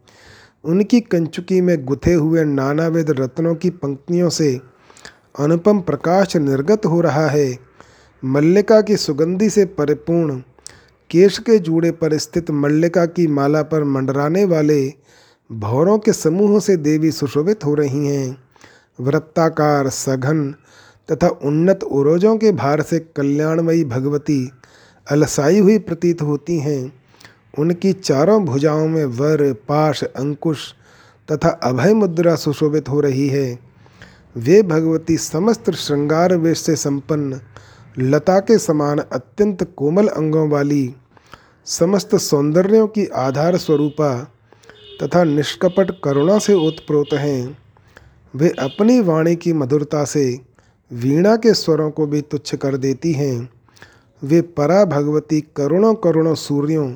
उनकी 0.65 1.01
कंचुकी 1.01 1.61
में 1.61 1.85
गुथे 1.85 2.13
हुए 2.13 2.45
नानाविध 2.45 3.11
रत्नों 3.11 3.55
की 3.55 3.71
पंक्तियों 3.71 4.29
से 4.29 4.61
अनुपम 5.39 5.81
प्रकाश 5.81 6.37
निर्गत 6.37 6.87
हो 6.87 7.01
रहा 7.01 7.27
है। 7.27 7.59
मल्लिका 8.25 8.81
की 8.81 8.97
सुगंधि 8.97 9.51
से 9.51 9.65
परिपूर्ण 9.65 10.43
केश 11.11 11.39
के 11.39 11.59
जूड़े 11.59 11.91
पर 11.91 12.19
स्थित 12.19 12.51
मल्लिका 12.51 13.07
की 13.07 13.27
माला 13.27 13.63
पर 13.63 13.85
मंडराने 13.85 14.45
वाले 14.45 14.93
भौरों 15.53 15.99
के 15.99 16.13
समूह 16.13 16.61
से 16.61 16.77
देवी 16.77 17.11
सुशोभित 17.11 17.65
हो 17.65 17.75
रही 17.75 18.07
हैं। 18.07 18.43
वृत्ताकार, 19.01 19.89
सघन 19.89 20.55
तथा 21.13 21.29
उन्नत 21.29 21.83
उरोजों 21.83 22.37
के 22.37 22.53
भार 22.53 22.83
से 22.83 22.99
कल्याणमयी 22.99 23.85
भगवती 23.85 24.51
अलसाई 25.11 25.59
हुई 25.59 25.79
प्रतीत 25.79 26.23
होती 26.23 26.59
हैं। 26.59 26.93
उनकी 27.59 27.93
चारों 27.93 28.45
भुजाओं 28.45 28.89
में 28.89 29.05
वर, 29.05 29.53
पाश, 29.53 30.05
अंकुश 30.05 30.75
तथा 31.33 31.49
अभय 31.49 31.95
मुद्रा 31.95 32.35
सुशोभित 32.35 32.89
हो 32.89 33.01
रही 33.01 33.29
है। 33.29 33.59
वे 34.37 34.63
भगवती 34.63 35.17
समस्त 35.17 35.71
श्रृंगार 35.71 36.37
वेश 36.37 36.59
से 36.59 36.77
संपन्न, 36.77 37.41
लता 37.99 38.39
के 38.39 38.59
समान 38.59 38.99
अत्यंत 38.99 39.75
कोमल 39.77 40.07
अंगों 40.07 40.49
वाली 40.49 40.95
समस्त 41.71 42.15
सौंदर्यों 42.17 42.87
की 42.87 43.07
आधार 43.07 43.57
स्वरूपा 43.57 44.25
तथा 45.03 45.25
निष्कपट 45.25 45.91
करुणा 46.05 46.39
से 46.39 46.55
ओतप्रोत 46.55 47.13
हैं। 47.13 47.59
वे 48.37 48.49
अपनी 48.49 49.01
वाणी 49.01 49.37
की 49.37 49.53
मधुरता 49.53 50.05
से 50.05 50.41
वीणा 50.93 51.37
के 51.37 51.55
स्वरों 51.55 51.91
को 51.91 52.07
भी 52.07 52.21
तुच्छ 52.21 52.55
कर 52.55 52.77
देती 52.77 53.13
हैं। 53.13 53.51
वे 54.25 54.41
परा 54.41 54.85
भगवती 54.85 55.41
करुणों 55.41 55.95
करुणों 55.95 56.35
सूर्यों 56.35 56.93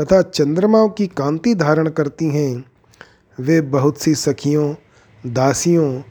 तथा 0.00 0.22
चंद्रमाओं 0.22 0.88
की 0.88 1.06
कांति 1.06 1.54
धारण 1.54 1.88
करती 1.88 2.24
हैं। 2.24 2.64
वे 3.40 3.60
बहुत 3.60 3.98
सी 3.98 4.14
सखियों, 4.14 4.74
दासियों, 5.26 6.02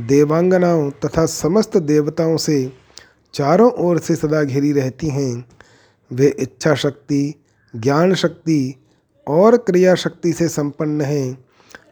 देवांगनाओं 0.00 0.90
तथा 0.90 1.26
समस्त 1.26 1.76
देवताओं 1.76 2.36
से 2.36 2.72
चारों 3.34 3.70
ओर 3.72 3.98
से 3.98 4.16
सदा 4.16 4.42
घिरी 4.42 4.72
रहती 4.72 5.08
हैं। 5.08 5.44
वे 6.12 6.36
इच्छा 6.38 6.74
शक्ति 6.74 7.41
ज्ञान 7.76 8.14
शक्ति 8.14 8.74
और 9.28 9.56
क्रिया 9.56 9.94
शक्ति 9.94 10.32
से 10.32 10.48
संपन्न 10.48 11.00
हैं। 11.00 11.44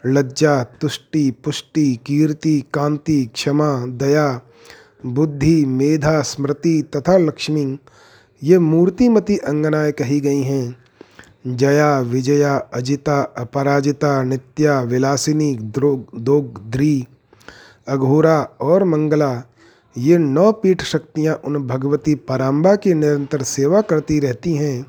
लज्जा, 0.06 0.64
तुष्टि, 0.64 1.30
पुष्टि, 1.30 1.98
कीर्ति, 2.06 2.64
कांति, 2.74 3.30
क्षमा, 3.34 3.86
दया, 3.86 4.40
बुद्धि, 5.06 5.64
मेधा, 5.64 6.22
स्मृति 6.22 6.90
तथा 6.96 7.16
लक्ष्मी, 7.16 7.78
ये 8.42 8.58
मूर्तिमती 8.58 9.36
अंगनाएँ 9.36 9.92
कही 9.92 10.20
गई 10.20 10.42
हैं। 10.42 10.76
जया, 11.46 12.00
विजया, 12.00 12.56
अजिता, 12.56 13.20
अपराजिता, 13.20 14.22
नित्या, 14.22 14.80
विलासिनी 14.80 15.58
दोग्ध्री 16.14 17.06
अघोरा 17.88 18.42
और 18.60 18.84
मंगला, 18.84 19.42
ये 19.98 20.18
नौ 20.18 20.52
पीठ 20.52 20.82
शक्तियाँ 20.82 21.34
उन 21.44 21.66
भगवती 21.66 22.14
पराम्बा 22.14 22.76
की 22.76 22.94
निरंतर 22.94 23.42
सेवा 23.42 23.80
करती 23.80 24.20
रहती 24.20 24.54
हैं। 24.54 24.86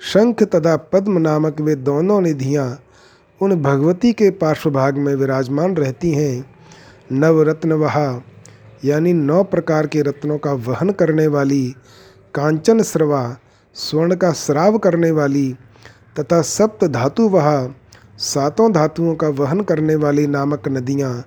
शंख 0.00 0.42
तथा 0.42 0.76
पद्म 0.76 1.18
नामक 1.18 1.60
वे 1.60 1.74
दोनों 1.74 2.20
निधियाँ 2.20 2.80
उन 3.40 3.62
भगवती 3.62 4.12
के 4.12 4.30
पार्श्वभाग 4.30 4.98
में 4.98 5.14
विराजमान 5.14 5.76
रहती 5.76 6.10
हैं। 6.10 6.44
नवरत्न 7.12 7.72
वहा 7.72 8.22
यानी 8.84 9.12
नौ 9.12 9.42
प्रकार 9.42 9.86
के 9.86 10.02
रत्नों 10.02 10.38
का 10.38 10.52
वहन 10.52 10.90
करने 10.90 11.26
वाली, 11.26 11.74
कांचन 12.34 12.82
स्रवा, 12.82 13.36
स्वर्ण 13.74 14.14
का 14.14 14.32
श्राव 14.32 14.78
करने 14.78 15.10
वाली, 15.10 15.54
तथा 16.20 16.40
सप्त 16.42 16.84
धातु 16.84 17.28
वहा 17.28 17.74
सातों 18.18 18.72
धातुओं 18.72 19.14
का 19.14 19.28
वहन 19.28 19.60
करने 19.60 19.94
वाली 19.94 20.26
नामक 20.26 20.68
नदियाँ 20.68 21.24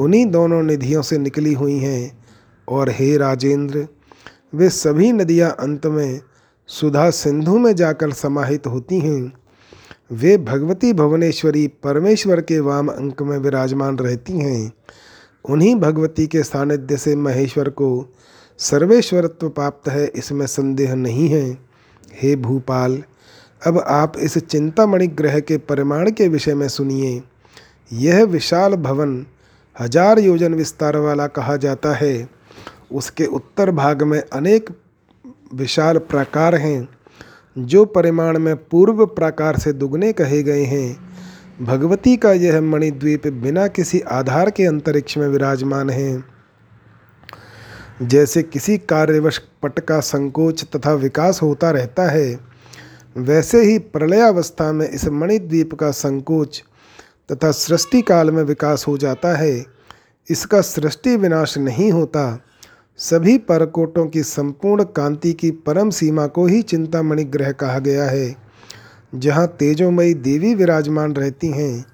उन्हीं 0.00 0.26
दोनों 0.26 0.62
निधियों 0.62 1.02
से 1.02 1.18
निकली 1.18 1.52
हुई 1.54 1.78
हैं। 1.78 2.26
और 2.68 2.90
हे 2.90 3.16
राजेंद्र, 3.16 3.86
वे 4.54 4.70
सभी 4.70 5.12
नदियाँ 5.12 5.50
अंत 5.60 5.86
में 5.86 6.20
सुधा 6.68 7.10
सिंधु 7.10 7.58
में 7.58 7.74
जाकर 7.74 8.12
समाहित 8.12 8.66
होती 8.66 8.98
हैं। 9.00 9.32
वे 10.12 10.36
भगवती 10.38 10.92
भुवनेश्वरी 10.92 11.66
परमेश्वर 11.84 12.40
के 12.40 12.58
वाम 12.60 12.88
अंक 12.88 13.22
में 13.22 13.36
विराजमान 13.38 13.98
रहती 13.98 14.38
हैं। 14.38 14.72
उन्हीं 15.44 15.74
भगवती 15.74 16.26
के 16.26 16.42
सानिध्य 16.42 16.96
से 16.96 17.14
महेश्वर 17.16 17.68
को 17.68 18.08
सर्वेश्वरत्व 18.58 19.48
प्राप्त 19.48 19.88
है, 19.88 20.06
इसमें 20.06 20.46
संदेह 20.46 20.94
नहीं 20.94 21.28
है। 21.28 21.58
हे 22.14 22.34
भूपाल, 22.36 23.02
अब 23.62 23.78
आप 23.78 24.18
इस 24.18 24.38
चिंतामणि 24.38 25.06
ग्रह 25.06 25.38
के 25.40 25.56
परिमाण 25.58 26.10
के 26.10 26.28
विषय 26.28 26.54
में 26.54 26.68
सुनिए। 26.68 27.22
यह 27.92 28.24
विशाल 28.24 28.74
भवन 28.74 29.24
हज़ार 29.76 30.18
योजन 30.18 30.54
विस्तार 30.54 30.96
वाला 30.96 31.26
कहा 31.26 31.56
जाता 31.56 31.92
है। 31.94 32.28
उसके 32.92 33.26
उत्तर 33.26 33.70
भाग 33.70 34.02
में 34.02 34.20
अनेक 34.22 34.70
विशाल 35.54 35.98
प्राकार 35.98 36.54
हैं, 36.54 36.88
जो 37.58 37.84
परिमाण 37.84 38.38
में 38.38 38.56
पूर्व 38.56 39.06
प्राकार 39.06 39.58
से 39.58 39.72
दुगने 39.72 40.12
कहे 40.12 40.42
गए 40.42 40.64
हैं। 40.64 41.16
भगवती 41.62 42.16
का 42.16 42.32
यह 42.32 42.60
मणिद्वीप 42.60 43.26
बिना 43.26 43.66
किसी 43.66 44.00
आधार 44.00 44.50
के 44.50 44.64
अंतरिक्ष 44.64 45.18
में 45.18 45.28
विराजमान 45.28 45.90
है। 45.90 46.24
जैसे 48.02 48.42
किसी 48.42 48.78
कार्यवश 48.78 49.38
पट 49.38 49.80
का 49.80 50.00
संकोच 50.00 50.64
तथा 50.64 50.92
विकास 50.92 51.42
होता 51.42 51.70
रहता 51.70 52.08
है, 52.08 52.40
वैसे 53.16 53.62
ही 53.62 53.78
प्रलयावस्था 53.78 54.72
में 54.72 54.88
इस 54.88 55.08
मणिद्वीप 55.08 55.74
का 55.74 55.90
संकोच 55.90 56.64
तथा 57.32 57.50
सृष्टि 57.50 58.02
काल 58.02 58.30
में 58.30 58.42
विकास 58.42 58.84
हो 58.88 58.98
जाता 58.98 59.36
है। 59.36 59.66
इसका 60.30 60.60
सृष्टि 60.60 61.16
विनाश 61.16 61.58
नहीं 61.58 61.92
होता। 61.92 62.40
सभी 62.98 63.38
परकोटों 63.38 64.06
की 64.06 64.22
संपूर्ण 64.22 64.84
कांति 64.84 65.32
की 65.32 65.50
परम 65.50 65.90
सीमा 65.90 66.26
को 66.26 66.46
ही 66.46 66.62
चिंतामणि 66.62 67.24
ग्रह 67.24 67.52
कहा 67.52 67.78
गया 67.78 68.04
है। 68.04 68.36
जहाँ 69.14 69.46
तेजोमयी 69.46 70.14
देवी 70.14 70.54
विराजमान 70.54 71.12
रहती 71.12 71.46
हैं, 71.46 71.84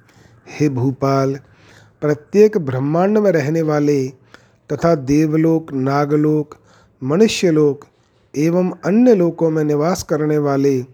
हे 0.58 0.68
भूपाल, 0.68 1.34
प्रत्येक 2.00 2.58
ब्रह्मांड 2.58 3.18
में 3.18 3.30
रहने 3.30 3.62
वाले 3.62 4.08
तथा 4.70 4.94
देवलोक, 4.94 5.72
नागलोक, 5.72 6.54
मनुष्यलोक 7.02 7.84
एवं 8.36 8.70
अन्य 8.84 9.14
लोकों 9.14 9.50
में 9.50 9.64
निवास 9.64 10.02
करने 10.02 10.38
वाले 10.38 10.84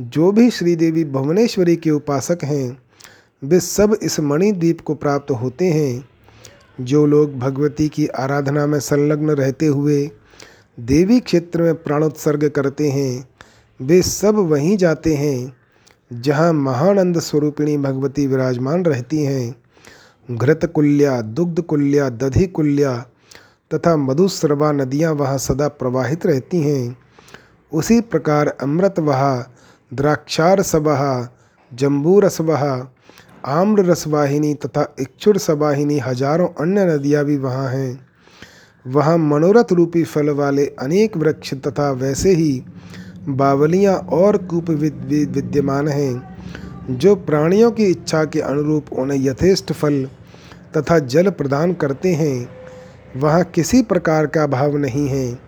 जो 0.00 0.32
भी 0.32 0.50
श्रीदेवी 0.50 1.04
भुवनेश्वरी 1.04 1.76
के 1.76 1.90
उपासक 1.90 2.38
हैं, 2.44 2.82
वे 3.44 3.60
सब 3.60 3.96
इस 4.02 4.20
मणिद्वीप 4.20 4.80
को 4.80 4.94
प्राप्त 4.94 5.30
होते 5.30 5.64
हैं। 5.64 6.08
जो 6.80 7.06
लोग 7.06 7.38
भगवती 7.38 7.88
की 7.88 8.06
आराधना 8.06 8.66
में 8.66 8.80
संलग्न 8.80 9.30
रहते 9.30 9.66
हुए 9.66 10.10
देवी 10.80 11.20
क्षेत्र 11.20 11.62
में 11.62 11.74
प्राणोत्सर्ग 11.74 12.48
करते 12.48 12.90
हैं, 12.90 13.28
वे 13.80 14.02
सब 14.02 14.34
वहीं 14.34 14.76
जाते 14.76 15.14
हैं, 15.14 15.52
जहाँ 16.12 16.52
महानंद 16.52 17.18
स्वरूपिणी 17.18 17.78
भगवती 17.78 18.26
विराजमान 18.26 18.84
रहती 18.84 19.22
हैं। 19.22 19.54
घृतकुल्या 20.30 21.20
दुग्धकुल्या 21.20 22.08
दधिकुल्या 22.08 23.06
तथा 23.74 23.96
मधुस्रवा 23.96 24.72
नदियाँ 24.72 25.12
वहाँ 25.12 25.38
सदा 25.38 25.68
प्रवाहित 25.68 26.26
रहती 26.26 26.60
हैं। 26.60 26.98
उसी 27.72 28.00
प्रकार 28.00 28.48
अमृत 28.48 28.98
वहा 28.98 29.52
द्राक्षार 29.94 30.62
सबहा 30.62 31.34
जम्बूरस 31.74 32.40
वहा 32.40 32.94
आम्र 33.46 33.84
रसवाहिनी 33.84 34.52
तथा 34.56 34.86
इक्षुर 35.00 35.38
सवाहिनी 35.38 35.98
हज़ारों 35.98 36.48
अन्य 36.60 36.84
नदियाँ 36.86 37.24
भी 37.24 37.36
वहाँ 37.38 37.68
हैं। 37.68 38.00
वहाँ 38.86 39.16
मनोरथ 39.18 39.72
रूपी 39.72 40.02
फल 40.04 40.30
वाले 40.30 40.66
अनेक 40.80 41.16
वृक्ष 41.16 41.54
तथा 41.66 41.90
वैसे 41.92 42.34
ही 42.34 42.62
बावलियाँ 43.30 43.94
और 44.12 44.36
कूप 44.44 44.70
विद्यमान 44.70 45.88
हैं, 45.88 46.22
जो 46.90 47.14
प्राणियों 47.16 47.70
की 47.70 47.84
इच्छा 47.86 48.24
के 48.24 48.40
अनुरूप 48.42 48.92
उन्हें 48.92 49.18
यथेष्ट 49.20 49.72
फल 49.72 50.04
तथा 50.76 50.98
जल 50.98 51.30
प्रदान 51.32 51.72
करते 51.74 52.14
हैं। 52.14 52.48
वहाँ 53.16 53.44
किसी 53.44 53.82
प्रकार 53.82 54.26
का 54.26 54.46
भाव 54.46 54.76
नहीं 54.76 55.06
है। 55.08 55.38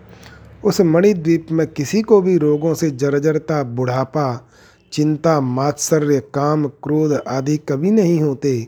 उस 0.63 0.81
मणिद्वीप 0.83 1.51
में 1.51 1.65
किसी 1.67 2.01
को 2.01 2.21
भी 2.21 2.37
रोगों 2.37 2.73
से 2.73 2.89
जर्जरता, 2.91 3.63
बुढ़ापा 3.65 4.47
चिंता, 4.91 5.39
मात्सर्य, 5.41 6.19
काम, 6.33 6.67
क्रोध 6.83 7.13
आदि 7.27 7.57
कभी 7.69 7.91
नहीं 7.91 8.19
होते। 8.21 8.67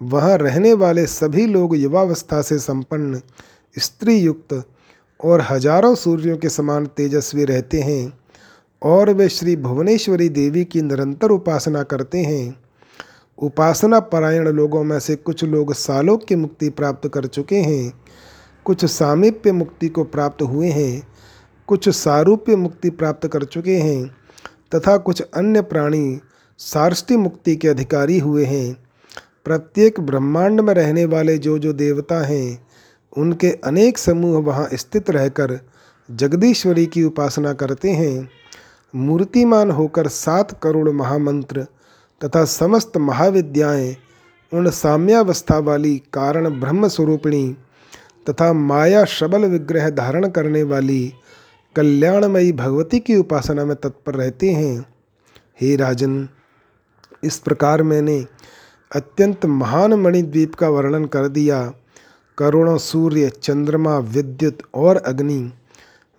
वहाँ 0.00 0.36
रहने 0.38 0.72
वाले 0.74 1.06
सभी 1.06 1.46
लोग 1.46 1.76
युवावस्था 1.76 2.40
से 2.42 2.58
संपन्न 2.58 3.20
स्त्री 3.74 4.16
युक्त 4.16 4.62
और 5.20 5.40
हज़ारों 5.40 5.94
सूर्यों 5.94 6.36
के 6.36 6.48
समान 6.48 6.86
तेजस्वी 6.86 7.44
रहते 7.44 7.80
हैं 7.80 8.12
और 8.82 9.12
वे 9.12 9.28
श्री 9.28 9.56
भुवनेश्वरी 9.56 10.28
देवी 10.28 10.64
की 10.64 10.82
निरंतर 10.82 11.30
उपासना 11.30 11.82
करते 11.82 12.18
हैं। 12.18 12.56
उपासना 13.38 14.00
परायण 14.00 14.48
लोगों 14.48 14.82
में 14.84 14.98
से 15.00 15.16
कुछ 15.16 15.44
लोग 15.44 15.72
सालों 15.74 16.16
की 16.18 16.36
मुक्ति 16.36 16.68
प्राप्त 16.70 17.08
कर 17.08 17.26
चुके 17.26 17.56
हैं, 17.56 17.92
कुछ 18.66 18.84
सामीप्य 18.84 19.52
मुक्ति 19.52 19.88
को 19.88 20.04
प्राप्त 20.04 20.42
हुए 20.42 20.68
हैं, 20.68 21.06
कुछ 21.68 21.88
सारूप्य 21.88 22.56
मुक्ति 22.56 22.90
प्राप्त 22.90 23.26
कर 23.28 23.44
चुके 23.44 23.76
हैं। 23.76 24.10
तथा 24.74 24.96
कुछ 24.96 25.20
अन्य 25.20 25.62
प्राणी 25.62 26.20
सारष्टि 26.58 27.16
मुक्ति 27.16 27.56
के 27.56 27.68
अधिकारी 27.68 28.18
हुए 28.18 28.44
हैं। 28.44 28.76
प्रत्येक 29.44 30.00
ब्रह्मांड 30.00 30.60
में 30.60 30.74
रहने 30.74 31.04
वाले 31.04 31.38
जो 31.38 31.58
जो 31.58 31.72
देवता 31.72 32.26
हैं, 32.26 32.66
उनके 33.16 33.50
अनेक 33.50 33.98
समूह 33.98 34.40
वहाँ 34.40 34.68
स्थित 34.74 35.10
रहकर 35.10 35.60
जगदीश्वरी 36.10 36.86
की 36.86 37.04
उपासना 37.04 37.52
करते 37.52 37.90
हैं। 37.90 38.28
मूर्तिमान 38.96 39.70
होकर 39.70 40.08
सात 40.08 40.60
करोड़ 40.62 40.90
महामंत्र 40.90 41.66
तथा 42.24 42.44
समस्त 42.44 42.96
महाविद्याएँ 42.96 43.96
उन 44.52 44.70
साम्यावस्था 44.70 45.58
वाली 45.58 46.02
कारण 46.12 46.60
ब्रह्म 46.60 46.88
स्वरूपिणी 46.88 47.56
तथा 48.30 48.52
माया 48.52 49.04
शबल 49.04 49.44
विग्रह 49.44 49.90
धारण 49.90 50.28
करने 50.28 50.62
वाली 50.62 51.12
कल्याणमयी 51.76 52.52
भगवती 52.52 53.00
की 53.00 53.16
उपासना 53.16 53.64
में 53.64 53.76
तत्पर 53.76 54.14
रहते 54.14 54.50
हैं। 54.50 54.86
हे 55.60 55.76
राजन, 55.76 56.28
इस 57.24 57.38
प्रकार 57.38 57.82
मैंने 57.82 58.26
अत्यंत 58.96 59.46
महान 59.46 59.94
मणिद्वीप 59.94 60.54
का 60.54 60.68
वर्णन 60.68 61.04
कर 61.04 61.28
दिया। 61.28 61.72
करोड़ों 62.38 62.78
सूर्य, 62.78 63.28
चंद्रमा, 63.28 63.98
विद्युत 63.98 64.58
और 64.74 64.96
अग्नि, 64.96 65.52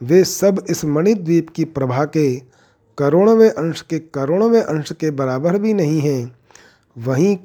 वे 0.03 0.23
सब 0.23 0.65
इस 0.69 0.85
मणिद्वीप 0.85 1.49
की 1.49 1.65
प्रभा 1.65 2.05
के 2.05 2.35
करोड़वें 2.97 3.49
अंश 3.49 3.81
के 3.81 3.99
करोड़वें 3.99 4.61
अंश 4.61 4.91
के 4.91 5.11
बराबर 5.11 5.59
भी 5.59 5.73
नहीं 5.73 5.99
हैं। 5.99 6.35
वहीं 6.97 7.37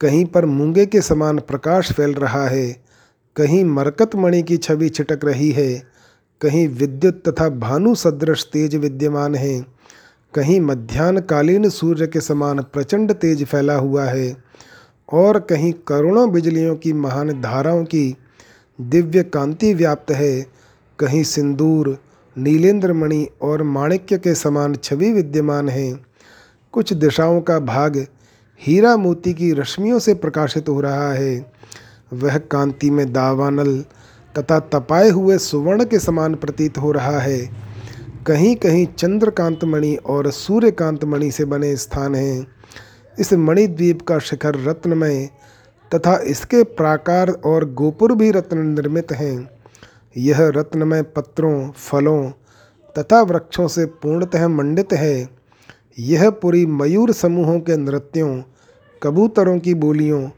कहीं 0.00 0.26
पर 0.26 0.46
मूँगे 0.46 0.86
के 0.86 1.00
समान 1.00 1.38
प्रकाश 1.38 1.92
फैल 1.92 2.14
रहा 2.14 2.46
है। 2.46 2.82
कहीं 3.36 3.64
मरकत 3.64 4.16
मणि 4.16 4.42
की 4.42 4.56
छवि 4.56 4.88
छिटक 4.88 5.20
रही 5.24 5.50
है। 5.50 5.97
कहीं 6.40 6.68
विद्युत 6.68 7.22
तथा 7.28 7.48
भानु 7.48 7.94
सदृश 7.94 8.44
तेज 8.52 8.74
विद्यमान 8.76 9.34
है। 9.34 9.60
कहीं 10.34 10.60
मध्यान्हकालीन 10.60 11.68
सूर्य 11.68 12.06
के 12.06 12.20
समान 12.20 12.62
प्रचंड 12.62 13.12
तेज 13.12 13.44
फैला 13.44 13.74
हुआ 13.74 14.04
है 14.04 14.36
और 15.12 15.38
कहीं 15.40 15.72
करोड़ों 15.86 16.30
बिजलियों 16.30 16.76
की 16.76 16.92
महान 16.92 17.40
धाराओं 17.40 17.84
की 17.84 18.16
दिव्य 18.80 19.22
कांति 19.22 19.74
व्याप्त 19.74 20.10
है। 20.10 20.46
कहीं 20.98 21.22
सिंदूर 21.24 21.96
नीलेंद्र 22.36 22.92
मणि 22.92 23.28
और 23.42 23.62
माणिक्य 23.62 24.18
के 24.18 24.34
समान 24.34 24.74
छवि 24.74 25.12
विद्यमान 25.12 25.68
है। 25.68 25.92
कुछ 26.72 26.92
दिशाओं 26.92 27.40
का 27.40 27.58
भाग 27.58 28.06
हीरा 28.60 28.96
मोती 28.96 29.32
की 29.34 29.52
रश्मियों 29.52 29.98
से 29.98 30.14
प्रकाशित 30.14 30.68
हो 30.68 30.80
रहा 30.80 31.12
है। 31.12 31.52
वह 32.12 32.38
कांति 32.38 32.90
में 32.90 33.12
दावानल 33.12 33.84
तथा 34.38 34.58
तपाए 34.58 35.10
हुए 35.10 35.38
सुवर्ण 35.38 35.84
के 35.84 35.98
समान 35.98 36.34
प्रतीत 36.34 36.78
हो 36.78 36.92
रहा 36.92 37.18
है। 37.18 37.38
कहीं 38.26 38.56
कहीं 38.56 38.86
चंद्रकांत 38.86 39.64
मणि 39.64 39.96
और 39.96 40.30
सूर्यकांत 40.30 41.04
मणि 41.04 41.30
से 41.30 41.44
बने 41.44 41.76
स्थान 41.76 42.14
हैं। 42.14 42.46
इस 43.18 43.32
मणिद्वीप 43.32 44.02
का 44.02 44.18
शिखर 44.18 44.54
रत्नमय 44.64 45.30
तथा 45.94 46.16
इसके 46.16 46.62
प्राकार 46.62 47.30
और 47.30 47.72
गोपुर 47.74 48.14
भी 48.14 48.30
रत्न 48.30 48.58
निर्मित 48.58 49.12
हैं। 49.12 49.50
यह 50.16 50.36
रत्नमय 50.40 51.02
पत्रों, 51.02 51.70
फलों 51.70 52.30
तथा 52.98 53.22
वृक्षों 53.22 53.68
से 53.68 53.86
पूर्णतः 53.86 54.48
मंडित 54.48 54.92
है। 54.92 55.28
यह 55.98 56.30
पूरी 56.30 56.66
मयूर 56.66 57.12
समूहों 57.12 57.60
के 57.60 57.76
नृत्यों, 57.76 58.42
कबूतरों 59.02 59.58
की 59.58 59.74
बोलियों 59.74 60.28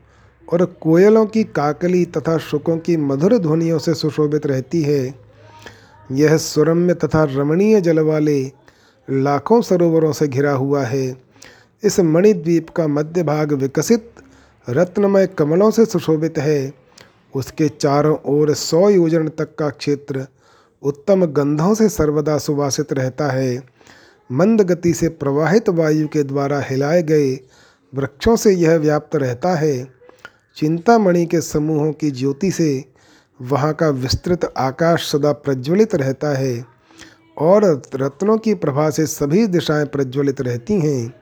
और 0.52 0.64
कोयलों 0.64 1.26
की 1.26 1.44
काकली 1.44 2.04
तथा 2.04 2.38
शुकों 2.38 2.78
की 2.78 2.96
मधुर 2.96 3.38
ध्वनियों 3.38 3.78
से 3.78 3.94
सुशोभित 3.94 4.46
रहती 4.46 4.82
है। 4.82 5.14
यह 6.12 6.36
सुरम्य 6.36 6.94
तथा 6.94 7.24
रमणीय 7.24 7.80
जल 7.80 8.00
वाले 8.00 8.52
लाखों 9.10 9.62
सरोवरों 9.62 10.12
से 10.12 10.28
घिरा 10.28 10.52
हुआ 10.52 10.84
है। 10.84 11.16
इस 11.84 12.00
मणिद्वीप 12.00 12.70
का 12.70 12.86
मध्य 12.86 13.22
भाग 13.22 13.52
विकसित 13.52 14.12
रत्नमय 14.68 15.26
कमलों 15.26 15.70
से 15.70 15.84
सुशोभित 15.84 16.38
है। 16.38 16.72
उसके 17.34 17.68
चारों 17.68 18.16
ओर 18.24 18.54
सौ 18.54 18.88
योजन 18.88 19.28
तक 19.28 19.54
का 19.58 19.68
क्षेत्र 19.68 20.26
उत्तम 20.82 21.26
गंधों 21.26 21.74
से 21.74 21.88
सर्वदा 21.88 22.38
सुवासित 22.38 22.92
रहता 22.92 23.30
है। 23.30 23.62
मंद 24.32 24.60
गति 24.60 24.92
से 24.94 25.08
प्रवाहित 25.08 25.68
वायु 25.68 26.08
के 26.08 26.22
द्वारा 26.22 26.60
हिलाए 26.60 27.02
गए 27.02 27.32
वृक्षों 27.94 28.36
से 28.36 28.52
यह 28.52 28.76
व्याप्त 28.76 29.16
रहता 29.16 29.54
है। 29.54 29.99
चिंतामणि 30.60 31.26
के 31.26 31.40
समूहों 31.40 31.92
की 31.92 32.10
ज्योति 32.10 32.50
से 32.50 32.84
वहाँ 33.40 33.72
का 33.74 33.88
विस्तृत 33.88 34.44
आकाश 34.56 35.10
सदा 35.10 35.32
प्रज्वलित 35.32 35.94
रहता 35.94 36.36
है 36.38 36.64
और 37.36 37.64
रत्नों 37.94 38.36
की 38.38 38.54
प्रभा 38.54 38.90
से 38.90 39.06
सभी 39.06 39.46
दिशाएँ 39.46 39.86
प्रज्वलित 39.86 40.40
रहती 40.40 40.74
हैं। 40.74 41.14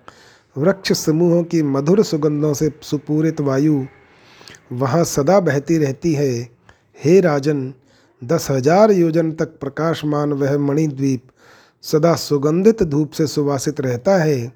वृक्ष 0.57 0.93
समूहों 0.93 1.43
की 1.45 1.63
मधुर 1.63 2.03
सुगंधों 2.03 2.53
से 2.55 2.71
सुपूरित 2.83 3.41
वायु 3.41 3.85
वहाँ 4.73 5.05
सदा 5.05 5.41
बहती 5.41 5.79
रहती 5.79 6.13
है। 6.15 6.31
हे 7.05 7.21
राजन, 7.21 7.73
दस 8.25 8.51
हज़ार 8.51 8.91
योजन 8.91 9.33
तक 9.33 9.59
प्रकाशमान 9.61 10.33
वह 10.33 10.59
मणिद्वीप 10.59 11.23
सदा 11.83 12.15
सुगंधित 12.15 12.83
धूप 12.83 13.11
से 13.11 13.27
सुवासित 13.27 13.81
रहता 13.81 14.17
है। 14.17 14.53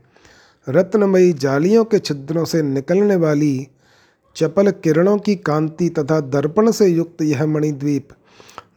रत्नमयी 0.68 1.32
जालियों 1.32 1.84
के 1.84 1.98
छिद्रों 1.98 2.44
से 2.44 2.62
निकलने 2.62 3.16
वाली 3.16 3.68
चपल 4.36 4.70
किरणों 4.70 5.18
की 5.18 5.36
कांति 5.36 5.88
तथा 5.88 6.20
दर्पण 6.20 6.70
से 6.70 6.86
युक्त 6.86 7.22
यह 7.22 7.46
मणिद्वीप 7.46 8.08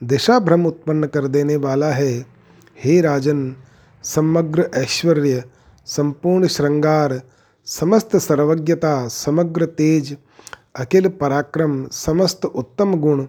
दिशा 0.03 0.39
भ्रम 0.39 0.65
उत्पन्न 0.65 1.07
कर 1.07 1.27
देने 1.27 1.55
वाला 1.55 1.91
है। 1.91 2.25
हे 2.83 3.01
राजन, 3.01 3.55
समग्र 4.03 4.69
ऐश्वर्य, 4.75 5.43
संपूर्ण 5.85 6.47
श्रृंगार, 6.47 7.21
समस्त 7.65 8.15
सर्वज्ञता, 8.17 9.07
समग्र 9.07 9.65
तेज, 9.65 10.17
अखिल 10.75 11.07
पराक्रम, 11.07 11.87
समस्त 11.87 12.45
उत्तम 12.45 12.95
गुण 12.95 13.27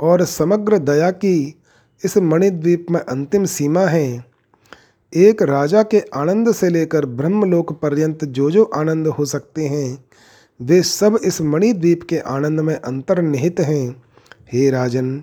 और 0.00 0.24
समग्र 0.24 0.78
दया 0.78 1.10
की 1.10 1.58
इस 2.04 2.16
मणिद्वीप 2.18 2.86
में 2.90 3.00
अंतिम 3.00 3.44
सीमा 3.44 3.80
है। 3.80 4.24
एक 5.14 5.42
राजा 5.42 5.82
के 5.82 6.00
आनंद 6.14 6.52
से 6.52 6.68
लेकर 6.68 7.06
ब्रह्मलोक 7.06 7.72
पर्यंत 7.72 8.24
जो 8.24 8.50
जो 8.50 8.64
आनंद 8.64 9.06
हो 9.06 9.24
सकते 9.24 9.66
हैं 9.66 10.04
वे 10.60 10.82
सब 10.82 11.18
इस 11.24 11.40
मणिद्वीप 11.40 12.02
के 12.02 12.18
आनंद 12.18 12.60
में 12.60 12.74
अंतर्निहित 12.74 13.60
हैं। 13.60 14.02
हे 14.52 14.70
राजन, 14.70 15.22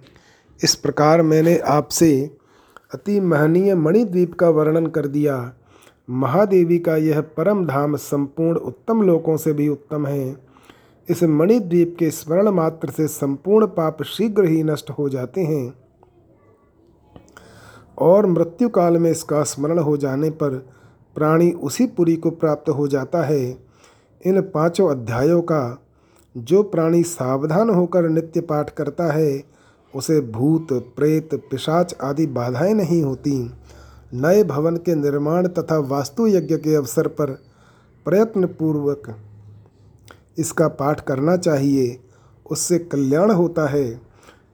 इस 0.64 0.76
प्रकार 0.76 1.22
मैंने 1.22 1.58
आपसे 1.58 2.32
अति 2.94 3.20
महनीय 3.20 3.76
मणिद्वीप 3.76 4.34
का 4.34 4.50
वर्णन 4.50 4.88
कर 4.88 5.08
दिया। 5.08 5.54
महादेवी 6.10 6.80
का 6.80 6.96
यह 6.96 7.22
परम 7.22 7.66
धाम 7.66 7.96
संपूर्ण 7.96 8.58
उत्तम 8.58 9.02
लोकों 9.02 9.38
से 9.38 9.54
भी 9.54 9.68
उत्तम 9.68 10.08
है। 10.08 10.38
इस 11.10 11.24
मणिद्वीप 11.24 11.96
के 12.00 12.12
स्मरण 12.12 12.48
मात्र 12.48 12.90
से 12.90 13.08
संपूर्ण 13.08 13.66
पाप 13.66 14.04
शीघ्र 14.04 14.44
ही 14.44 14.64
नष्ट 14.64 14.90
हो 14.90 15.10
जाते 15.10 15.42
हैं। 15.42 15.74
और 17.98 18.26
मृत्यु 18.26 18.70
काल 18.70 18.98
में 18.98 19.12
इसका 19.12 19.44
स्मरण 19.44 19.80
हो 19.80 19.98
जाने 19.98 20.30
पर 20.30 20.50
प्राणी 21.16 21.52
उसी 21.52 21.88
पुरी 21.88 22.16
को 22.16 22.32
प्राप्त 22.32 22.70
हो 22.70 22.88
जाता 22.88 23.24
है। 23.24 23.73
इन 24.26 24.42
पाँचों 24.42 24.90
अध्यायों 24.90 25.42
का 25.42 25.82
जो 26.38 26.64
प्राणी 26.64 27.04
सावधान 27.04 27.70
होकर 27.70 28.10
नित्य 28.10 28.42
पाठ 28.42 28.70
करता 28.70 29.14
है, 29.14 29.44
उसे 29.96 30.22
भूत, 30.22 30.68
प्रेत, 30.72 31.30
पिशाच 31.52 31.96
आदि 32.02 32.28
बाधाएँ 32.28 32.74
नहीं 32.74 33.04
होती। 33.04 33.52
नए 34.14 34.44
भवन 34.44 34.78
के 34.78 34.96
निर्माण 34.96 35.48
तथा 35.48 35.78
वास्तु 35.78 36.28
यज्ञ 36.28 36.58
के 36.58 36.76
अवसर 36.76 37.08
पर 37.08 37.32
प्रयत्न 38.06 38.48
पूर्वक 38.48 39.16
इसका 40.38 40.68
पाठ 40.68 41.02
करना 41.02 41.38
चाहिए। 41.38 42.00
उससे 42.52 42.80
कल्याण 42.80 43.32
होता 43.32 43.68
है। 43.68 44.02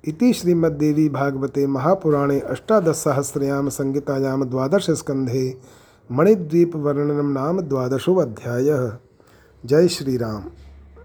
इति 0.08 0.34
श्रीमद्देवी 0.34 1.10
भागवते 1.10 1.68
महापुराणे 1.68 2.40
अष्टादशसहस्रयाम 2.40 3.70
संहितायाम 3.70 4.44
द्वादश 4.44 4.92
स्कंधे 4.92 5.58
मणिद्वीप 6.12 6.76
वर्णनम 6.76 7.32
नाम 7.32 7.62
द्वादशो 7.62 8.16
अध्याय 8.16 9.00
जय 9.66 9.88
श्री 9.88 10.18
राम। 10.18 10.44